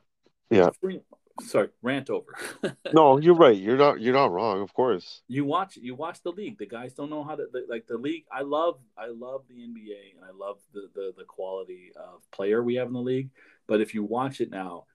yeah. 0.49 0.69
Free, 0.79 1.01
sorry, 1.41 1.69
rant 1.81 2.09
over. 2.09 2.27
no, 2.93 3.17
you're 3.17 3.35
right. 3.35 3.57
You're 3.57 3.77
not. 3.77 3.99
You're 3.99 4.13
not 4.13 4.31
wrong. 4.31 4.61
Of 4.61 4.73
course. 4.73 5.21
You 5.27 5.43
watch. 5.45 5.77
You 5.77 5.95
watch 5.95 6.21
the 6.23 6.31
league. 6.31 6.57
The 6.57 6.65
guys 6.65 6.93
don't 6.93 7.09
know 7.09 7.23
how 7.23 7.35
to 7.35 7.45
like 7.67 7.87
the 7.87 7.97
league. 7.97 8.25
I 8.31 8.41
love. 8.41 8.79
I 8.97 9.07
love 9.07 9.43
the 9.49 9.55
NBA, 9.55 10.15
and 10.15 10.23
I 10.23 10.31
love 10.37 10.59
the, 10.73 10.89
the 10.93 11.13
the 11.17 11.25
quality 11.25 11.91
of 11.95 12.29
player 12.31 12.63
we 12.63 12.75
have 12.75 12.87
in 12.87 12.93
the 12.93 12.99
league. 12.99 13.29
But 13.67 13.81
if 13.81 13.93
you 13.93 14.03
watch 14.03 14.39
it 14.39 14.51
now, 14.51 14.85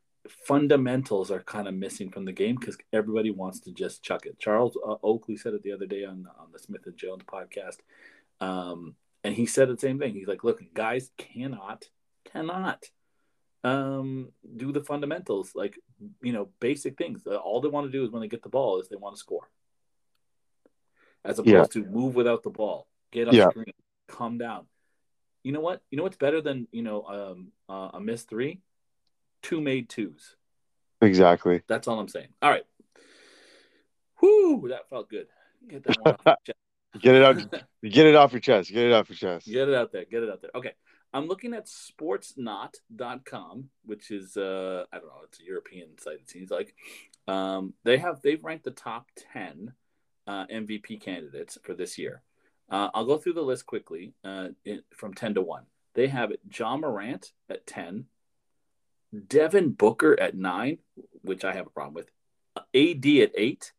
fundamentals 0.46 1.30
are 1.30 1.40
kind 1.40 1.66
of 1.66 1.74
missing 1.74 2.10
from 2.10 2.24
the 2.24 2.32
game 2.32 2.56
because 2.58 2.78
everybody 2.92 3.30
wants 3.30 3.60
to 3.60 3.72
just 3.72 4.02
chuck 4.02 4.26
it. 4.26 4.38
Charles 4.38 4.78
uh, 4.86 4.96
Oakley 5.02 5.36
said 5.36 5.54
it 5.54 5.62
the 5.62 5.72
other 5.72 5.86
day 5.86 6.04
on 6.04 6.26
on 6.38 6.52
the 6.52 6.58
Smith 6.58 6.86
and 6.86 6.96
Jones 6.96 7.22
podcast, 7.26 7.78
um, 8.40 8.94
and 9.24 9.34
he 9.34 9.46
said 9.46 9.68
the 9.68 9.78
same 9.78 9.98
thing. 9.98 10.14
He's 10.14 10.28
like, 10.28 10.44
"Look, 10.44 10.62
guys 10.74 11.10
cannot 11.18 11.86
cannot 12.32 12.84
um, 13.62 14.32
do 14.56 14.72
the 14.72 14.82
fundamentals, 14.82 15.52
like 15.54 15.78
you 16.22 16.32
know, 16.32 16.48
basic 16.60 16.96
things. 16.96 17.26
Uh, 17.26 17.36
all 17.36 17.60
they 17.60 17.68
want 17.68 17.86
to 17.86 17.92
do 17.92 18.04
is 18.04 18.10
when 18.10 18.22
they 18.22 18.28
get 18.28 18.42
the 18.42 18.48
ball 18.48 18.80
is 18.80 18.88
they 18.88 18.96
want 18.96 19.14
to 19.16 19.20
score, 19.20 19.48
as 21.24 21.38
opposed 21.38 21.74
Yeah. 21.76 21.82
to 21.82 21.84
move 21.84 22.14
without 22.14 22.42
the 22.42 22.50
ball, 22.50 22.86
get 23.10 23.28
up 23.28 23.34
Yeah. 23.34 23.50
screen, 23.50 23.72
calm 24.08 24.38
down. 24.38 24.66
You 25.42 25.52
know 25.52 25.60
what? 25.60 25.82
You 25.90 25.96
know 25.96 26.02
what's 26.02 26.16
better 26.16 26.40
than 26.40 26.68
you 26.72 26.82
know 26.82 27.02
um, 27.04 27.52
uh, 27.68 27.90
a 27.94 28.00
missed 28.00 28.28
three? 28.28 28.60
Two 29.42 29.60
made 29.60 29.88
twos. 29.88 30.36
Exactly. 31.02 31.62
That's 31.66 31.88
all 31.88 31.98
I'm 31.98 32.08
saying. 32.08 32.28
All 32.42 32.50
right. 32.50 32.64
Whoo, 34.20 34.68
that 34.68 34.88
felt 34.90 35.08
good. 35.08 35.28
Get 35.66 35.82
that 35.84 35.98
one 35.98 36.14
off 36.14 36.20
your 36.26 36.36
chest. 36.46 36.58
Get 37.00 37.14
it 37.14 37.22
out. 37.22 37.36
Get 37.82 38.06
it 38.06 38.14
off 38.16 38.32
your 38.32 38.40
chest. 38.40 38.70
Get 38.70 38.86
it 38.86 38.92
off 38.92 39.08
your 39.08 39.16
chest. 39.16 39.46
Get 39.46 39.68
it 39.68 39.74
out 39.74 39.92
there. 39.92 40.04
Get 40.04 40.22
it 40.22 40.28
out 40.28 40.42
there. 40.42 40.50
Okay. 40.54 40.72
I'm 41.12 41.26
looking 41.26 41.54
at 41.54 41.66
sportsnot.com, 41.66 43.70
which 43.84 44.10
is 44.10 44.36
uh 44.36 44.84
I 44.92 44.98
don't 44.98 45.06
know, 45.06 45.22
it's 45.24 45.40
a 45.40 45.44
European 45.44 45.98
site 45.98 46.20
it 46.20 46.30
seems 46.30 46.50
like. 46.50 46.74
Um 47.26 47.74
they 47.84 47.98
have 47.98 48.20
they've 48.22 48.44
ranked 48.44 48.64
the 48.64 48.70
top 48.70 49.06
10 49.32 49.72
uh 50.26 50.46
MVP 50.46 51.00
candidates 51.00 51.58
for 51.62 51.74
this 51.74 51.98
year. 51.98 52.22
Uh, 52.70 52.88
I'll 52.94 53.04
go 53.04 53.18
through 53.18 53.32
the 53.32 53.42
list 53.42 53.66
quickly 53.66 54.14
uh, 54.24 54.48
in, 54.64 54.82
from 54.94 55.12
10 55.12 55.34
to 55.34 55.42
1. 55.42 55.64
They 55.94 56.06
have 56.06 56.32
Ja 56.56 56.76
Morant 56.76 57.32
at 57.48 57.66
10, 57.66 58.06
Devin 59.26 59.70
Booker 59.70 60.18
at 60.18 60.36
9, 60.36 60.78
which 61.22 61.44
I 61.44 61.52
have 61.52 61.66
a 61.66 61.70
problem 61.70 61.94
with, 61.94 62.10
AD 62.56 63.06
at 63.06 63.32
8. 63.36 63.72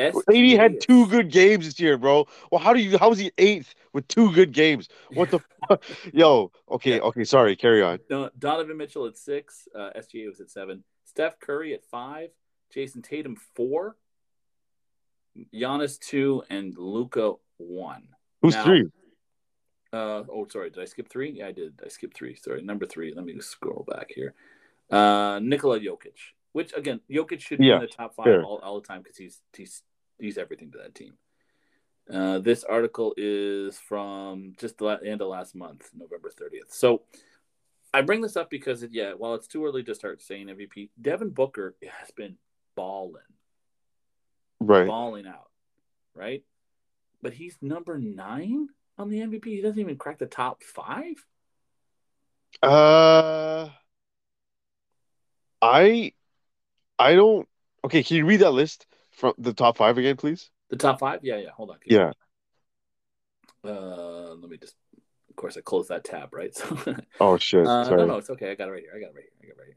SGA 0.00 0.56
had 0.56 0.80
two 0.80 1.06
good 1.06 1.30
games 1.30 1.66
this 1.66 1.78
year, 1.78 1.96
bro. 1.98 2.26
Well, 2.50 2.60
how 2.60 2.72
do 2.72 2.80
you? 2.80 2.96
How 2.98 3.08
was 3.10 3.18
he 3.18 3.30
eighth 3.38 3.74
with 3.92 4.08
two 4.08 4.32
good 4.32 4.52
games? 4.52 4.88
What 5.12 5.30
the? 5.30 5.40
fuck? 5.68 5.82
Yo, 6.12 6.50
okay, 6.70 6.96
Yeah. 6.96 7.02
okay. 7.02 7.24
Sorry, 7.24 7.54
carry 7.56 7.82
on. 7.82 7.98
Don- 8.08 8.30
Donovan 8.38 8.76
Mitchell 8.76 9.06
at 9.06 9.16
six. 9.16 9.68
Uh, 9.74 9.90
SGA 9.96 10.28
was 10.28 10.40
at 10.40 10.50
seven. 10.50 10.84
Steph 11.04 11.38
Curry 11.40 11.74
at 11.74 11.84
five. 11.84 12.30
Jayson 12.74 13.02
Tatum 13.02 13.36
four. 13.56 13.96
Giannis 15.54 15.98
two 15.98 16.42
and 16.50 16.76
Luka 16.76 17.34
one. 17.58 18.08
Who's 18.42 18.54
Now- 18.54 18.64
three? 18.64 18.86
Uh, 19.92 20.22
oh, 20.32 20.46
sorry. 20.48 20.70
Did 20.70 20.80
I 20.82 20.84
skip 20.84 21.08
three? 21.08 21.30
Yeah, 21.32 21.48
I 21.48 21.52
did. 21.52 21.80
I 21.84 21.88
skipped 21.88 22.16
three. 22.16 22.36
Sorry, 22.36 22.62
number 22.62 22.86
three. 22.86 23.12
Let 23.12 23.24
me 23.24 23.38
scroll 23.40 23.84
back 23.88 24.12
here. 24.14 24.34
Uh, 24.88 25.40
Nikola 25.42 25.80
Jokic, 25.80 26.14
which 26.52 26.72
again, 26.76 27.00
Jokic 27.10 27.40
should 27.40 27.58
be 27.58 27.66
Yeah, 27.66 27.76
in 27.76 27.80
the 27.82 27.86
top 27.88 28.14
five 28.14 28.44
all, 28.44 28.60
all 28.62 28.80
the 28.80 28.86
time 28.86 29.02
because 29.02 29.16
he's 29.16 29.40
he's 29.56 29.82
he's 30.20 30.38
everything 30.38 30.70
to 30.72 30.78
that 30.78 30.94
team. 30.94 31.14
Uh, 32.12 32.38
this 32.38 32.64
article 32.64 33.14
is 33.16 33.78
from 33.78 34.54
just 34.58 34.78
the 34.78 34.98
end 35.04 35.20
of 35.20 35.28
last 35.28 35.54
month, 35.54 35.88
November 35.96 36.30
30th. 36.30 36.72
So 36.72 37.02
I 37.94 38.02
bring 38.02 38.20
this 38.20 38.36
up 38.36 38.50
because, 38.50 38.82
it, 38.82 38.90
yeah, 38.92 39.12
while 39.16 39.34
it's 39.34 39.46
too 39.46 39.64
early 39.64 39.82
to 39.84 39.94
start 39.94 40.20
saying 40.22 40.48
MVP, 40.48 40.90
Devin 41.00 41.30
Booker 41.30 41.74
has 41.82 42.10
been 42.12 42.36
balling, 42.74 43.22
Right. 44.60 44.86
balling 44.86 45.26
out, 45.26 45.50
right? 46.14 46.42
But 47.22 47.32
he's 47.32 47.56
number 47.62 47.98
nine 47.98 48.68
on 48.98 49.08
the 49.08 49.20
MVP. 49.20 49.44
He 49.44 49.60
doesn't 49.60 49.78
even 49.78 49.96
crack 49.96 50.18
the 50.18 50.26
top 50.26 50.62
five. 50.62 51.14
Uh, 52.62 53.68
I, 55.62 56.12
I 56.98 57.14
don't. 57.14 57.48
Okay, 57.84 58.02
can 58.02 58.16
you 58.16 58.26
read 58.26 58.40
that 58.40 58.50
list 58.50 58.86
from 59.20 59.34
the 59.38 59.52
top 59.52 59.76
five 59.76 59.98
again, 59.98 60.16
please? 60.16 60.50
The 60.70 60.76
top 60.76 60.98
five? 60.98 61.20
Yeah, 61.22 61.36
yeah. 61.36 61.50
Hold 61.50 61.70
on. 61.70 61.76
Yeah. 61.86 62.12
Uh, 63.64 64.34
let 64.34 64.48
me 64.50 64.56
just. 64.56 64.74
Of 65.28 65.36
course, 65.36 65.56
I 65.56 65.60
closed 65.60 65.90
that 65.90 66.04
tab, 66.04 66.34
right? 66.34 66.52
So, 66.56 66.96
Oh 67.20 67.36
shit. 67.38 67.66
uh, 67.66 67.84
Sorry. 67.84 67.96
no, 67.98 68.06
no, 68.06 68.16
it's 68.16 68.30
okay. 68.30 68.50
I 68.50 68.54
got 68.56 68.68
it 68.68 68.72
right 68.72 68.82
here. 68.82 68.92
I 68.96 69.00
got 69.00 69.10
it 69.10 69.14
right 69.14 69.24
here. 69.24 69.32
I 69.42 69.46
got 69.46 69.52
it 69.52 69.58
right 69.60 69.66
here. 69.68 69.76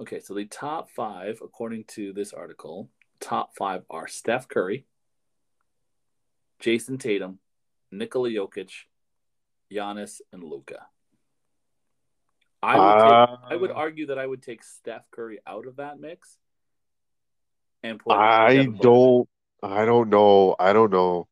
Okay, 0.00 0.20
so 0.20 0.34
the 0.34 0.44
top 0.46 0.90
five, 0.90 1.40
according 1.44 1.84
to 1.88 2.12
this 2.12 2.32
article, 2.32 2.88
top 3.20 3.50
five 3.56 3.82
are 3.90 4.08
Steph 4.08 4.48
Curry, 4.48 4.86
Jayson 6.60 6.98
Tatum, 6.98 7.38
Nikola 7.92 8.30
Jokic, 8.30 8.70
Giannis, 9.72 10.20
and 10.32 10.42
Luka. 10.42 10.86
I 12.62 12.78
would, 12.78 13.04
take, 13.04 13.50
I 13.52 13.56
would 13.56 13.70
Uh, 13.70 13.74
argue 13.74 14.06
that 14.06 14.18
I 14.18 14.26
would 14.26 14.42
take 14.42 14.64
Steph 14.64 15.08
Curry 15.10 15.38
out 15.46 15.66
of 15.66 15.76
that 15.76 16.00
mix 16.00 16.38
and. 17.84 18.00
I 18.10 18.66
don't. 18.80 19.28
I 19.62 19.84
don't 19.84 20.10
know. 20.10 20.56
I 20.58 20.72
don't 20.72 20.90
know. 20.90 21.28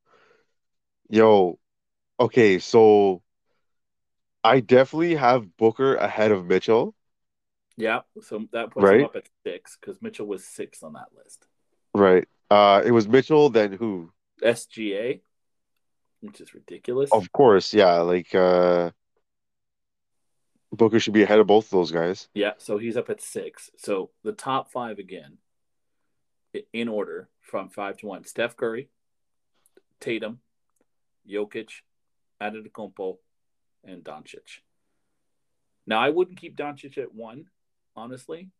Yo, 1.10 1.58
okay, 2.18 2.58
so 2.58 3.22
I 4.44 4.60
definitely 4.60 5.16
have 5.16 5.56
Booker 5.56 5.96
ahead 5.96 6.32
of 6.32 6.46
Mitchell. 6.46 6.94
Yeah, 7.76 8.00
so 8.22 8.46
that 8.52 8.70
puts 8.70 8.84
Right. 8.84 9.00
him 9.00 9.04
up 9.06 9.16
at 9.16 9.28
six 9.44 9.76
because 9.80 10.00
Mitchell 10.00 10.26
was 10.26 10.44
six 10.44 10.82
on 10.82 10.92
that 10.94 11.08
list. 11.16 11.46
Right. 11.94 12.28
Uh, 12.50 12.82
it 12.84 12.90
was 12.90 13.08
Mitchell, 13.08 13.50
then 13.50 13.72
who? 13.72 14.12
SGA, 14.42 15.20
which 16.20 16.40
is 16.40 16.54
ridiculous. 16.54 17.10
Of 17.12 17.32
course, 17.32 17.72
yeah. 17.74 17.96
Like 18.00 18.34
uh, 18.34 18.90
Booker 20.70 21.00
should 21.00 21.14
be 21.14 21.22
ahead 21.22 21.38
of 21.38 21.46
both 21.46 21.66
of 21.66 21.70
those 21.70 21.90
guys. 21.90 22.28
Yeah, 22.34 22.52
so 22.58 22.78
he's 22.78 22.96
up 22.96 23.10
at 23.10 23.20
six. 23.20 23.70
So 23.76 24.10
the 24.22 24.32
top 24.32 24.70
five 24.70 24.98
again, 24.98 25.38
in 26.72 26.88
order 26.88 27.28
from 27.40 27.68
five 27.68 27.96
to 27.98 28.06
one: 28.06 28.24
Steph 28.24 28.56
Curry, 28.56 28.88
Tatum, 30.00 30.40
Jokic, 31.28 31.70
Antetokounmpo, 32.40 33.18
and 33.84 34.04
Doncic. 34.04 34.60
Now 35.86 36.00
I 36.00 36.10
wouldn't 36.10 36.40
keep 36.40 36.56
Doncic 36.56 36.98
at 36.98 37.14
one, 37.14 37.46
honestly. 37.96 38.50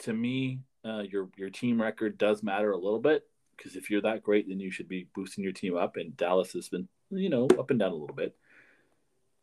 To 0.00 0.12
me, 0.12 0.60
uh, 0.84 1.02
your 1.08 1.28
your 1.36 1.50
team 1.50 1.80
record 1.80 2.18
does 2.18 2.42
matter 2.42 2.72
a 2.72 2.78
little 2.78 3.00
bit 3.00 3.26
because 3.56 3.76
if 3.76 3.90
you're 3.90 4.02
that 4.02 4.22
great, 4.22 4.48
then 4.48 4.60
you 4.60 4.70
should 4.70 4.88
be 4.88 5.08
boosting 5.14 5.44
your 5.44 5.52
team 5.52 5.76
up. 5.76 5.96
And 5.96 6.16
Dallas 6.16 6.52
has 6.52 6.68
been, 6.68 6.88
you 7.10 7.28
know, 7.28 7.46
up 7.58 7.70
and 7.70 7.78
down 7.78 7.92
a 7.92 7.96
little 7.96 8.16
bit. 8.16 8.34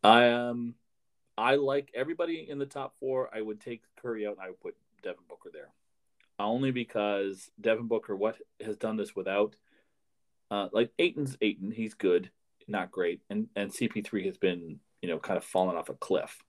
I 0.04 0.30
um, 0.30 0.76
I 1.38 1.56
like 1.56 1.92
everybody 1.94 2.48
in 2.50 2.60
the 2.60 2.66
top 2.66 2.96
four. 3.00 3.30
I 3.34 3.42
would 3.42 3.60
take 3.60 3.84
Curry 4.02 4.28
out 4.28 4.38
and 4.38 4.42
I 4.42 4.48
would 4.48 4.62
put 4.62 4.76
Devin 5.04 5.24
Booker 5.30 5.50
there, 5.54 5.70
only 6.46 6.72
because 6.72 7.50
Devin 7.60 7.88
Booker 7.88 8.16
what 8.16 8.38
has 8.62 8.78
done 8.78 8.98
this 8.98 9.16
without, 9.16 9.56
uh, 10.52 10.70
like 10.72 10.92
Ayton's 11.00 11.38
Ayton. 11.42 11.72
He's 11.72 11.94
good, 11.94 12.32
not 12.68 12.92
great, 12.92 13.22
and 13.30 13.48
and 13.56 13.72
CP3 13.72 14.26
has 14.26 14.38
been 14.38 14.80
you 15.02 15.10
know 15.10 15.20
kind 15.20 15.38
of 15.38 15.44
fallen 15.44 15.76
off 15.76 15.90
a 15.90 15.94
cliff, 15.94 16.44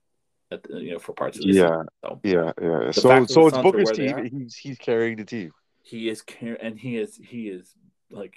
at 0.51 0.63
the, 0.63 0.79
you 0.79 0.91
know 0.93 0.99
for 0.99 1.13
parts 1.13 1.37
of 1.37 1.43
the 1.43 1.53
Yeah. 1.53 1.63
season. 1.63 1.87
So 2.03 2.19
Yeah, 2.23 2.51
yeah. 2.61 2.91
So 2.91 3.25
so 3.25 3.47
it's 3.47 3.57
Booker's 3.57 3.91
team. 3.91 4.29
He's 4.31 4.55
he's 4.55 4.77
carrying 4.77 5.17
the 5.17 5.25
team. 5.25 5.51
he 5.83 6.09
is 6.09 6.21
care 6.21 6.57
and 6.61 6.79
he 6.79 6.97
is 6.97 7.17
he 7.17 7.47
is 7.49 7.73
like 8.09 8.35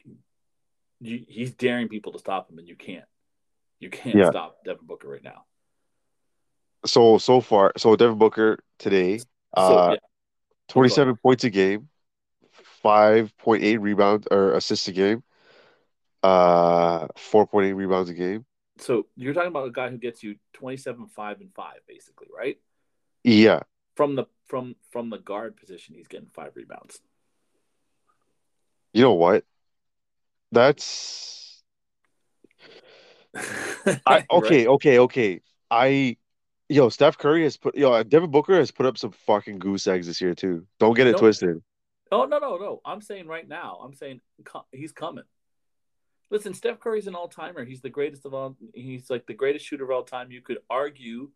you, 1.01 1.25
he's 1.29 1.53
daring 1.55 1.89
people 1.89 2.13
to 2.13 2.19
stop 2.19 2.51
him 2.51 2.59
and 2.59 2.69
you 2.69 2.77
can't 2.77 3.05
you 3.81 3.91
can't 3.91 4.17
Yeah. 4.17 4.31
stop 4.31 4.65
Devin 4.65 4.87
Booker 4.87 5.09
right 5.09 5.23
now. 5.23 5.45
So 6.87 7.19
so 7.19 7.41
far, 7.41 7.73
so 7.77 7.97
Devin 7.97 8.19
Booker 8.19 8.59
today, 8.79 9.19
So 9.19 9.25
uh, 9.57 9.91
yeah, 9.93 9.97
27 10.69 11.17
points 11.17 11.45
a 11.45 11.51
game, 11.51 11.89
5.8 12.83 13.81
rebounds 13.81 14.27
or 14.31 14.53
assists 14.53 14.89
a 14.89 14.93
game, 14.93 15.23
uh, 16.23 17.07
four 17.17 17.47
point 17.47 17.67
eight 17.67 17.73
rebounds 17.75 18.11
a 18.11 18.15
game. 18.15 18.45
So 18.79 19.07
you're 19.17 19.35
talking 19.35 19.49
about 19.49 19.69
a 19.69 19.73
guy 19.73 19.89
who 19.91 19.99
gets 19.99 20.23
you 20.23 20.37
27, 20.55 21.07
5, 21.07 21.41
and 21.41 21.55
5, 21.55 21.75
basically, 21.87 22.29
right? 22.37 22.59
Yeah, 23.23 23.61
From 23.97 24.17
the 24.17 24.25
from 24.47 24.77
from 24.91 25.11
the 25.11 25.19
guard 25.19 25.57
position, 25.57 25.95
he's 25.95 26.09
getting 26.09 26.29
five 26.35 26.53
rebounds. 26.57 27.01
you 28.93 29.03
know 29.03 29.15
what? 29.15 29.45
That's 30.53 31.62
I 34.07 34.25
okay, 34.31 34.67
okay, 34.67 34.99
okay. 35.01 35.41
I 35.71 36.17
yo, 36.69 36.89
Steph 36.89 37.19
Curry 37.19 37.43
has 37.45 37.57
put 37.57 37.77
yo, 37.77 38.03
Devin 38.03 38.31
Booker 38.31 38.57
has 38.57 38.71
put 38.71 38.87
up 38.87 38.99
some 38.99 39.12
fucking 39.12 39.59
goose 39.59 39.87
eggs 39.87 40.07
this 40.07 40.21
year 40.21 40.35
too. 40.35 40.67
Don't 40.79 40.95
get 40.95 41.07
it 41.07 41.12
No. 41.12 41.19
twisted. 41.19 41.62
Oh 42.12 42.27
no 42.27 42.39
no 42.39 42.57
no! 42.57 42.81
I'm 42.85 43.01
saying 43.01 43.27
right 43.27 43.49
now. 43.49 43.81
I'm 43.83 43.95
saying 43.95 44.21
co- 44.45 44.67
he's 44.73 44.93
coming. 44.93 45.25
Listen, 46.31 46.55
Steph 46.55 46.81
Curry's 46.81 47.07
an 47.07 47.15
all 47.15 47.29
timer. 47.29 47.65
He's 47.65 47.81
the 47.81 47.91
greatest 47.91 48.25
of 48.25 48.35
all. 48.35 48.57
He's 48.75 49.11
like 49.11 49.27
the 49.27 49.35
greatest 49.35 49.65
shooter 49.67 49.85
of 49.85 49.91
all 49.91 50.03
time. 50.05 50.31
You 50.31 50.41
could 50.41 50.59
argue. 50.69 51.31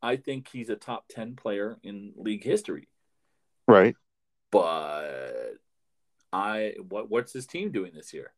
I 0.00 0.16
think 0.16 0.48
he's 0.48 0.68
a 0.70 0.76
top 0.76 1.06
ten 1.08 1.34
player 1.34 1.78
in 1.82 2.12
league 2.16 2.44
history. 2.44 2.88
Right. 3.66 3.96
But 4.50 5.54
I 6.32 6.74
what 6.88 7.10
what's 7.10 7.32
his 7.32 7.46
team 7.46 7.70
doing 7.72 7.92
this 7.94 8.12
year? 8.12 8.32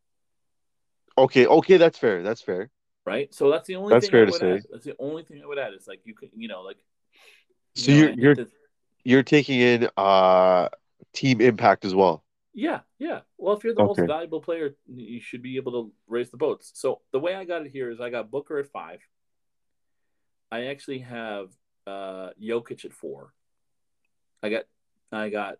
Okay, 1.18 1.46
okay, 1.46 1.76
that's 1.76 1.98
fair. 1.98 2.22
That's 2.22 2.40
fair. 2.40 2.70
Right. 3.10 3.34
So 3.34 3.50
that's 3.50 3.66
the 3.66 3.76
only 3.76 3.92
That's 3.92 4.06
thing 4.06 4.12
fair 4.12 4.22
I 4.22 4.26
to 4.26 4.32
would 4.32 4.40
say. 4.40 4.52
add. 4.54 4.62
That's 4.70 4.84
the 4.84 4.96
only 4.98 5.22
thing 5.22 5.40
I 5.42 5.46
would 5.46 5.58
add. 5.58 5.74
Is 5.74 5.86
like 5.86 6.00
you 6.04 6.14
could 6.14 6.30
you 6.34 6.48
know 6.48 6.62
like. 6.62 6.78
So 7.74 7.92
you 7.92 8.06
know, 8.06 8.14
you're 8.16 8.34
you're 8.34 8.46
you're 9.04 9.22
taking 9.22 9.60
in 9.60 9.88
uh 9.96 10.68
team 11.12 11.40
impact 11.40 11.84
as 11.84 11.94
well. 11.94 12.24
Yeah, 12.52 12.80
yeah. 12.98 13.20
Well, 13.38 13.56
if 13.56 13.64
you're 13.64 13.74
the 13.74 13.84
most 13.84 14.00
valuable 14.00 14.40
player, 14.40 14.76
you 14.86 15.20
should 15.20 15.42
be 15.42 15.56
able 15.56 15.72
to 15.72 15.92
raise 16.08 16.30
the 16.30 16.36
boats. 16.36 16.72
So 16.74 17.00
the 17.12 17.20
way 17.20 17.34
I 17.34 17.44
got 17.44 17.64
it 17.64 17.70
here 17.70 17.90
is 17.90 18.00
I 18.00 18.10
got 18.10 18.30
Booker 18.30 18.58
at 18.58 18.66
five. 18.70 19.00
I 20.50 20.66
actually 20.66 20.98
have 21.00 21.50
uh 21.86 22.30
Jokic 22.42 22.84
at 22.84 22.92
four. 22.92 23.32
I 24.42 24.50
got 24.50 24.64
I 25.12 25.28
got 25.28 25.58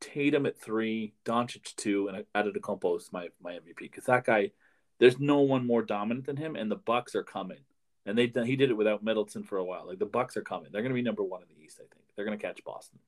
Tatum 0.00 0.46
at 0.46 0.60
three, 0.60 1.14
Doncic 1.24 1.74
two, 1.76 2.08
and 2.08 2.24
Antetokounmpo 2.34 2.96
is 2.96 3.10
my 3.12 3.28
my 3.42 3.52
MVP 3.52 3.78
because 3.78 4.04
that 4.04 4.24
guy, 4.24 4.50
there's 4.98 5.18
no 5.18 5.40
one 5.40 5.66
more 5.66 5.82
dominant 5.82 6.26
than 6.26 6.36
him, 6.36 6.56
and 6.56 6.70
the 6.70 6.76
Bucks 6.76 7.14
are 7.14 7.22
coming. 7.22 7.58
And 8.06 8.16
they 8.16 8.32
he 8.44 8.56
did 8.56 8.70
it 8.70 8.76
without 8.76 9.02
Middleton 9.04 9.42
for 9.42 9.58
a 9.58 9.64
while. 9.64 9.86
Like 9.86 9.98
the 9.98 10.06
Bucks 10.06 10.36
are 10.36 10.42
coming. 10.42 10.70
They're 10.72 10.82
going 10.82 10.92
to 10.92 10.94
be 10.94 11.02
number 11.02 11.22
one 11.22 11.42
in 11.42 11.48
the 11.48 11.62
East. 11.62 11.78
I 11.78 11.84
think 11.92 12.02
they're 12.16 12.24
going 12.24 12.38
to 12.38 12.42
catch 12.42 12.64
Boston. 12.64 12.98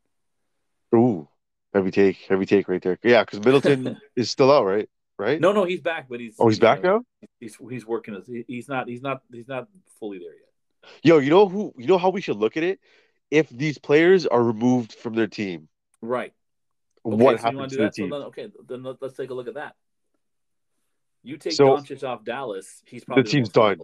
Ooh, 0.95 1.27
heavy 1.73 1.91
take, 1.91 2.17
heavy 2.29 2.45
take 2.45 2.69
right 2.69 2.83
there. 2.83 2.99
Yeah, 3.03 3.23
because 3.23 3.41
Middleton 3.41 3.99
is 4.17 4.31
still 4.31 4.53
out, 4.53 4.65
right? 4.67 4.89
Right? 5.19 5.41
No, 5.41 5.53
no, 5.53 5.65
he's 5.65 5.81
back, 5.81 6.07
but 6.09 6.21
he's 6.21 6.35
Oh, 6.39 6.49
he's 6.49 6.59
back 6.59 6.83
know, 6.83 6.99
now. 6.99 7.29
he's 7.41 7.57
he's 7.71 7.87
working 7.87 8.15
as 8.15 8.27
he's 8.47 8.69
not 8.69 8.89
he's 8.89 9.03
not 9.03 9.23
he's 9.33 9.49
not 9.49 9.69
fully 9.99 10.19
there 10.19 10.33
yet. 10.33 10.91
Yo, 11.03 11.19
you 11.19 11.31
know 11.31 11.49
who? 11.49 11.75
You 11.77 11.87
know 11.87 11.99
how 11.99 12.09
we 12.11 12.21
should 12.21 12.37
look 12.37 12.57
at 12.57 12.63
it? 12.63 12.81
If 13.31 13.49
these 13.49 13.79
players 13.79 14.27
are 14.27 14.43
removed 14.43 14.95
from 14.95 15.15
their 15.15 15.27
team, 15.29 15.69
Right. 16.03 16.33
Okay, 17.05 17.17
what 17.17 17.41
so 17.41 17.51
you 17.51 17.57
want 17.57 17.73
happens 17.73 17.73
to 17.73 17.77
the 17.79 17.85
that? 17.85 17.95
So 17.95 18.03
team? 18.03 18.11
then, 18.11 18.23
okay, 18.23 18.49
then 18.69 18.83
let, 18.83 19.03
us 19.03 19.15
take 19.15 19.31
a 19.31 19.35
look 19.35 19.49
at 19.49 19.55
that. 19.55 19.75
You 21.23 21.37
take 21.37 21.53
So- 21.53 21.67
Doncic 21.77 22.03
off 22.03 22.25
Dallas, 22.25 22.83
he's 22.87 23.05
probably 23.05 23.25
the 23.25 23.29
team's 23.29 23.49
done. 23.51 23.79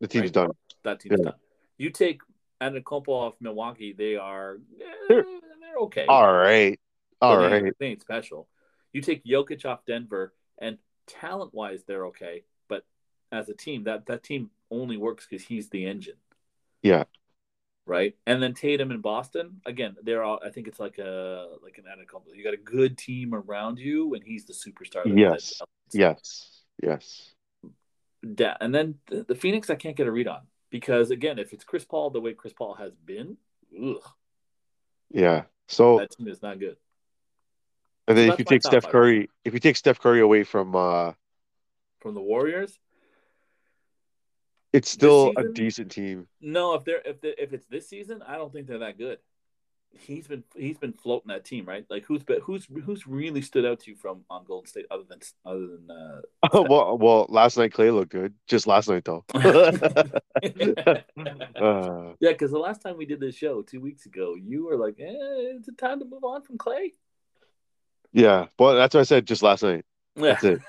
the 0.00 0.08
team's 0.08 0.24
right. 0.24 0.32
done. 0.32 0.50
That 0.82 1.00
team's 1.00 1.16
Yeah. 1.18 1.30
done. 1.30 1.40
You 1.78 1.90
take 1.90 2.20
Antetokounmpo 2.60 3.08
off 3.08 3.34
Milwaukee, 3.40 3.92
they 3.92 4.16
are 4.16 4.60
eh, 4.80 4.84
They're- 5.08 5.40
they're 5.60 5.76
okay. 5.82 6.06
All 6.06 6.32
right, 6.32 6.78
all 7.20 7.40
they 7.40 7.62
right. 7.62 7.74
they 7.78 7.86
ain't 7.88 8.00
special. 8.00 8.48
You 8.92 9.00
take 9.02 9.24
Jokic 9.24 9.64
off 9.66 9.84
Denver, 9.84 10.34
and 10.58 10.78
talent 11.06 11.52
wise, 11.52 11.84
they're 11.84 12.06
okay. 12.06 12.44
But 12.68 12.84
as 13.32 13.48
a 13.48 13.54
team, 13.54 13.84
that 13.84 14.06
that 14.06 14.22
team 14.22 14.50
only 14.70 14.96
works 14.96 15.26
because 15.28 15.44
he's 15.44 15.68
the 15.68 15.84
engine. 15.84 16.16
Yeah. 16.82 17.04
Right. 17.86 18.16
And 18.26 18.42
then 18.42 18.54
Tatum 18.54 18.92
in 18.92 19.00
Boston, 19.02 19.60
again, 19.66 19.96
they're 20.02 20.22
all. 20.22 20.40
I 20.42 20.48
think 20.50 20.68
it's 20.68 20.80
like 20.80 20.96
a 20.98 21.56
like 21.62 21.76
an 21.76 21.84
Antetokounmpo. 21.84 22.34
You 22.34 22.42
got 22.44 22.54
a 22.54 22.58
good 22.58 22.96
team 22.96 23.34
around 23.34 23.78
you, 23.78 24.14
and 24.14 24.24
he's 24.24 24.46
the 24.46 24.54
superstar. 24.54 25.02
Yes. 25.04 25.60
Yes, 25.92 26.53
yes. 26.82 27.30
Da- 28.34 28.56
and 28.60 28.74
then 28.74 28.96
the, 29.06 29.24
the 29.24 29.34
Phoenix, 29.34 29.70
I 29.70 29.74
can't 29.74 29.96
get 29.96 30.06
a 30.06 30.12
read 30.12 30.28
on 30.28 30.42
because 30.70 31.10
again, 31.10 31.38
if 31.38 31.52
it's 31.52 31.64
Chris 31.64 31.84
Paul 31.84 32.10
the 32.10 32.20
way 32.20 32.32
Chris 32.34 32.52
Paul 32.52 32.74
has 32.74 32.92
been, 32.94 33.36
ugh, 33.82 34.02
Yeah. 35.10 35.42
So 35.68 35.98
that 35.98 36.10
team 36.10 36.28
is 36.28 36.42
not 36.42 36.58
good. 36.58 36.76
and 38.08 38.16
then 38.18 38.28
so 38.28 38.32
if 38.34 38.38
you 38.38 38.44
take 38.44 38.62
Steph. 38.62 38.88
Curry, 38.88 39.30
if 39.44 39.54
you 39.54 39.60
take 39.60 39.76
Steph 39.76 39.98
Curry 40.00 40.20
away 40.20 40.44
from, 40.44 40.74
uh 40.74 41.12
From 42.00 42.14
the 42.14 42.20
Warriors, 42.20 42.78
it's 44.72 44.90
still 44.90 45.32
a 45.36 45.44
decent 45.44 45.92
team. 45.92 46.26
No, 46.40 46.74
if 46.74 46.84
they're 46.84 47.02
if 47.04 47.20
they, 47.20 47.34
if 47.38 47.52
it's 47.52 47.66
this 47.66 47.88
season, 47.88 48.22
I 48.26 48.36
don't 48.36 48.52
think 48.52 48.66
they're 48.66 48.80
that 48.80 48.98
good. 48.98 49.18
He's 49.96 50.26
been 50.26 50.44
he's 50.56 50.78
been 50.78 50.92
floating 50.92 51.28
that 51.28 51.44
team, 51.44 51.66
right? 51.66 51.86
Like 51.88 52.04
who's 52.04 52.22
been, 52.22 52.40
who's 52.42 52.66
who's 52.84 53.06
really 53.06 53.42
stood 53.42 53.64
out 53.64 53.80
to 53.80 53.90
you 53.90 53.96
from 53.96 54.24
on 54.28 54.44
Golden 54.44 54.66
State 54.66 54.86
other 54.90 55.04
than 55.08 55.20
other 55.46 55.66
than 55.66 55.90
uh 55.90 56.20
well, 56.68 56.98
well, 56.98 57.26
last 57.28 57.56
night 57.56 57.72
Clay 57.72 57.90
looked 57.90 58.10
good. 58.12 58.34
Just 58.46 58.66
last 58.66 58.88
night 58.88 59.04
though. 59.04 59.24
uh, 59.34 59.42
yeah, 62.20 62.32
because 62.32 62.50
the 62.50 62.58
last 62.58 62.82
time 62.82 62.96
we 62.96 63.06
did 63.06 63.20
this 63.20 63.36
show 63.36 63.62
two 63.62 63.80
weeks 63.80 64.06
ago, 64.06 64.34
you 64.34 64.66
were 64.66 64.76
like, 64.76 64.96
eh, 64.98 65.06
"It's 65.08 65.68
it 65.68 65.78
time 65.78 66.00
to 66.00 66.04
move 66.04 66.24
on 66.24 66.42
from 66.42 66.58
Clay." 66.58 66.92
yeah, 68.12 68.46
but 68.56 68.74
that's 68.74 68.94
what 68.94 69.00
I 69.00 69.04
said. 69.04 69.26
Just 69.26 69.42
last 69.42 69.62
night. 69.62 69.84
Yeah, 70.16 70.22
That's 70.40 70.44
it. 70.44 70.60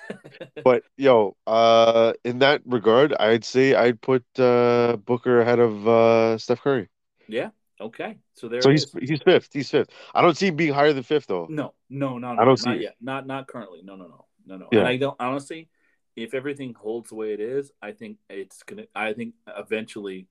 But 0.64 0.84
yo, 0.98 1.36
uh, 1.46 2.14
in 2.24 2.40
that 2.40 2.62
regard, 2.66 3.14
I'd 3.14 3.46
say 3.46 3.76
I'd 3.76 4.02
put 4.02 4.24
uh 4.40 4.98
Booker 4.98 5.42
ahead 5.42 5.60
of 5.60 5.88
uh 5.88 6.38
Steph 6.38 6.62
Curry. 6.62 6.90
yeah. 7.28 7.50
Okay, 7.80 8.18
so 8.34 8.48
there. 8.48 8.62
So 8.62 8.70
he's 8.70 8.86
is. 8.86 9.10
he's 9.10 9.22
fifth. 9.22 9.50
He's 9.52 9.70
fifth. 9.70 9.90
I 10.14 10.22
don't 10.22 10.38
see 10.38 10.48
him 10.48 10.56
being 10.56 10.74
higher 10.74 10.94
than 10.94 11.04
fifth 11.04 11.28
though. 11.28 11.48
No, 11.50 11.74
no, 11.90 12.18
no, 12.18 12.34
no. 12.34 12.42
I 12.42 12.46
don't 12.46 12.58
see 12.58 12.76
yet. 12.76 12.96
Not 13.02 13.28
not 13.28 13.48
currently. 13.48 13.82
No, 13.84 13.96
no, 13.96 14.08
no, 14.08 14.26
no, 14.46 14.58
no. 14.58 14.70
Yeah. 14.72 14.80
And 14.80 14.88
I 14.88 14.98
don't 14.98 15.18
honestly. 15.20 15.70
If 16.16 16.34
everything 16.34 16.74
holds 16.74 17.10
the 17.10 17.16
way 17.16 17.34
it 17.34 17.42
is, 17.42 17.74
I 17.82 17.92
think 17.92 18.20
it's 18.30 18.64
gonna. 18.64 18.86
I 18.96 19.12
think 19.12 19.34
eventually, 19.48 20.28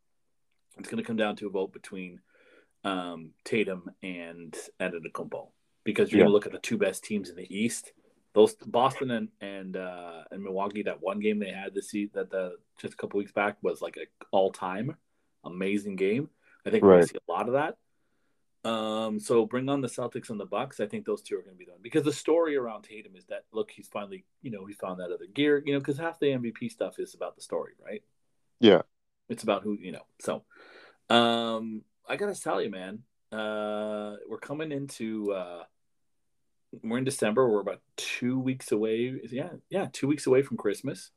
it's 0.78 0.88
gonna 0.88 1.02
come 1.02 1.16
down 1.16 1.36
to 1.36 1.46
a 1.46 1.50
vote 1.50 1.74
between 1.74 2.20
um, 2.84 3.32
Tatum 3.44 3.90
and 4.02 4.56
Antetokounmpo 4.80 5.48
because 5.84 6.10
you're 6.10 6.20
Yeah. 6.20 6.24
gonna 6.24 6.32
look 6.32 6.46
at 6.46 6.52
the 6.52 6.58
two 6.58 6.78
best 6.78 7.04
teams 7.04 7.28
in 7.28 7.36
the 7.36 7.54
East. 7.54 7.92
Those 8.32 8.54
Boston 8.54 9.10
and 9.10 9.28
and 9.42 9.76
uh, 9.76 10.24
and 10.30 10.42
Milwaukee. 10.42 10.82
That 10.82 11.02
one 11.02 11.20
game 11.20 11.38
they 11.38 11.50
had 11.52 11.74
this 11.74 11.90
season, 11.90 12.12
that 12.14 12.30
the 12.30 12.56
just 12.80 12.94
a 12.94 12.96
couple 12.96 13.18
weeks 13.18 13.32
back 13.32 13.58
was 13.62 13.82
like 13.82 13.98
an 13.98 14.06
all 14.30 14.52
time 14.52 14.96
amazing 15.44 15.96
game. 15.96 16.30
I 16.66 16.70
think 16.70 16.82
we're 16.82 16.90
Right. 16.90 16.96
gonna 16.96 17.06
see 17.08 17.18
a 17.28 17.32
lot 17.32 17.48
of 17.48 17.54
that. 17.54 17.76
Um, 18.68 19.20
so 19.20 19.44
bring 19.44 19.68
on 19.68 19.82
the 19.82 19.88
Celtics 19.88 20.30
and 20.30 20.40
the 20.40 20.46
Bucks. 20.46 20.80
I 20.80 20.86
think 20.86 21.04
those 21.04 21.20
two 21.20 21.36
are 21.36 21.42
going 21.42 21.54
to 21.54 21.58
be 21.58 21.66
done 21.66 21.76
because 21.82 22.02
the 22.02 22.12
story 22.12 22.56
around 22.56 22.84
Tatum 22.84 23.14
is 23.14 23.26
that 23.26 23.44
look, 23.52 23.70
he's 23.70 23.88
finally, 23.88 24.24
you 24.40 24.50
know, 24.50 24.64
he 24.64 24.72
found 24.72 25.00
that 25.00 25.12
other 25.12 25.26
gear, 25.26 25.62
you 25.66 25.74
know, 25.74 25.80
because 25.80 25.98
half 25.98 26.18
the 26.18 26.28
MVP 26.28 26.70
stuff 26.70 26.98
is 26.98 27.12
about 27.14 27.36
the 27.36 27.42
story, 27.42 27.72
right? 27.84 28.02
Yeah. 28.60 28.82
It's 29.28 29.42
about 29.42 29.64
who, 29.64 29.76
you 29.78 29.92
know. 29.92 30.06
So, 30.18 30.44
um, 31.10 31.82
I 32.08 32.16
gotta 32.16 32.34
tell 32.40 32.62
you, 32.62 32.70
man, 32.70 33.02
uh, 33.32 34.16
we're 34.28 34.38
coming 34.40 34.72
into, 34.72 35.32
uh, 35.32 35.64
we're 36.82 36.98
in 36.98 37.04
December. 37.04 37.46
We're 37.48 37.60
about 37.60 37.82
two 37.96 38.38
weeks 38.40 38.72
away. 38.72 39.20
Yeah, 39.30 39.50
yeah, 39.68 39.88
two 39.92 40.06
weeks 40.08 40.26
away 40.26 40.40
from 40.40 40.56
Christmas. 40.56 41.10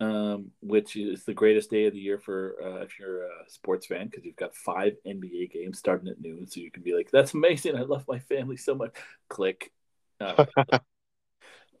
Um, 0.00 0.52
which 0.60 0.94
is 0.94 1.24
the 1.24 1.34
greatest 1.34 1.70
day 1.70 1.86
of 1.86 1.92
the 1.92 1.98
year 1.98 2.18
for 2.18 2.54
uh, 2.62 2.82
if 2.82 3.00
you're 3.00 3.24
a 3.24 3.30
sports 3.48 3.86
fan 3.86 4.06
because 4.06 4.24
you've 4.24 4.36
got 4.36 4.54
five 4.54 4.92
NBA 5.04 5.50
games 5.52 5.80
starting 5.80 6.06
at 6.08 6.20
noon, 6.20 6.46
so 6.46 6.60
you 6.60 6.70
can 6.70 6.84
be 6.84 6.94
like, 6.94 7.10
"That's 7.10 7.34
amazing! 7.34 7.76
I 7.76 7.82
love 7.82 8.04
my 8.06 8.20
family 8.20 8.56
so 8.56 8.76
much." 8.76 8.94
Click. 9.28 9.72
Uh, 10.20 10.44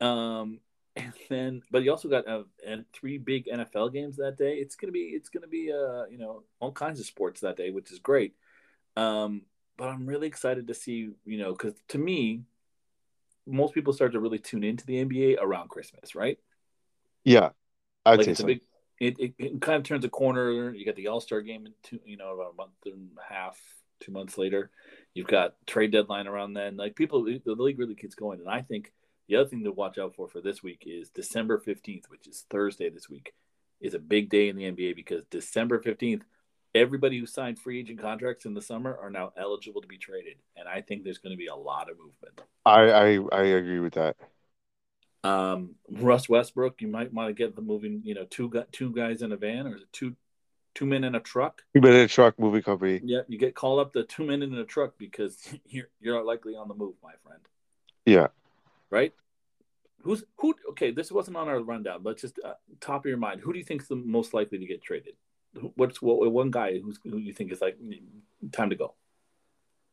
um, 0.00 0.58
and 0.96 1.12
then, 1.28 1.62
but 1.70 1.84
you 1.84 1.92
also 1.92 2.08
got 2.08 2.26
uh, 2.26 2.42
and 2.66 2.84
three 2.92 3.18
big 3.18 3.46
NFL 3.46 3.92
games 3.92 4.16
that 4.16 4.36
day. 4.36 4.54
It's 4.54 4.74
gonna 4.74 4.92
be, 4.92 5.12
it's 5.14 5.28
gonna 5.28 5.46
be, 5.46 5.72
uh, 5.72 6.06
you 6.06 6.18
know, 6.18 6.42
all 6.58 6.72
kinds 6.72 6.98
of 6.98 7.06
sports 7.06 7.42
that 7.42 7.56
day, 7.56 7.70
which 7.70 7.92
is 7.92 8.00
great. 8.00 8.34
Um, 8.96 9.42
but 9.76 9.88
I'm 9.88 10.06
really 10.06 10.26
excited 10.26 10.66
to 10.66 10.74
see, 10.74 11.10
you 11.24 11.38
know, 11.38 11.52
because 11.52 11.74
to 11.90 11.98
me, 11.98 12.42
most 13.46 13.74
people 13.74 13.92
start 13.92 14.12
to 14.12 14.20
really 14.20 14.40
tune 14.40 14.64
into 14.64 14.84
the 14.84 15.04
NBA 15.04 15.38
around 15.40 15.70
Christmas, 15.70 16.16
right? 16.16 16.38
Yeah, 17.24 17.50
I'd 18.08 18.18
like 18.18 18.24
say 18.26 18.34
so. 18.34 18.44
a 18.44 18.46
big 18.46 18.60
it, 19.00 19.18
it, 19.20 19.34
it 19.38 19.60
kind 19.60 19.76
of 19.76 19.84
turns 19.84 20.04
a 20.04 20.08
corner. 20.08 20.74
You 20.74 20.84
got 20.84 20.96
the 20.96 21.06
all-star 21.06 21.40
game 21.40 21.66
in 21.66 21.72
two 21.82 22.00
you 22.04 22.16
know 22.16 22.34
about 22.34 22.52
a 22.52 22.56
month 22.56 22.72
and 22.86 23.10
a 23.18 23.32
half 23.32 23.60
two 24.00 24.12
months 24.12 24.38
later. 24.38 24.70
You've 25.14 25.26
got 25.26 25.54
trade 25.66 25.92
deadline 25.92 26.26
around 26.26 26.54
then. 26.54 26.76
Like 26.76 26.96
people 26.96 27.24
the 27.24 27.40
league 27.46 27.78
really 27.78 27.94
gets 27.94 28.14
going. 28.14 28.40
And 28.40 28.48
i 28.48 28.62
think 28.62 28.92
the 29.28 29.36
other 29.36 29.48
thing 29.48 29.64
to 29.64 29.72
watch 29.72 29.98
out 29.98 30.14
for 30.14 30.28
for 30.28 30.40
this 30.40 30.62
week 30.62 30.84
is 30.86 31.10
december 31.10 31.62
15th 31.64 32.04
which 32.08 32.26
is 32.26 32.46
thursday 32.48 32.88
this 32.88 33.10
week 33.10 33.34
is 33.80 33.92
a 33.92 33.98
big 33.98 34.30
day 34.30 34.48
in 34.48 34.56
the 34.56 34.64
nba 34.64 34.96
because 34.96 35.22
december 35.30 35.78
15th 35.78 36.22
everybody 36.74 37.18
who 37.18 37.26
signed 37.26 37.58
free 37.58 37.80
agent 37.80 38.00
contracts 38.00 38.44
in 38.44 38.54
the 38.54 38.62
summer 38.62 38.96
are 39.00 39.10
now 39.10 39.32
eligible 39.36 39.80
to 39.80 39.88
be 39.88 39.98
traded. 39.98 40.36
And 40.56 40.68
i 40.68 40.80
think 40.80 41.04
there's 41.04 41.18
going 41.18 41.32
to 41.32 41.38
be 41.38 41.46
a 41.46 41.54
lot 41.54 41.90
of 41.90 41.98
movement. 41.98 42.40
I, 42.64 42.90
I 42.90 43.18
I 43.32 43.42
agree 43.44 43.80
with 43.80 43.94
that. 43.94 44.16
Um, 45.24 45.74
Russ 45.90 46.28
Westbrook, 46.28 46.80
you 46.80 46.88
might 46.88 47.12
want 47.12 47.28
to 47.28 47.34
get 47.34 47.56
the 47.56 47.62
moving, 47.62 48.02
you 48.04 48.14
know, 48.14 48.24
two 48.24 48.48
got 48.48 48.72
two 48.72 48.92
guys 48.92 49.22
in 49.22 49.32
a 49.32 49.36
van 49.36 49.66
or 49.66 49.78
two 49.92 50.14
two 50.74 50.86
men 50.86 51.02
in 51.02 51.14
a 51.14 51.20
truck. 51.20 51.62
Two 51.74 51.80
men 51.80 51.94
in 51.94 52.00
a 52.02 52.08
truck 52.08 52.38
movie 52.38 52.62
company. 52.62 53.00
Yeah, 53.02 53.22
you 53.26 53.36
get 53.36 53.54
called 53.54 53.80
up 53.80 53.92
the 53.92 54.04
two 54.04 54.24
men 54.24 54.42
in 54.42 54.54
a 54.54 54.64
truck 54.64 54.94
because 54.96 55.52
you're 55.68 55.88
you're 56.00 56.14
not 56.14 56.26
likely 56.26 56.54
on 56.54 56.68
the 56.68 56.74
move, 56.74 56.94
my 57.02 57.12
friend. 57.24 57.40
Yeah. 58.06 58.28
Right. 58.90 59.12
Who's 60.02 60.22
who? 60.36 60.54
Okay, 60.70 60.92
this 60.92 61.10
wasn't 61.10 61.36
on 61.36 61.48
our 61.48 61.60
rundown, 61.60 62.02
but 62.02 62.18
just 62.18 62.38
uh, 62.44 62.54
top 62.80 63.04
of 63.04 63.08
your 63.08 63.18
mind, 63.18 63.40
who 63.40 63.52
do 63.52 63.58
you 63.58 63.64
think 63.64 63.82
is 63.82 63.88
the 63.88 63.96
most 63.96 64.32
likely 64.32 64.58
to 64.58 64.66
get 64.66 64.82
traded? 64.82 65.14
What's 65.74 66.00
what, 66.00 66.30
one 66.30 66.50
guy 66.50 66.78
who's, 66.78 67.00
who 67.02 67.16
you 67.16 67.32
think 67.32 67.50
is 67.52 67.60
like 67.60 67.76
time 68.52 68.70
to 68.70 68.76
go? 68.76 68.94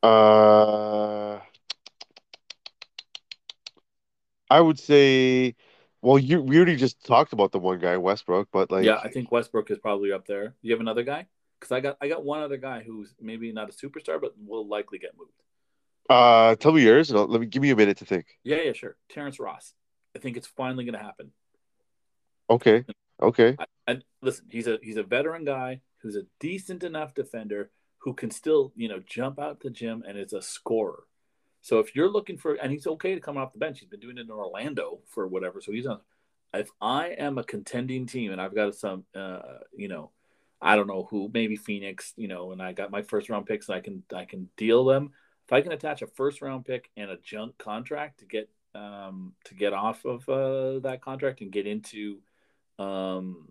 Uh, 0.03 1.39
I 4.49 4.61
would 4.61 4.79
say, 4.79 5.55
well, 6.01 6.19
you 6.19 6.41
we 6.41 6.57
already 6.57 6.75
just 6.75 7.03
talked 7.05 7.33
about 7.33 7.51
the 7.51 7.59
one 7.59 7.79
guy, 7.79 7.97
Westbrook, 7.97 8.49
but 8.51 8.71
like, 8.71 8.85
yeah, 8.85 8.99
I 9.03 9.09
think 9.09 9.31
Westbrook 9.31 9.71
is 9.71 9.79
probably 9.79 10.11
up 10.11 10.27
there. 10.27 10.55
You 10.61 10.71
have 10.71 10.81
another 10.81 11.03
guy? 11.03 11.27
Because 11.59 11.71
I 11.71 11.79
got 11.79 11.97
I 12.01 12.07
got 12.07 12.23
one 12.23 12.41
other 12.41 12.57
guy 12.57 12.83
who's 12.83 13.13
maybe 13.19 13.51
not 13.51 13.69
a 13.69 13.73
superstar, 13.73 14.21
but 14.21 14.33
will 14.37 14.67
likely 14.67 14.99
get 14.99 15.17
moved. 15.17 15.31
Uh, 16.09 16.55
tell 16.55 16.71
me 16.71 16.83
yours, 16.83 17.09
and 17.09 17.19
I'll, 17.19 17.27
let 17.27 17.41
me 17.41 17.47
give 17.47 17.61
me 17.61 17.71
a 17.71 17.75
minute 17.75 17.97
to 17.97 18.05
think. 18.05 18.25
Yeah, 18.43 18.61
yeah, 18.61 18.73
sure. 18.73 18.95
Terrence 19.09 19.39
Ross. 19.39 19.73
I 20.15 20.19
think 20.19 20.37
it's 20.37 20.47
finally 20.47 20.85
going 20.85 20.97
to 20.97 21.03
happen. 21.03 21.31
Okay. 22.49 22.85
Okay. 23.21 23.55
I, 23.57 23.65
and 23.87 24.03
listen, 24.21 24.45
he's 24.49 24.67
a 24.67 24.77
he's 24.81 24.97
a 24.97 25.03
veteran 25.03 25.45
guy 25.45 25.81
who's 25.99 26.15
a 26.15 26.23
decent 26.39 26.83
enough 26.83 27.13
defender 27.13 27.71
who 27.99 28.13
can 28.13 28.29
still 28.29 28.71
you 28.75 28.87
know 28.87 29.01
jump 29.05 29.39
out 29.39 29.61
the 29.61 29.69
gym 29.69 30.03
and 30.07 30.17
is 30.17 30.33
a 30.33 30.41
scorer. 30.41 31.03
So 31.65 31.79
if 31.79 31.95
you're 31.95 32.11
looking 32.11 32.37
for, 32.37 32.53
and 32.53 32.71
he's 32.71 32.85
okay 32.85 33.15
to 33.15 33.19
come 33.19 33.37
off 33.37 33.51
the 33.51 33.57
bench. 33.57 33.79
He's 33.79 33.89
been 33.89 33.99
doing 33.99 34.19
it 34.19 34.27
in 34.27 34.29
Orlando 34.29 34.99
for 35.07 35.25
whatever. 35.25 35.61
So 35.61 35.71
he's 35.71 35.87
on. 35.87 35.99
If 36.53 36.69
I 36.79 37.07
am 37.07 37.39
a 37.39 37.43
contending 37.43 38.05
team 38.05 38.31
and 38.31 38.39
I've 38.39 38.53
got 38.53 38.75
some, 38.75 39.03
uh, 39.15 39.39
you 39.75 39.87
know, 39.87 40.11
I 40.61 40.75
don't 40.75 40.85
know 40.85 41.07
who, 41.09 41.27
maybe 41.33 41.55
Phoenix, 41.55 42.13
you 42.17 42.27
know, 42.27 42.51
and 42.51 42.61
I 42.61 42.73
got 42.73 42.91
my 42.91 43.01
first 43.01 43.29
round 43.29 43.47
picks, 43.47 43.67
and 43.67 43.77
I 43.77 43.81
can 43.81 44.03
I 44.15 44.25
can 44.25 44.47
deal 44.57 44.85
them. 44.85 45.09
If 45.47 45.53
I 45.53 45.61
can 45.61 45.71
attach 45.71 46.03
a 46.03 46.07
first 46.07 46.39
round 46.39 46.65
pick 46.65 46.91
and 46.97 47.09
a 47.09 47.17
junk 47.17 47.57
contract 47.57 48.19
to 48.19 48.25
get 48.25 48.47
um, 48.75 49.33
to 49.45 49.55
get 49.55 49.73
off 49.73 50.05
of 50.05 50.29
uh, 50.29 50.79
that 50.81 51.01
contract 51.01 51.41
and 51.41 51.51
get 51.51 51.65
into 51.65 52.19
um, 52.77 53.47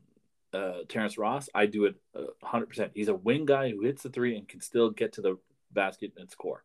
uh, 0.52 0.82
Terrence 0.88 1.18
Ross, 1.18 1.48
I 1.52 1.66
do 1.66 1.86
it 1.86 1.96
hundred 2.44 2.68
percent. 2.68 2.92
He's 2.94 3.08
a 3.08 3.14
wing 3.14 3.44
guy 3.44 3.70
who 3.70 3.80
hits 3.80 4.04
the 4.04 4.08
three 4.08 4.36
and 4.36 4.48
can 4.48 4.60
still 4.60 4.90
get 4.90 5.14
to 5.14 5.20
the 5.20 5.36
basket 5.72 6.12
and 6.16 6.30
score. 6.30 6.62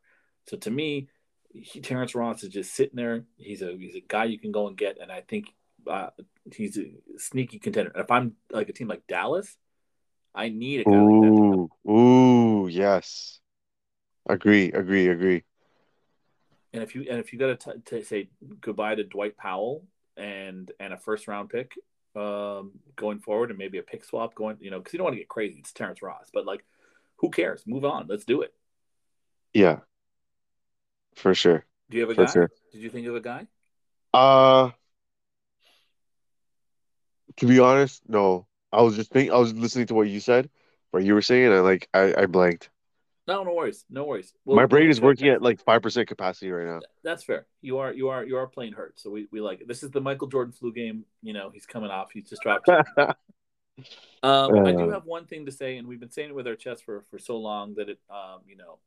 So 0.47 0.56
to 0.58 0.70
me, 0.70 1.10
he, 1.54 1.82
Terrence 1.82 2.16
Ross 2.16 2.43
is 2.43 2.50
just 2.50 2.74
sitting 2.74 2.95
there. 2.95 3.24
He's 3.38 3.62
a 3.62 3.76
he's 3.78 3.95
a 3.95 4.04
guy 4.08 4.26
you 4.26 4.39
can 4.39 4.52
go 4.52 4.68
and 4.68 4.78
get, 4.78 4.97
and 5.02 5.12
I 5.12 5.22
think 5.22 5.54
uh, 5.88 6.10
he's 6.54 6.78
a 6.78 6.91
sneaky 7.18 7.60
contender. 7.60 7.91
And 7.93 8.04
if 8.04 8.12
I'm 8.12 8.36
like 8.52 8.70
a 8.70 8.74
team 8.74 8.88
like 8.88 9.08
Dallas, 9.08 9.58
I 10.34 10.50
need 10.50 10.82
a 10.82 10.84
guy 10.84 10.91
ooh, 10.91 11.70
like 11.70 11.70
that. 11.86 11.91
Ooh, 11.91 12.68
yes. 12.68 13.39
Agree, 14.28 14.72
agree, 14.72 15.08
agree. 15.08 15.43
And 16.72 16.84
if 16.84 16.93
you 16.93 17.06
and 17.10 17.20
if 17.20 17.34
you 17.34 17.39
got 17.39 17.60
to, 17.62 17.82
to 17.86 18.04
say 18.04 18.30
goodbye 18.62 18.95
to 18.95 19.04
Dwight 19.04 19.38
Powell 19.38 19.86
and 20.16 20.72
and 20.80 20.93
a 20.93 20.97
first 20.97 21.28
round 21.28 21.50
pick 21.50 21.74
um, 22.16 22.74
going 22.95 23.20
forward, 23.20 23.50
and 23.50 23.58
maybe 23.58 23.80
a 23.80 23.84
pick 23.84 24.04
swap 24.04 24.36
going, 24.36 24.58
you 24.60 24.70
know, 24.70 24.78
because 24.78 24.93
you 24.93 24.97
don't 24.97 25.06
want 25.06 25.16
to 25.16 25.20
get 25.20 25.30
crazy. 25.30 25.58
It's 25.60 25.74
Terrence 25.74 26.04
Ross, 26.04 26.30
but 26.32 26.45
like, 26.45 26.64
who 27.18 27.32
cares? 27.32 27.64
Move 27.66 27.86
on. 27.86 28.06
Let's 28.08 28.26
do 28.26 28.41
it. 28.41 28.54
Yeah, 29.52 29.80
for 31.20 31.34
sure. 31.36 31.65
Do 31.89 31.97
you 31.97 32.01
have 32.01 32.09
a 32.11 32.15
For 32.15 32.26
guy? 32.26 32.32
sure. 32.32 32.51
Did 32.72 32.82
you 32.82 32.89
think 32.89 33.07
of 33.07 33.15
a 33.15 33.22
guy? 33.22 33.47
Uh, 34.13 34.72
to 37.38 37.45
be 37.45 37.59
honest, 37.59 38.01
no. 38.07 38.47
I 38.72 38.82
was 38.82 38.95
just 38.95 39.11
thinking. 39.11 39.34
I 39.34 39.38
was 39.38 39.53
listening 39.53 39.88
to 39.88 39.95
what 39.95 40.07
you 40.07 40.20
said, 40.20 40.49
what 40.91 41.03
you 41.03 41.13
were 41.13 41.22
saying, 41.22 41.51
and 41.51 41.63
like 41.63 41.89
I, 41.93 42.13
I 42.15 42.26
blanked. 42.28 42.70
No, 43.28 43.43
no 43.43 43.53
worries, 43.53 43.86
no 43.89 44.05
worries. 44.05 44.34
My 44.45 44.65
brain 44.65 44.89
is 44.89 45.01
working 45.01 45.30
at 45.30 45.41
like 45.41 45.59
five 45.59 45.82
percent 45.82 46.07
capacity 46.07 46.51
right 46.51 46.65
now. 46.67 46.80
That's 47.03 47.24
fair. 47.24 47.47
You 47.61 47.80
are 47.80 47.93
you 47.93 48.09
are 48.09 48.24
you 48.24 48.38
are 48.38 48.47
playing 48.47 48.74
hurt, 48.74 48.99
so 48.99 49.09
we, 49.09 49.28
we 49.32 49.41
like 49.41 49.61
it. 49.61 49.67
This 49.67 49.84
is 49.84 49.91
the 49.91 50.01
Michael 50.01 50.28
Jordan 50.28 50.51
flu 50.53 50.72
game. 50.72 51.05
You 51.22 51.34
know 51.34 51.49
he's 51.49 51.65
coming 51.65 51.89
off. 51.89 52.11
He's 52.11 52.30
just 52.30 52.41
dropped. 52.41 52.70
Um, 54.22 54.65
I 54.65 54.74
do 54.74 54.89
Uh. 54.89 54.91
have 54.91 55.05
one 55.05 55.26
thing 55.26 55.45
to 55.45 55.51
say, 55.51 55.78
and 55.78 55.88
we've 55.88 55.99
been 55.99 56.11
saying 56.11 56.30
it 56.30 56.36
with 56.36 56.47
our 56.47 56.55
chest 56.55 56.84
for 56.84 57.05
for 57.09 57.17
so 57.17 57.38
long 57.38 57.76
that 57.76 57.88
it, 57.89 57.99
um, 58.09 58.41
you 58.45 58.57
know, 58.57 58.80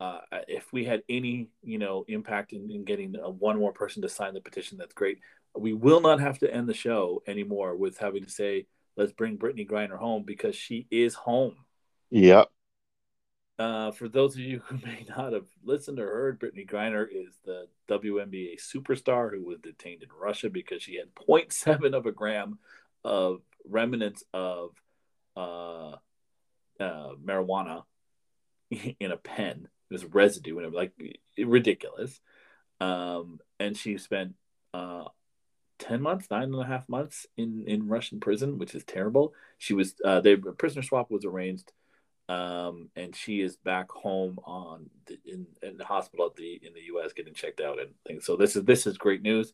uh, 0.00 0.20
if 0.46 0.72
we 0.72 0.84
had 0.84 1.02
any, 1.08 1.48
you 1.62 1.78
know, 1.78 2.04
impact 2.08 2.52
in, 2.52 2.70
in 2.70 2.84
getting 2.84 3.16
uh, 3.16 3.28
one 3.28 3.58
more 3.58 3.72
person 3.72 4.02
to 4.02 4.08
sign 4.08 4.34
the 4.34 4.40
petition, 4.40 4.78
that's 4.78 4.94
great. 4.94 5.18
We 5.56 5.72
will 5.72 6.00
not 6.00 6.20
have 6.20 6.38
to 6.40 6.52
end 6.52 6.68
the 6.68 6.74
show 6.74 7.22
anymore 7.26 7.74
with 7.74 7.98
having 7.98 8.24
to 8.24 8.30
say, 8.30 8.66
"Let's 8.96 9.12
bring 9.12 9.38
Brittney 9.38 9.68
Griner 9.68 9.98
home" 9.98 10.22
because 10.24 10.54
she 10.54 10.86
is 10.90 11.14
home. 11.14 11.56
Yep. 12.10 12.48
Uh, 13.58 13.90
for 13.90 14.08
those 14.08 14.34
of 14.34 14.40
you 14.40 14.60
who 14.66 14.76
may 14.78 15.04
not 15.08 15.32
have 15.32 15.46
listened 15.64 15.98
or 15.98 16.06
heard, 16.06 16.38
Brittney 16.38 16.68
Griner 16.68 17.06
is 17.10 17.34
the 17.44 17.66
WNBA 17.88 18.60
superstar 18.60 19.32
who 19.32 19.44
was 19.44 19.58
detained 19.58 20.02
in 20.02 20.08
Russia 20.16 20.48
because 20.48 20.82
she 20.82 20.96
had 20.96 21.14
0.7 21.14 21.94
of 21.94 22.06
a 22.06 22.12
gram 22.12 22.58
of 23.04 23.40
remnants 23.64 24.22
of 24.32 24.70
uh, 25.36 25.92
uh, 26.78 27.10
marijuana 27.24 27.82
in 28.70 29.10
a 29.10 29.16
pen. 29.16 29.68
Was 29.90 30.04
residue 30.04 30.58
and 30.58 30.74
like 30.74 30.92
ridiculous. 31.38 32.20
Um, 32.80 33.40
and 33.58 33.76
she 33.76 33.98
spent 33.98 34.34
uh, 34.74 35.04
10 35.80 36.02
months, 36.02 36.28
nine 36.30 36.44
and 36.44 36.60
a 36.60 36.64
half 36.64 36.88
months 36.88 37.26
in, 37.36 37.64
in 37.66 37.88
Russian 37.88 38.20
prison, 38.20 38.58
which 38.58 38.74
is 38.74 38.84
terrible. 38.84 39.32
She 39.56 39.74
was, 39.74 39.94
uh, 40.04 40.20
the 40.20 40.36
prisoner 40.58 40.82
swap 40.82 41.10
was 41.10 41.24
arranged 41.24 41.72
um, 42.28 42.90
and 42.94 43.16
she 43.16 43.40
is 43.40 43.56
back 43.56 43.90
home 43.90 44.38
on 44.44 44.90
the, 45.06 45.18
in, 45.24 45.46
in 45.62 45.78
the 45.78 45.84
hospital 45.84 46.26
at 46.26 46.36
the 46.36 46.60
in 46.62 46.74
the 46.74 46.82
U.S. 46.88 47.12
getting 47.14 47.34
checked 47.34 47.60
out 47.60 47.80
and 47.80 47.90
things. 48.06 48.26
So 48.26 48.36
this 48.36 48.54
is 48.54 48.64
this 48.64 48.86
is 48.86 48.98
great 48.98 49.22
news, 49.22 49.52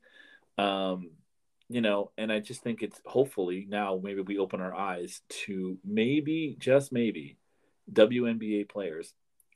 um, 0.59 1.11
you 1.69 1.81
know. 1.81 2.11
And 2.19 2.33
I 2.33 2.41
just 2.41 2.63
think 2.63 2.83
it's 2.83 3.01
hopefully 3.07 3.67
now 3.69 4.01
maybe 4.03 4.23
we 4.23 4.39
open 4.39 4.61
our 4.61 4.75
eyes 4.75 5.21
to 5.47 5.79
maybe 5.85 6.57
just 6.59 6.93
maybe 6.93 7.37
WNBA 7.93 8.69
players. 8.69 9.15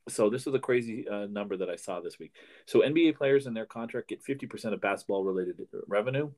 So 0.09 0.31
this 0.31 0.47
is 0.47 0.55
a 0.55 0.59
crazy 0.59 1.09
uh, 1.09 1.27
number 1.27 1.57
that 1.57 1.71
I 1.71 1.77
saw 1.77 2.01
this 2.01 2.19
week. 2.19 2.33
So 2.67 2.81
NBA 2.81 3.17
players 3.17 3.47
in 3.47 3.55
their 3.55 3.67
contract 3.67 4.09
get 4.09 4.23
fifty 4.23 4.47
percent 4.47 4.75
of 4.75 4.81
basketball 4.81 5.25
related 5.25 5.61
revenue. 5.87 6.31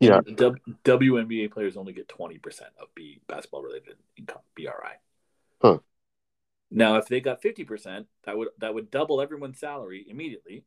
Yeah. 0.00 0.20
W- 0.20 0.56
WNBA 0.84 1.50
players 1.50 1.76
only 1.76 1.92
get 1.92 2.08
twenty 2.08 2.38
percent 2.38 2.70
of 2.80 2.88
B 2.94 3.20
basketball 3.26 3.62
related 3.62 3.96
income 4.16 4.42
BRI. 4.54 4.96
Huh. 5.60 5.78
Now, 6.70 6.96
if 6.96 7.06
they 7.08 7.20
got 7.20 7.42
fifty 7.42 7.64
percent, 7.64 8.06
that 8.24 8.36
would 8.36 8.48
that 8.58 8.74
would 8.74 8.90
double 8.90 9.20
everyone's 9.20 9.58
salary 9.58 10.04
immediately, 10.08 10.64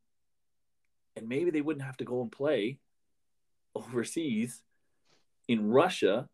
and 1.15 1.27
maybe 1.27 1.51
they 1.51 1.61
wouldn't 1.61 1.85
have 1.85 1.97
to 1.97 2.05
go 2.05 2.21
and 2.21 2.31
play 2.31 2.79
overseas 3.75 4.61
in 5.47 5.69
Russia, 5.69 6.29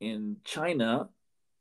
in 0.00 0.36
China, 0.44 1.08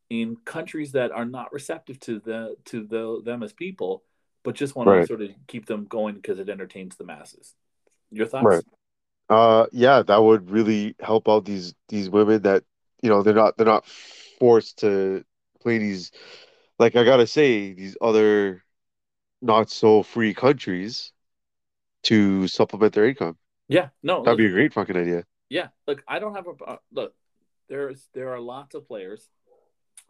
in 0.10 0.38
countries 0.46 0.92
that 0.94 1.12
are 1.12 1.26
not 1.26 1.52
receptive 1.54 2.00
to 2.02 2.20
the 2.20 2.56
to 2.66 2.84
the 2.84 3.22
them 3.24 3.44
as 3.44 3.54
people, 3.54 4.04
but 4.44 4.56
just 4.56 4.76
want 4.76 4.88
Right. 4.88 5.02
to 5.02 5.08
sort 5.08 5.22
of 5.22 5.32
keep 5.48 5.66
them 5.66 5.86
going 5.86 6.16
because 6.16 6.40
it 6.40 6.50
entertains 6.50 6.96
the 6.96 7.04
masses. 7.06 7.56
Your 8.12 8.28
thoughts? 8.28 8.46
Right. 8.46 8.64
Uh, 9.28 9.66
yeah, 9.72 10.04
that 10.04 10.22
would 10.22 10.52
really 10.52 10.96
help 11.00 11.28
out 11.28 11.46
these 11.46 11.74
these 11.90 12.10
women 12.10 12.44
that 12.44 12.64
you 13.02 13.10
know 13.10 13.24
they're 13.24 13.34
not 13.34 13.58
they're 13.58 13.66
not 13.66 13.86
forced 14.40 14.80
to 14.80 15.24
play 15.62 15.80
these 15.80 16.12
like 16.78 16.96
I 16.96 17.04
gotta 17.04 17.26
say 17.26 17.74
these 17.74 17.98
other 18.00 18.64
not 19.42 19.70
so 19.70 20.04
free 20.04 20.34
countries 20.34 21.12
to 22.04 22.48
supplement 22.48 22.94
their 22.94 23.06
income. 23.06 23.38
Yeah. 23.68 23.90
No. 24.04 24.24
That'd 24.24 24.38
be 24.38 24.46
a 24.46 24.52
great 24.52 24.74
fucking 24.74 24.96
idea. 24.96 25.24
Yeah, 25.50 25.68
look, 25.88 26.04
I 26.08 26.20
don't 26.20 26.36
have 26.36 26.48
a 26.48 26.64
uh, 26.64 26.78
look. 26.92 27.14
There's 27.68 28.08
there 28.14 28.34
are 28.34 28.40
lots 28.40 28.76
of 28.76 28.88
players. 28.88 29.28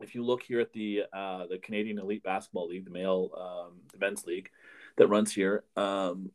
If 0.02 0.16
you 0.16 0.24
look 0.26 0.43
here 0.43 0.60
at 0.60 0.74
the 0.74 1.04
uh, 1.14 1.48
the 1.48 1.58
Canadian 1.58 2.00
Elite 2.00 2.24
Basketball 2.24 2.68
League, 2.68 2.86
the 2.86 2.91
male 2.91 3.30
um, 3.38 3.80
the 3.91 4.00
men's 4.00 4.26
league 4.26 4.50
that 4.98 5.08
runs 5.08 5.34
here, 5.34 5.64
um, 5.76 6.32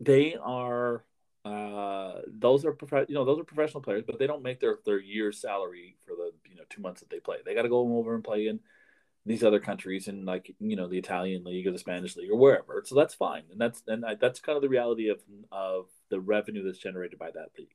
they 0.00 0.36
are 0.36 1.04
uh, 1.44 2.20
those 2.26 2.64
are 2.64 2.72
prof- 2.72 3.08
you 3.08 3.14
know 3.14 3.24
those 3.24 3.38
are 3.38 3.44
professional 3.44 3.82
players, 3.82 4.04
but 4.06 4.18
they 4.18 4.26
don't 4.26 4.42
make 4.42 4.60
their 4.60 4.78
their 4.84 5.00
year's 5.00 5.40
salary 5.40 5.96
for 6.06 6.14
the 6.14 6.32
you 6.48 6.56
know 6.56 6.64
two 6.68 6.82
months 6.82 7.00
that 7.00 7.10
they 7.10 7.20
play. 7.20 7.36
They 7.44 7.54
got 7.54 7.62
to 7.62 7.68
go 7.68 7.98
over 7.98 8.14
and 8.14 8.24
play 8.24 8.48
in 8.48 8.60
these 9.24 9.44
other 9.44 9.60
countries 9.60 10.08
and 10.08 10.24
like 10.24 10.54
you 10.60 10.76
know 10.76 10.88
the 10.88 10.98
Italian 10.98 11.44
league 11.44 11.66
or 11.66 11.72
the 11.72 11.78
Spanish 11.78 12.16
league 12.16 12.30
or 12.30 12.36
wherever. 12.36 12.82
So 12.84 12.94
that's 12.94 13.14
fine, 13.14 13.44
and 13.50 13.60
that's 13.60 13.82
and 13.86 14.04
I, 14.04 14.14
that's 14.14 14.40
kind 14.40 14.56
of 14.56 14.62
the 14.62 14.68
reality 14.68 15.08
of 15.08 15.20
of 15.50 15.86
the 16.10 16.20
revenue 16.20 16.64
that's 16.64 16.78
generated 16.78 17.18
by 17.18 17.30
that 17.30 17.50
league. 17.58 17.68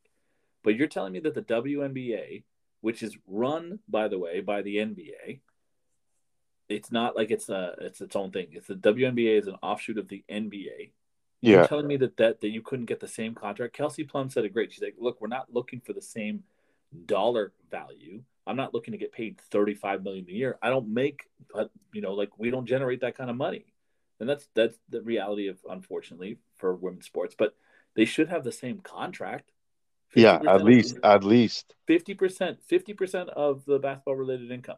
But 0.63 0.75
you're 0.75 0.87
telling 0.87 1.13
me 1.13 1.19
that 1.19 1.33
the 1.33 1.41
WNBA, 1.41 2.43
which 2.83 3.01
is 3.01 3.17
run 3.27 3.79
by 3.87 4.09
the 4.09 4.19
way 4.19 4.41
by 4.41 4.61
the 4.61 4.75
NBA, 4.75 5.39
it's 6.67 6.91
not 6.91 7.15
like 7.15 7.31
it's 7.31 7.47
a 7.47 7.75
it's 7.79 8.01
its 8.01 8.13
own 8.13 8.29
thing. 8.31 8.47
It's 8.51 8.67
the 8.67 8.75
WNBA 8.75 9.39
is 9.39 9.47
an 9.47 9.55
offshoot 9.63 9.97
of 9.97 10.09
the 10.09 10.21
NBA. 10.29 10.91
Yeah. 11.39 11.51
You're 11.51 11.67
telling 11.67 11.87
me 11.87 11.95
that, 11.95 12.17
that 12.17 12.41
that 12.41 12.49
you 12.49 12.61
couldn't 12.61 12.87
get 12.87 12.99
the 12.99 13.07
same 13.07 13.35
contract. 13.35 13.73
Kelsey 13.73 14.03
Plum 14.03 14.29
said 14.29 14.43
it 14.43 14.51
great. 14.51 14.73
She's 14.73 14.83
like, 14.83 14.95
look, 14.99 15.21
we're 15.21 15.29
not 15.29 15.53
looking 15.53 15.79
for 15.79 15.93
the 15.93 16.01
same 16.01 16.43
dollar 17.05 17.53
value. 17.71 18.21
I'm 18.45 18.57
not 18.57 18.73
looking 18.73 18.91
to 18.91 18.97
get 18.97 19.13
paid 19.13 19.39
35 19.49 20.03
million 20.03 20.25
a 20.27 20.33
year. 20.33 20.57
I 20.61 20.69
don't 20.69 20.93
make, 20.93 21.29
but 21.53 21.71
you 21.93 22.01
know, 22.01 22.13
like 22.13 22.37
we 22.37 22.49
don't 22.49 22.65
generate 22.65 22.99
that 22.99 23.15
kind 23.17 23.29
of 23.29 23.37
money, 23.37 23.65
and 24.19 24.27
that's 24.27 24.45
that's 24.55 24.77
the 24.89 25.01
reality 25.01 25.47
of 25.47 25.57
unfortunately 25.69 26.39
for 26.57 26.75
women's 26.75 27.05
sports. 27.05 27.33
But 27.37 27.55
they 27.95 28.03
should 28.03 28.27
have 28.27 28.43
the 28.43 28.51
same 28.51 28.79
contract. 28.79 29.52
Yeah, 30.15 30.39
50% 30.39 30.55
at 30.55 30.63
least, 30.63 30.99
at 31.03 31.23
least. 31.23 31.75
50% 31.89 32.57
50% 32.71 33.29
of 33.29 33.65
the 33.65 33.79
basketball 33.79 34.15
related 34.15 34.51
income. 34.51 34.77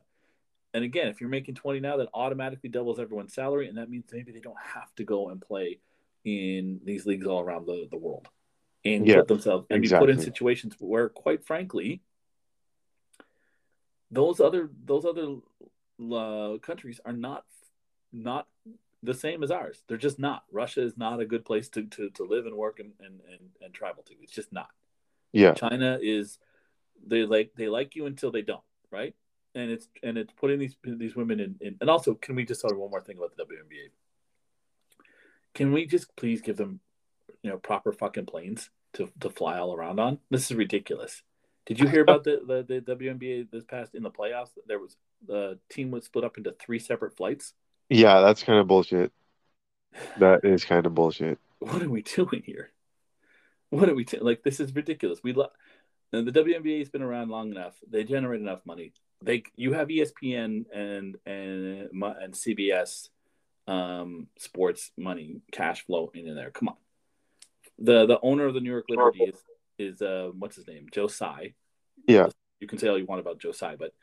And 0.74 0.84
again 0.84 1.08
if 1.08 1.22
you're 1.22 1.30
making 1.30 1.56
20 1.56 1.80
now 1.80 1.98
that 1.98 2.10
automatically 2.14 2.70
doubles 2.70 3.00
everyone's 3.00 3.34
salary 3.34 3.68
and 3.68 3.78
that 3.78 3.90
means 3.90 4.06
maybe 4.12 4.32
they 4.32 4.40
don't 4.40 4.62
have 4.62 4.94
to 4.96 5.04
go 5.04 5.30
and 5.30 5.42
play 5.42 5.80
in 6.24 6.80
these 6.84 7.06
leagues 7.06 7.28
all 7.28 7.42
around 7.42 7.66
the, 7.66 7.88
the 7.90 7.98
world 7.98 8.28
and 8.84 9.08
Yeah, 9.08 9.18
put 9.18 9.28
themselves 9.28 9.68
and 9.70 9.82
be 9.82 9.90
put 9.90 10.10
in 10.10 10.20
situations 10.20 10.76
where 10.80 11.10
quite 11.10 11.46
frankly 11.46 12.02
those 14.12 14.40
other 14.40 14.70
those 14.86 15.06
other 15.06 15.38
uh, 16.12 16.58
countries 16.60 17.00
are 17.06 17.14
not 17.14 17.46
not 18.12 18.48
the 19.04 19.14
same 19.14 19.44
as 19.44 19.52
ours. 19.52 19.84
They're 19.88 19.98
just 19.98 20.20
not. 20.20 20.44
Russia 20.52 20.82
is 20.82 20.98
not 20.98 21.20
a 21.20 21.26
good 21.26 21.46
place 21.46 21.70
to, 21.70 21.84
to, 21.84 22.10
to 22.12 22.24
live 22.24 22.46
and 22.46 22.56
work 22.56 22.80
and, 22.80 22.94
and, 23.00 23.20
and, 23.30 23.50
and 23.62 23.74
travel 23.74 24.04
to. 24.04 24.14
It's 24.22 24.32
just 24.32 24.52
not 24.52 24.70
Yeah. 25.36 25.54
China 25.54 26.00
is 26.02 26.40
they 27.06 27.26
like 27.26 27.52
they 27.56 27.68
like 27.68 27.96
you 27.96 28.06
until 28.06 28.32
they 28.32 28.42
don't, 28.42 28.64
right? 28.92 29.14
And 29.54 29.70
it's 29.70 29.88
and 30.02 30.18
it's 30.18 30.34
putting 30.34 30.60
these 30.60 30.76
these 30.84 31.16
women 31.16 31.40
in, 31.40 31.56
in 31.62 31.78
and 31.82 31.90
also 31.90 32.14
can 32.14 32.36
we 32.36 32.46
just 32.46 32.62
say 32.62 32.68
one 32.74 32.90
more 32.90 33.02
thing 33.02 33.18
about 33.18 33.36
the 33.36 33.44
WNBA? 33.44 33.90
Can 35.54 35.72
we 35.72 35.86
just 35.86 36.16
please 36.16 36.42
give 36.42 36.58
them 36.58 36.80
you 37.42 37.50
know 37.50 37.58
proper 37.58 37.92
fucking 37.92 38.26
planes 38.26 38.70
to, 38.94 39.10
to 39.20 39.30
fly 39.30 39.58
all 39.58 39.74
around 39.74 40.00
on? 40.00 40.20
This 40.30 40.50
is 40.50 40.58
ridiculous. 40.58 41.22
Did 41.66 41.80
you 41.80 41.88
hear 41.88 42.02
about 42.02 42.24
the, 42.24 42.42
the, 42.46 42.82
the 42.82 42.96
WNBA 42.96 43.50
this 43.52 43.64
past 43.64 43.96
in 43.96 44.04
the 44.04 44.12
playoffs? 44.12 44.52
There 44.68 44.80
was 44.80 44.98
the 45.26 45.58
team 45.70 45.90
was 45.90 46.06
split 46.06 46.24
up 46.24 46.38
into 46.38 46.52
three 46.52 46.78
separate 46.78 47.18
flights. 47.18 47.54
Yeah, 47.90 48.22
that's 48.22 48.44
kind 48.44 48.60
of 48.60 48.68
bullshit. 48.68 49.12
That 50.20 50.46
is 50.46 50.64
kind 50.64 50.86
of 50.86 50.94
bullshit. 50.94 51.40
what 51.60 51.82
are 51.82 51.90
we 51.90 52.04
doing 52.04 52.44
here? 52.46 52.72
What 53.76 53.90
are 53.90 53.96
we 53.96 54.06
t- 54.06 54.20
like? 54.20 54.44
This 54.44 54.60
is 54.60 54.74
ridiculous. 54.74 55.20
We 55.24 55.34
lo- 55.34 55.50
and 56.14 56.28
the 56.28 56.32
WNBA 56.32 56.80
has 56.80 56.90
been 56.90 57.02
around 57.02 57.30
long 57.30 57.52
enough. 57.52 57.74
They 57.90 58.04
generate 58.04 58.42
enough 58.42 58.66
money. 58.66 58.94
They 59.22 59.44
you 59.56 59.74
have 59.74 59.88
ESPN 59.90 60.66
and 60.74 61.18
and 61.26 61.90
and 61.92 62.34
CBS 62.34 63.10
um, 63.68 64.28
sports 64.38 64.92
money 64.98 65.42
cash 65.52 65.86
flow 65.86 66.12
in 66.14 66.36
there. 66.36 66.52
Come 66.52 66.70
on. 66.70 66.76
The 67.80 68.06
the 68.06 68.20
owner 68.22 68.46
of 68.46 68.54
the 68.54 68.62
New 68.62 68.72
York 68.72 68.86
Liberty 68.90 69.24
is 69.24 69.36
is 69.78 70.02
uh 70.02 70.32
what's 70.38 70.56
his 70.56 70.68
name 70.68 70.88
Joe 70.92 71.08
Tsai. 71.08 71.54
Yeah. 72.08 72.28
You 72.62 72.68
can 72.68 72.78
say 72.78 72.88
all 72.88 72.98
you 72.98 73.06
want 73.06 73.20
about 73.20 73.40
Joe 73.40 73.52
Tsai, 73.52 73.76
but 73.76 73.94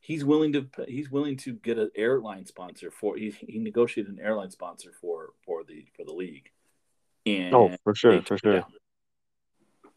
he's 0.00 0.24
willing 0.24 0.52
to 0.52 0.68
he's 0.86 1.10
willing 1.10 1.36
to 1.38 1.54
get 1.54 1.78
an 1.78 1.90
airline 1.96 2.46
sponsor 2.46 2.90
for 2.90 3.16
he, 3.16 3.30
he 3.30 3.58
negotiated 3.58 4.12
an 4.12 4.20
airline 4.22 4.50
sponsor 4.50 4.92
for 5.00 5.30
for 5.44 5.64
the 5.64 5.86
for 5.96 6.04
the 6.04 6.12
league. 6.12 6.50
And 7.26 7.54
Oh, 7.54 7.76
for 7.82 7.94
sure, 7.94 8.22
for 8.22 8.38
sure. 8.38 8.52
down. 8.60 8.72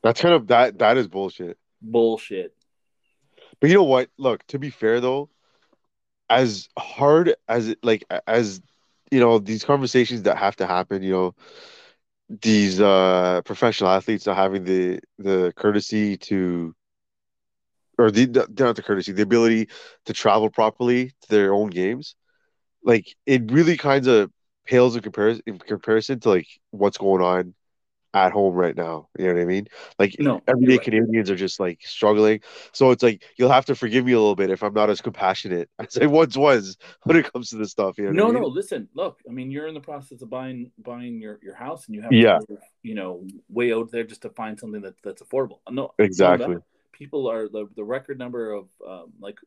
That's 0.04 0.22
kind 0.22 0.34
of 0.34 0.48
that. 0.48 0.80
That 0.80 0.98
is 0.98 1.08
bullshit. 1.08 1.58
Bullshit. 1.82 2.56
But 3.60 3.70
you 3.70 3.76
know 3.76 3.84
what? 3.84 4.10
Look, 4.18 4.46
to 4.48 4.60
be 4.60 4.70
fair 4.70 5.00
though, 5.00 5.30
as 6.30 6.70
hard 6.78 7.36
as 7.48 7.70
it 7.70 7.80
like 7.84 8.06
as 8.28 8.62
you 9.12 9.20
know, 9.20 9.40
these 9.40 9.64
conversations 9.64 10.24
that 10.24 10.38
have 10.38 10.56
to 10.58 10.66
happen, 10.68 11.04
you 11.04 11.12
know, 11.12 11.36
these 12.30 12.80
uh 12.80 13.42
professional 13.44 13.90
athletes 13.90 14.26
not 14.26 14.38
having 14.38 14.64
the 14.64 15.00
the 15.20 15.54
courtesy 15.56 16.18
to 16.18 16.74
or 17.98 18.10
the 18.12 18.26
the- 18.26 18.48
not 18.58 18.76
the 18.76 18.84
courtesy, 18.84 19.12
the 19.12 19.22
ability 19.22 19.68
to 20.06 20.14
travel 20.14 20.50
properly 20.50 21.10
to 21.22 21.30
their 21.30 21.54
own 21.54 21.70
games, 21.70 22.16
like 22.84 23.16
it 23.26 23.52
really 23.52 23.78
kind 23.78 24.08
of 24.08 24.32
pales 24.66 24.96
in 24.96 25.02
comparison 25.02 25.44
in 25.46 25.60
comparison 25.60 26.20
to 26.20 26.30
like 26.30 26.48
what's 26.72 26.98
going 26.98 27.22
on 27.22 27.54
at 28.14 28.32
home 28.32 28.54
right 28.54 28.76
now. 28.76 29.08
You 29.18 29.28
know 29.28 29.34
what 29.34 29.42
I 29.42 29.46
mean? 29.46 29.68
Like 29.98 30.16
No, 30.20 30.42
everyday 30.48 30.74
right. 30.78 30.84
Canadians 30.84 31.30
are 31.30 31.36
just 31.36 31.60
like 31.60 31.80
struggling. 31.82 32.42
So 32.74 32.92
it's 32.92 33.04
like 33.04 33.24
you'll 33.38 33.52
have 33.52 33.66
to 33.68 33.76
forgive 33.76 34.06
me 34.06 34.12
a 34.12 34.20
little 34.20 34.36
bit 34.36 34.50
if 34.50 34.64
I'm 34.64 34.74
not 34.74 34.90
as 34.90 35.02
compassionate 35.02 35.70
as 35.80 35.98
I 35.98 36.08
once 36.08 36.36
was 36.36 36.78
when 37.04 37.18
it 37.18 37.32
comes 37.32 37.50
to 37.52 37.58
this 37.58 37.72
stuff. 37.72 37.98
You 37.98 38.06
know 38.06 38.12
No, 38.12 38.32
no. 38.32 38.40
mean? 38.42 38.54
Listen, 38.54 38.90
look. 38.94 39.20
I 39.30 39.32
mean, 39.32 39.50
you're 39.52 39.68
in 39.68 39.74
the 39.74 39.80
process 39.80 40.22
of 40.22 40.30
buying 40.30 40.72
buying 40.78 41.22
your, 41.22 41.40
your 41.42 41.56
house, 41.56 41.88
and 41.88 41.96
you 41.96 42.02
have 42.02 42.12
Yeah. 42.12 42.40
to 42.50 42.58
you 42.84 42.96
know, 42.96 43.26
way 43.50 43.74
out 43.74 43.92
there 43.92 44.04
just 44.04 44.24
to 44.24 44.30
find 44.30 44.60
something 44.60 44.82
that 44.82 44.96
that's 45.04 45.22
affordable. 45.22 45.60
No, 45.70 45.94
Exactly. 46.00 46.58
people 46.92 47.30
are 47.30 47.48
the 47.48 47.68
the 47.76 47.84
record 47.84 48.18
number 48.20 48.52
of 48.52 48.68
um, 48.88 49.14
like. 49.20 49.38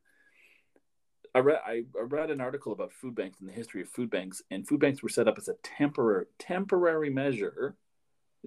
I 1.37 1.41
read 1.41 1.59
I 1.67 1.83
read 2.01 2.31
an 2.31 2.41
article 2.41 2.73
about 2.73 2.93
food 2.93 3.17
banks 3.17 3.41
and 3.41 3.49
the 3.49 3.53
history 3.53 3.83
of 3.83 3.89
food 3.89 4.09
banks, 4.09 4.41
and 4.53 4.67
food 4.67 4.79
banks 4.79 5.03
were 5.03 5.09
set 5.09 5.27
up 5.27 5.37
as 5.37 5.49
a 5.49 5.55
temporary 5.65 6.27
temporary 6.39 7.11
measure 7.11 7.75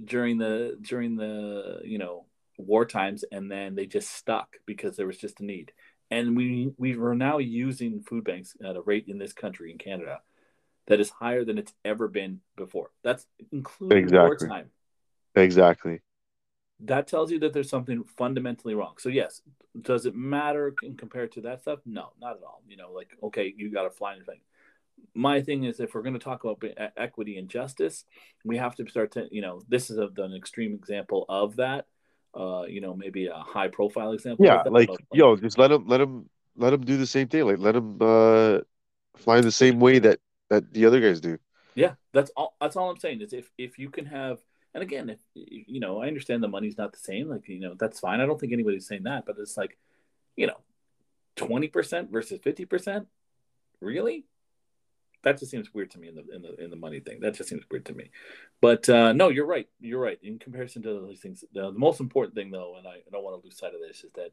during 0.03 0.37
the 0.37 0.77
during 0.81 1.15
the 1.15 1.81
you 1.83 1.97
know 1.97 2.25
war 2.57 2.85
times, 2.85 3.23
and 3.31 3.51
then 3.51 3.75
they 3.75 3.85
just 3.85 4.11
stuck 4.11 4.57
because 4.65 4.95
there 4.95 5.07
was 5.07 5.17
just 5.17 5.39
a 5.39 5.45
need. 5.45 5.71
And 6.09 6.37
we 6.37 6.71
we 6.77 6.95
are 6.97 7.15
now 7.15 7.37
using 7.37 8.01
food 8.01 8.23
banks 8.23 8.55
at 8.63 8.75
a 8.75 8.81
rate 8.81 9.05
in 9.07 9.17
this 9.17 9.33
country 9.33 9.71
in 9.71 9.77
Canada 9.77 10.21
that 10.87 10.99
is 10.99 11.09
higher 11.09 11.43
than 11.43 11.57
it's 11.57 11.73
ever 11.83 12.07
been 12.07 12.39
before. 12.55 12.91
That's 13.03 13.25
including 13.51 14.03
Exactly. 14.03 14.47
wartime. 14.47 14.71
Exactly. 15.35 16.01
That 16.81 17.07
tells 17.07 17.31
you 17.31 17.39
that 17.39 17.53
there's 17.53 17.69
something 17.69 18.03
fundamentally 18.03 18.75
wrong. 18.75 18.95
So 18.99 19.09
yes, 19.09 19.41
does 19.81 20.05
it 20.05 20.15
matter 20.15 20.73
in 20.83 20.95
compared 20.95 21.31
to 21.33 21.41
that 21.41 21.61
stuff? 21.61 21.79
No, 21.85 22.11
not 22.21 22.37
at 22.37 22.43
all. 22.43 22.61
You 22.67 22.77
know, 22.77 22.91
like 22.91 23.09
okay, 23.23 23.53
you 23.55 23.71
got 23.71 23.83
to 23.83 23.89
fly 23.89 24.15
anything. 24.15 24.39
My 25.13 25.41
thing 25.41 25.63
is, 25.63 25.79
if 25.79 25.93
we're 25.93 26.03
going 26.03 26.13
to 26.13 26.19
talk 26.19 26.43
about 26.43 26.63
equity 26.95 27.37
and 27.37 27.49
justice, 27.49 28.05
we 28.45 28.57
have 28.57 28.75
to 28.75 28.87
start 28.87 29.11
to, 29.13 29.27
you 29.31 29.41
know, 29.41 29.61
this 29.67 29.89
is 29.89 29.97
a, 29.97 30.09
an 30.17 30.33
extreme 30.35 30.73
example 30.73 31.25
of 31.27 31.55
that. 31.55 31.85
Uh, 32.35 32.65
you 32.67 32.81
know, 32.81 32.93
maybe 32.95 33.25
a 33.25 33.33
high 33.33 33.67
profile 33.67 34.11
example. 34.11 34.45
Yeah, 34.45 34.61
like 34.69 34.89
yo, 35.11 35.35
just 35.35 35.57
let 35.57 35.69
them 35.69 35.87
let 35.87 35.97
them 35.97 36.29
let 36.55 36.69
them 36.69 36.85
do 36.85 36.97
the 36.97 37.07
same 37.07 37.27
thing. 37.27 37.45
Like 37.45 37.57
let 37.57 37.71
them 37.71 37.97
uh 37.99 38.59
fly 39.15 39.41
the 39.41 39.51
same 39.51 39.79
way 39.79 39.97
that 39.99 40.19
that 40.49 40.71
the 40.71 40.85
other 40.85 40.99
guys 40.99 41.19
do. 41.19 41.39
Yeah, 41.73 41.93
that's 42.13 42.31
all. 42.35 42.55
That's 42.61 42.75
all 42.75 42.89
I'm 42.89 42.99
saying 42.99 43.21
is 43.21 43.33
if 43.33 43.49
if 43.57 43.79
you 43.79 43.89
can 43.89 44.05
have, 44.05 44.39
and 44.73 44.83
again, 44.83 45.09
if 45.09 45.19
you 45.33 45.79
know, 45.79 46.01
I 46.01 46.07
understand 46.07 46.43
the 46.43 46.47
money's 46.47 46.77
not 46.77 46.91
the 46.91 46.99
same. 46.99 47.29
Like 47.29 47.47
you 47.47 47.59
know, 47.59 47.73
that's 47.73 47.99
fine. 47.99 48.19
I 48.19 48.25
don't 48.25 48.39
think 48.39 48.53
anybody's 48.53 48.87
saying 48.87 49.03
that, 49.03 49.25
but 49.25 49.37
it's 49.39 49.57
like, 49.57 49.77
you 50.35 50.47
know, 50.47 50.59
twenty 51.35 51.67
percent 51.67 52.11
versus 52.11 52.39
fifty 52.43 52.65
percent, 52.65 53.07
really? 53.81 54.25
That 55.27 55.39
just 55.39 55.51
seems 55.51 55.73
weird 55.73 55.91
to 55.91 55.99
me 55.99 56.07
in 56.07 56.15
the 56.15 56.23
in 56.33 56.41
the 56.41 56.63
in 56.63 56.69
the 56.69 56.77
money 56.77 57.01
thing. 57.01 57.19
That 57.19 57.35
just 57.35 57.49
seems 57.49 57.63
weird 57.69 57.85
to 57.87 57.93
me. 57.93 58.11
But 58.61 58.87
uh, 58.87 59.11
no, 59.11 59.27
you're 59.27 59.45
right. 59.45 59.67
You're 59.81 59.99
right. 59.99 60.17
In 60.23 60.39
comparison 60.39 60.83
to 60.83 60.87
those 60.87 61.19
things, 61.19 61.43
the, 61.51 61.69
the 61.69 61.77
most 61.77 61.99
important 61.99 62.33
thing 62.33 62.49
though, 62.49 62.75
and 62.77 62.87
I, 62.87 63.01
don't 63.11 63.25
want 63.25 63.37
to 63.37 63.45
lose 63.45 63.57
sight 63.57 63.73
of 63.73 63.81
this, 63.85 64.05
is 64.05 64.11
that 64.15 64.31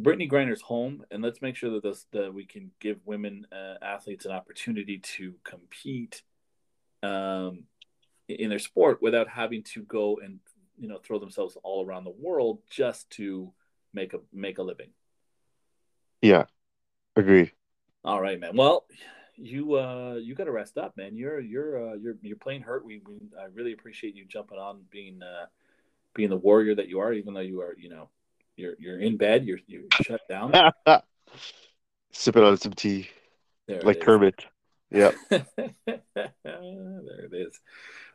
Brittney 0.00 0.30
Griner's 0.30 0.62
home, 0.62 1.04
and 1.10 1.22
let's 1.22 1.42
make 1.42 1.54
sure 1.54 1.68
that 1.72 1.82
this 1.82 2.06
that 2.12 2.32
we 2.32 2.46
can 2.46 2.70
give 2.80 2.98
women 3.04 3.46
uh, 3.52 3.74
athletes 3.84 4.24
an 4.24 4.32
opportunity 4.32 4.96
to 4.96 5.34
compete 5.44 6.22
um, 7.02 7.64
in 8.26 8.48
their 8.48 8.58
sport 8.58 9.02
without 9.02 9.28
having 9.28 9.62
to 9.64 9.82
go 9.82 10.18
and 10.24 10.40
you 10.78 10.88
know 10.88 10.98
throw 11.04 11.18
themselves 11.18 11.58
all 11.62 11.84
around 11.84 12.04
the 12.04 12.10
world 12.18 12.60
just 12.70 13.10
to 13.10 13.52
make 13.92 14.14
a 14.14 14.20
make 14.32 14.56
a 14.56 14.62
living. 14.62 14.92
Yeah. 16.22 16.46
Agree. 17.16 17.52
All 18.04 18.20
right, 18.20 18.40
man. 18.40 18.56
Well, 18.56 18.86
you 19.36 19.76
uh 19.76 20.14
you 20.14 20.34
got 20.34 20.44
to 20.44 20.52
rest 20.52 20.78
up, 20.78 20.96
man. 20.96 21.16
You're 21.16 21.40
you're 21.40 21.90
uh, 21.90 21.94
you're 21.94 22.16
you're 22.22 22.36
playing 22.36 22.62
hurt. 22.62 22.84
We, 22.84 23.02
we 23.06 23.16
I 23.38 23.46
really 23.52 23.72
appreciate 23.72 24.14
you 24.14 24.24
jumping 24.24 24.58
on, 24.58 24.82
being 24.90 25.22
uh 25.22 25.46
being 26.14 26.30
the 26.30 26.36
warrior 26.36 26.74
that 26.74 26.88
you 26.88 27.00
are, 27.00 27.12
even 27.12 27.34
though 27.34 27.40
you 27.40 27.60
are 27.60 27.74
you 27.78 27.88
know 27.88 28.08
you're 28.56 28.74
you're 28.78 28.98
in 28.98 29.16
bed, 29.16 29.44
you're 29.44 29.58
you're 29.66 29.84
shut 30.02 30.20
down. 30.28 30.52
Sipping 32.12 32.42
on 32.42 32.56
some 32.56 32.72
tea 32.72 33.08
There 33.66 33.80
like. 33.82 34.00
Kermit. 34.00 34.44
Yeah. 34.90 35.12
there 35.30 35.70
it 35.86 37.32
is. 37.32 37.60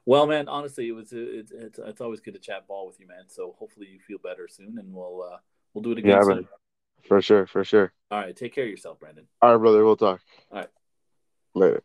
Well, 0.05 0.27
man, 0.27 0.47
honestly, 0.49 0.89
it 0.89 0.91
was 0.91 1.13
it's, 1.13 1.51
it's 1.51 1.79
it's 1.79 2.01
always 2.01 2.19
good 2.19 2.33
to 2.33 2.39
chat 2.39 2.67
ball 2.67 2.85
with 2.85 2.99
you, 2.99 3.07
man. 3.07 3.23
So 3.27 3.55
hopefully 3.57 3.87
you 3.87 3.99
feel 3.99 4.17
better 4.17 4.47
soon, 4.47 4.77
and 4.77 4.93
we'll 4.93 5.23
uh 5.23 5.37
we'll 5.73 5.83
do 5.83 5.91
it 5.91 5.99
again 5.99 6.19
Yeah. 6.27 6.39
For 7.07 7.21
sure, 7.21 7.45
for 7.45 7.63
sure. 7.63 7.93
All 8.09 8.19
right, 8.19 8.35
take 8.35 8.53
care 8.53 8.63
of 8.63 8.69
yourself, 8.69 8.99
Brandon. 8.99 9.27
All 9.41 9.51
right, 9.51 9.57
brother, 9.57 9.85
we'll 9.85 9.95
talk. 9.95 10.21
All 10.51 10.59
right. 10.59 10.69
Later. 11.53 11.83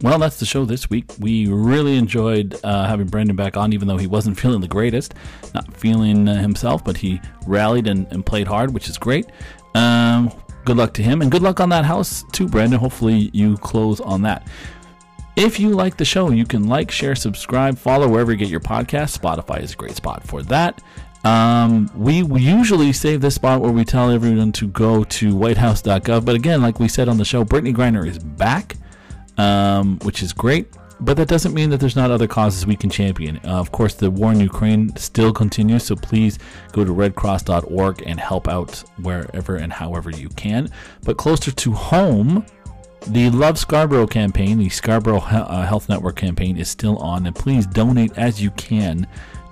Well, 0.00 0.20
that's 0.20 0.38
the 0.38 0.46
show 0.46 0.64
this 0.64 0.88
week. 0.88 1.10
We 1.18 1.48
really 1.48 1.96
enjoyed 1.96 2.56
uh, 2.62 2.86
having 2.86 3.08
Brandon 3.08 3.34
back 3.34 3.56
on, 3.56 3.72
even 3.72 3.88
though 3.88 3.96
he 3.96 4.06
wasn't 4.06 4.38
feeling 4.40 4.60
the 4.60 4.68
greatest, 4.68 5.14
not 5.54 5.76
feeling 5.76 6.28
uh, 6.28 6.36
himself, 6.40 6.84
but 6.84 6.96
he 6.96 7.20
rallied 7.46 7.88
and, 7.88 8.06
and 8.12 8.24
played 8.24 8.46
hard, 8.46 8.72
which 8.72 8.88
is 8.88 8.96
great. 8.96 9.26
Um, 9.74 10.32
good 10.64 10.76
luck 10.76 10.94
to 10.94 11.02
him, 11.02 11.20
and 11.20 11.32
good 11.32 11.42
luck 11.42 11.58
on 11.58 11.70
that 11.70 11.84
house 11.84 12.24
too, 12.30 12.46
Brandon. 12.46 12.78
Hopefully, 12.78 13.30
you 13.32 13.56
close 13.56 14.00
on 14.00 14.22
that. 14.22 14.46
If 15.38 15.60
you 15.60 15.70
like 15.70 15.96
the 15.96 16.04
show, 16.04 16.30
you 16.30 16.44
can 16.44 16.66
like, 16.66 16.90
share, 16.90 17.14
subscribe, 17.14 17.78
follow 17.78 18.08
wherever 18.08 18.32
you 18.32 18.36
get 18.36 18.48
your 18.48 18.58
podcast. 18.58 19.16
Spotify 19.16 19.62
is 19.62 19.72
a 19.72 19.76
great 19.76 19.94
spot 19.94 20.26
for 20.26 20.42
that. 20.42 20.82
Um, 21.22 21.88
we 21.94 22.24
usually 22.24 22.92
save 22.92 23.20
this 23.20 23.36
spot 23.36 23.60
where 23.60 23.70
we 23.70 23.84
tell 23.84 24.10
everyone 24.10 24.50
to 24.52 24.66
go 24.66 25.04
to 25.04 25.36
whitehouse.gov. 25.36 26.24
But 26.24 26.34
again, 26.34 26.60
like 26.60 26.80
we 26.80 26.88
said 26.88 27.08
on 27.08 27.18
the 27.18 27.24
show, 27.24 27.44
Brittney 27.44 27.72
Griner 27.72 28.04
is 28.04 28.18
back, 28.18 28.74
um, 29.36 30.00
which 30.00 30.24
is 30.24 30.32
great. 30.32 30.66
But 30.98 31.16
that 31.18 31.28
doesn't 31.28 31.54
mean 31.54 31.70
that 31.70 31.78
there's 31.78 31.94
not 31.94 32.10
other 32.10 32.26
causes 32.26 32.66
we 32.66 32.74
can 32.74 32.90
champion. 32.90 33.36
Uh, 33.44 33.60
of 33.60 33.70
course, 33.70 33.94
the 33.94 34.10
war 34.10 34.32
in 34.32 34.40
Ukraine 34.40 34.96
still 34.96 35.32
continues, 35.32 35.84
so 35.84 35.94
please 35.94 36.40
go 36.72 36.84
to 36.84 36.92
redcross.org 36.92 38.02
and 38.04 38.18
help 38.18 38.48
out 38.48 38.82
wherever 39.02 39.54
and 39.54 39.72
however 39.72 40.10
you 40.10 40.28
can. 40.30 40.68
But 41.04 41.16
closer 41.16 41.52
to 41.52 41.72
home, 41.72 42.44
the 43.08 43.30
Love 43.30 43.58
Scarborough 43.58 44.06
campaign, 44.06 44.58
the 44.58 44.68
Scarborough 44.68 45.18
uh, 45.20 45.66
Health 45.66 45.88
Network 45.88 46.16
campaign, 46.16 46.56
is 46.56 46.68
still 46.68 46.98
on, 46.98 47.26
and 47.26 47.34
please 47.34 47.66
donate 47.66 48.16
as 48.18 48.40
you 48.40 48.50
can 48.52 49.06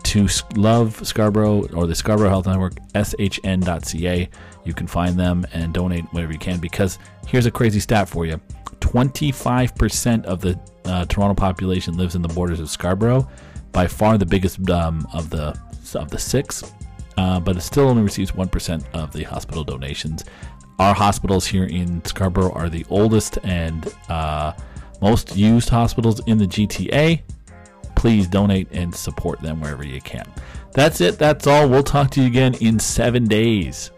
to 0.04 0.28
Love 0.54 1.06
Scarborough 1.06 1.66
or 1.68 1.86
the 1.86 1.94
Scarborough 1.94 2.28
Health 2.28 2.46
Network, 2.46 2.74
shn.ca. 2.94 4.28
You 4.64 4.74
can 4.74 4.86
find 4.86 5.18
them 5.18 5.46
and 5.52 5.72
donate 5.72 6.04
whatever 6.12 6.32
you 6.32 6.38
can 6.38 6.58
because 6.58 6.98
here's 7.26 7.46
a 7.46 7.50
crazy 7.50 7.80
stat 7.80 8.08
for 8.08 8.26
you 8.26 8.40
25% 8.80 10.24
of 10.24 10.40
the 10.40 10.58
uh, 10.84 11.04
Toronto 11.06 11.34
population 11.34 11.96
lives 11.96 12.14
in 12.14 12.22
the 12.22 12.28
borders 12.28 12.60
of 12.60 12.70
Scarborough, 12.70 13.28
by 13.72 13.86
far 13.86 14.16
the 14.16 14.26
biggest 14.26 14.68
um, 14.70 15.06
of 15.12 15.30
the 15.30 15.58
of 15.94 16.10
the 16.10 16.18
six, 16.18 16.72
uh, 17.16 17.40
but 17.40 17.56
it 17.56 17.60
still 17.60 17.88
only 17.88 18.02
receives 18.02 18.32
1% 18.32 18.84
of 18.92 19.12
the 19.12 19.22
hospital 19.22 19.64
donations. 19.64 20.24
Our 20.78 20.94
hospitals 20.94 21.46
here 21.46 21.64
in 21.64 22.04
Scarborough 22.04 22.52
are 22.52 22.68
the 22.68 22.84
oldest 22.90 23.38
and 23.42 23.92
uh, 24.08 24.52
most 25.00 25.36
used 25.36 25.70
hospitals 25.70 26.20
in 26.26 26.36
the 26.38 26.46
GTA. 26.46 27.22
Please 27.94 28.28
donate 28.28 28.68
and 28.72 28.94
support 28.94 29.40
them 29.40 29.60
wherever 29.60 29.84
you 29.84 30.02
can. 30.02 30.30
That's 30.72 31.00
it. 31.00 31.18
That's 31.18 31.46
all. 31.46 31.68
We'll 31.68 31.82
talk 31.82 32.10
to 32.10 32.20
you 32.20 32.26
again 32.26 32.54
in 32.60 32.78
seven 32.78 33.24
days. 33.26 33.90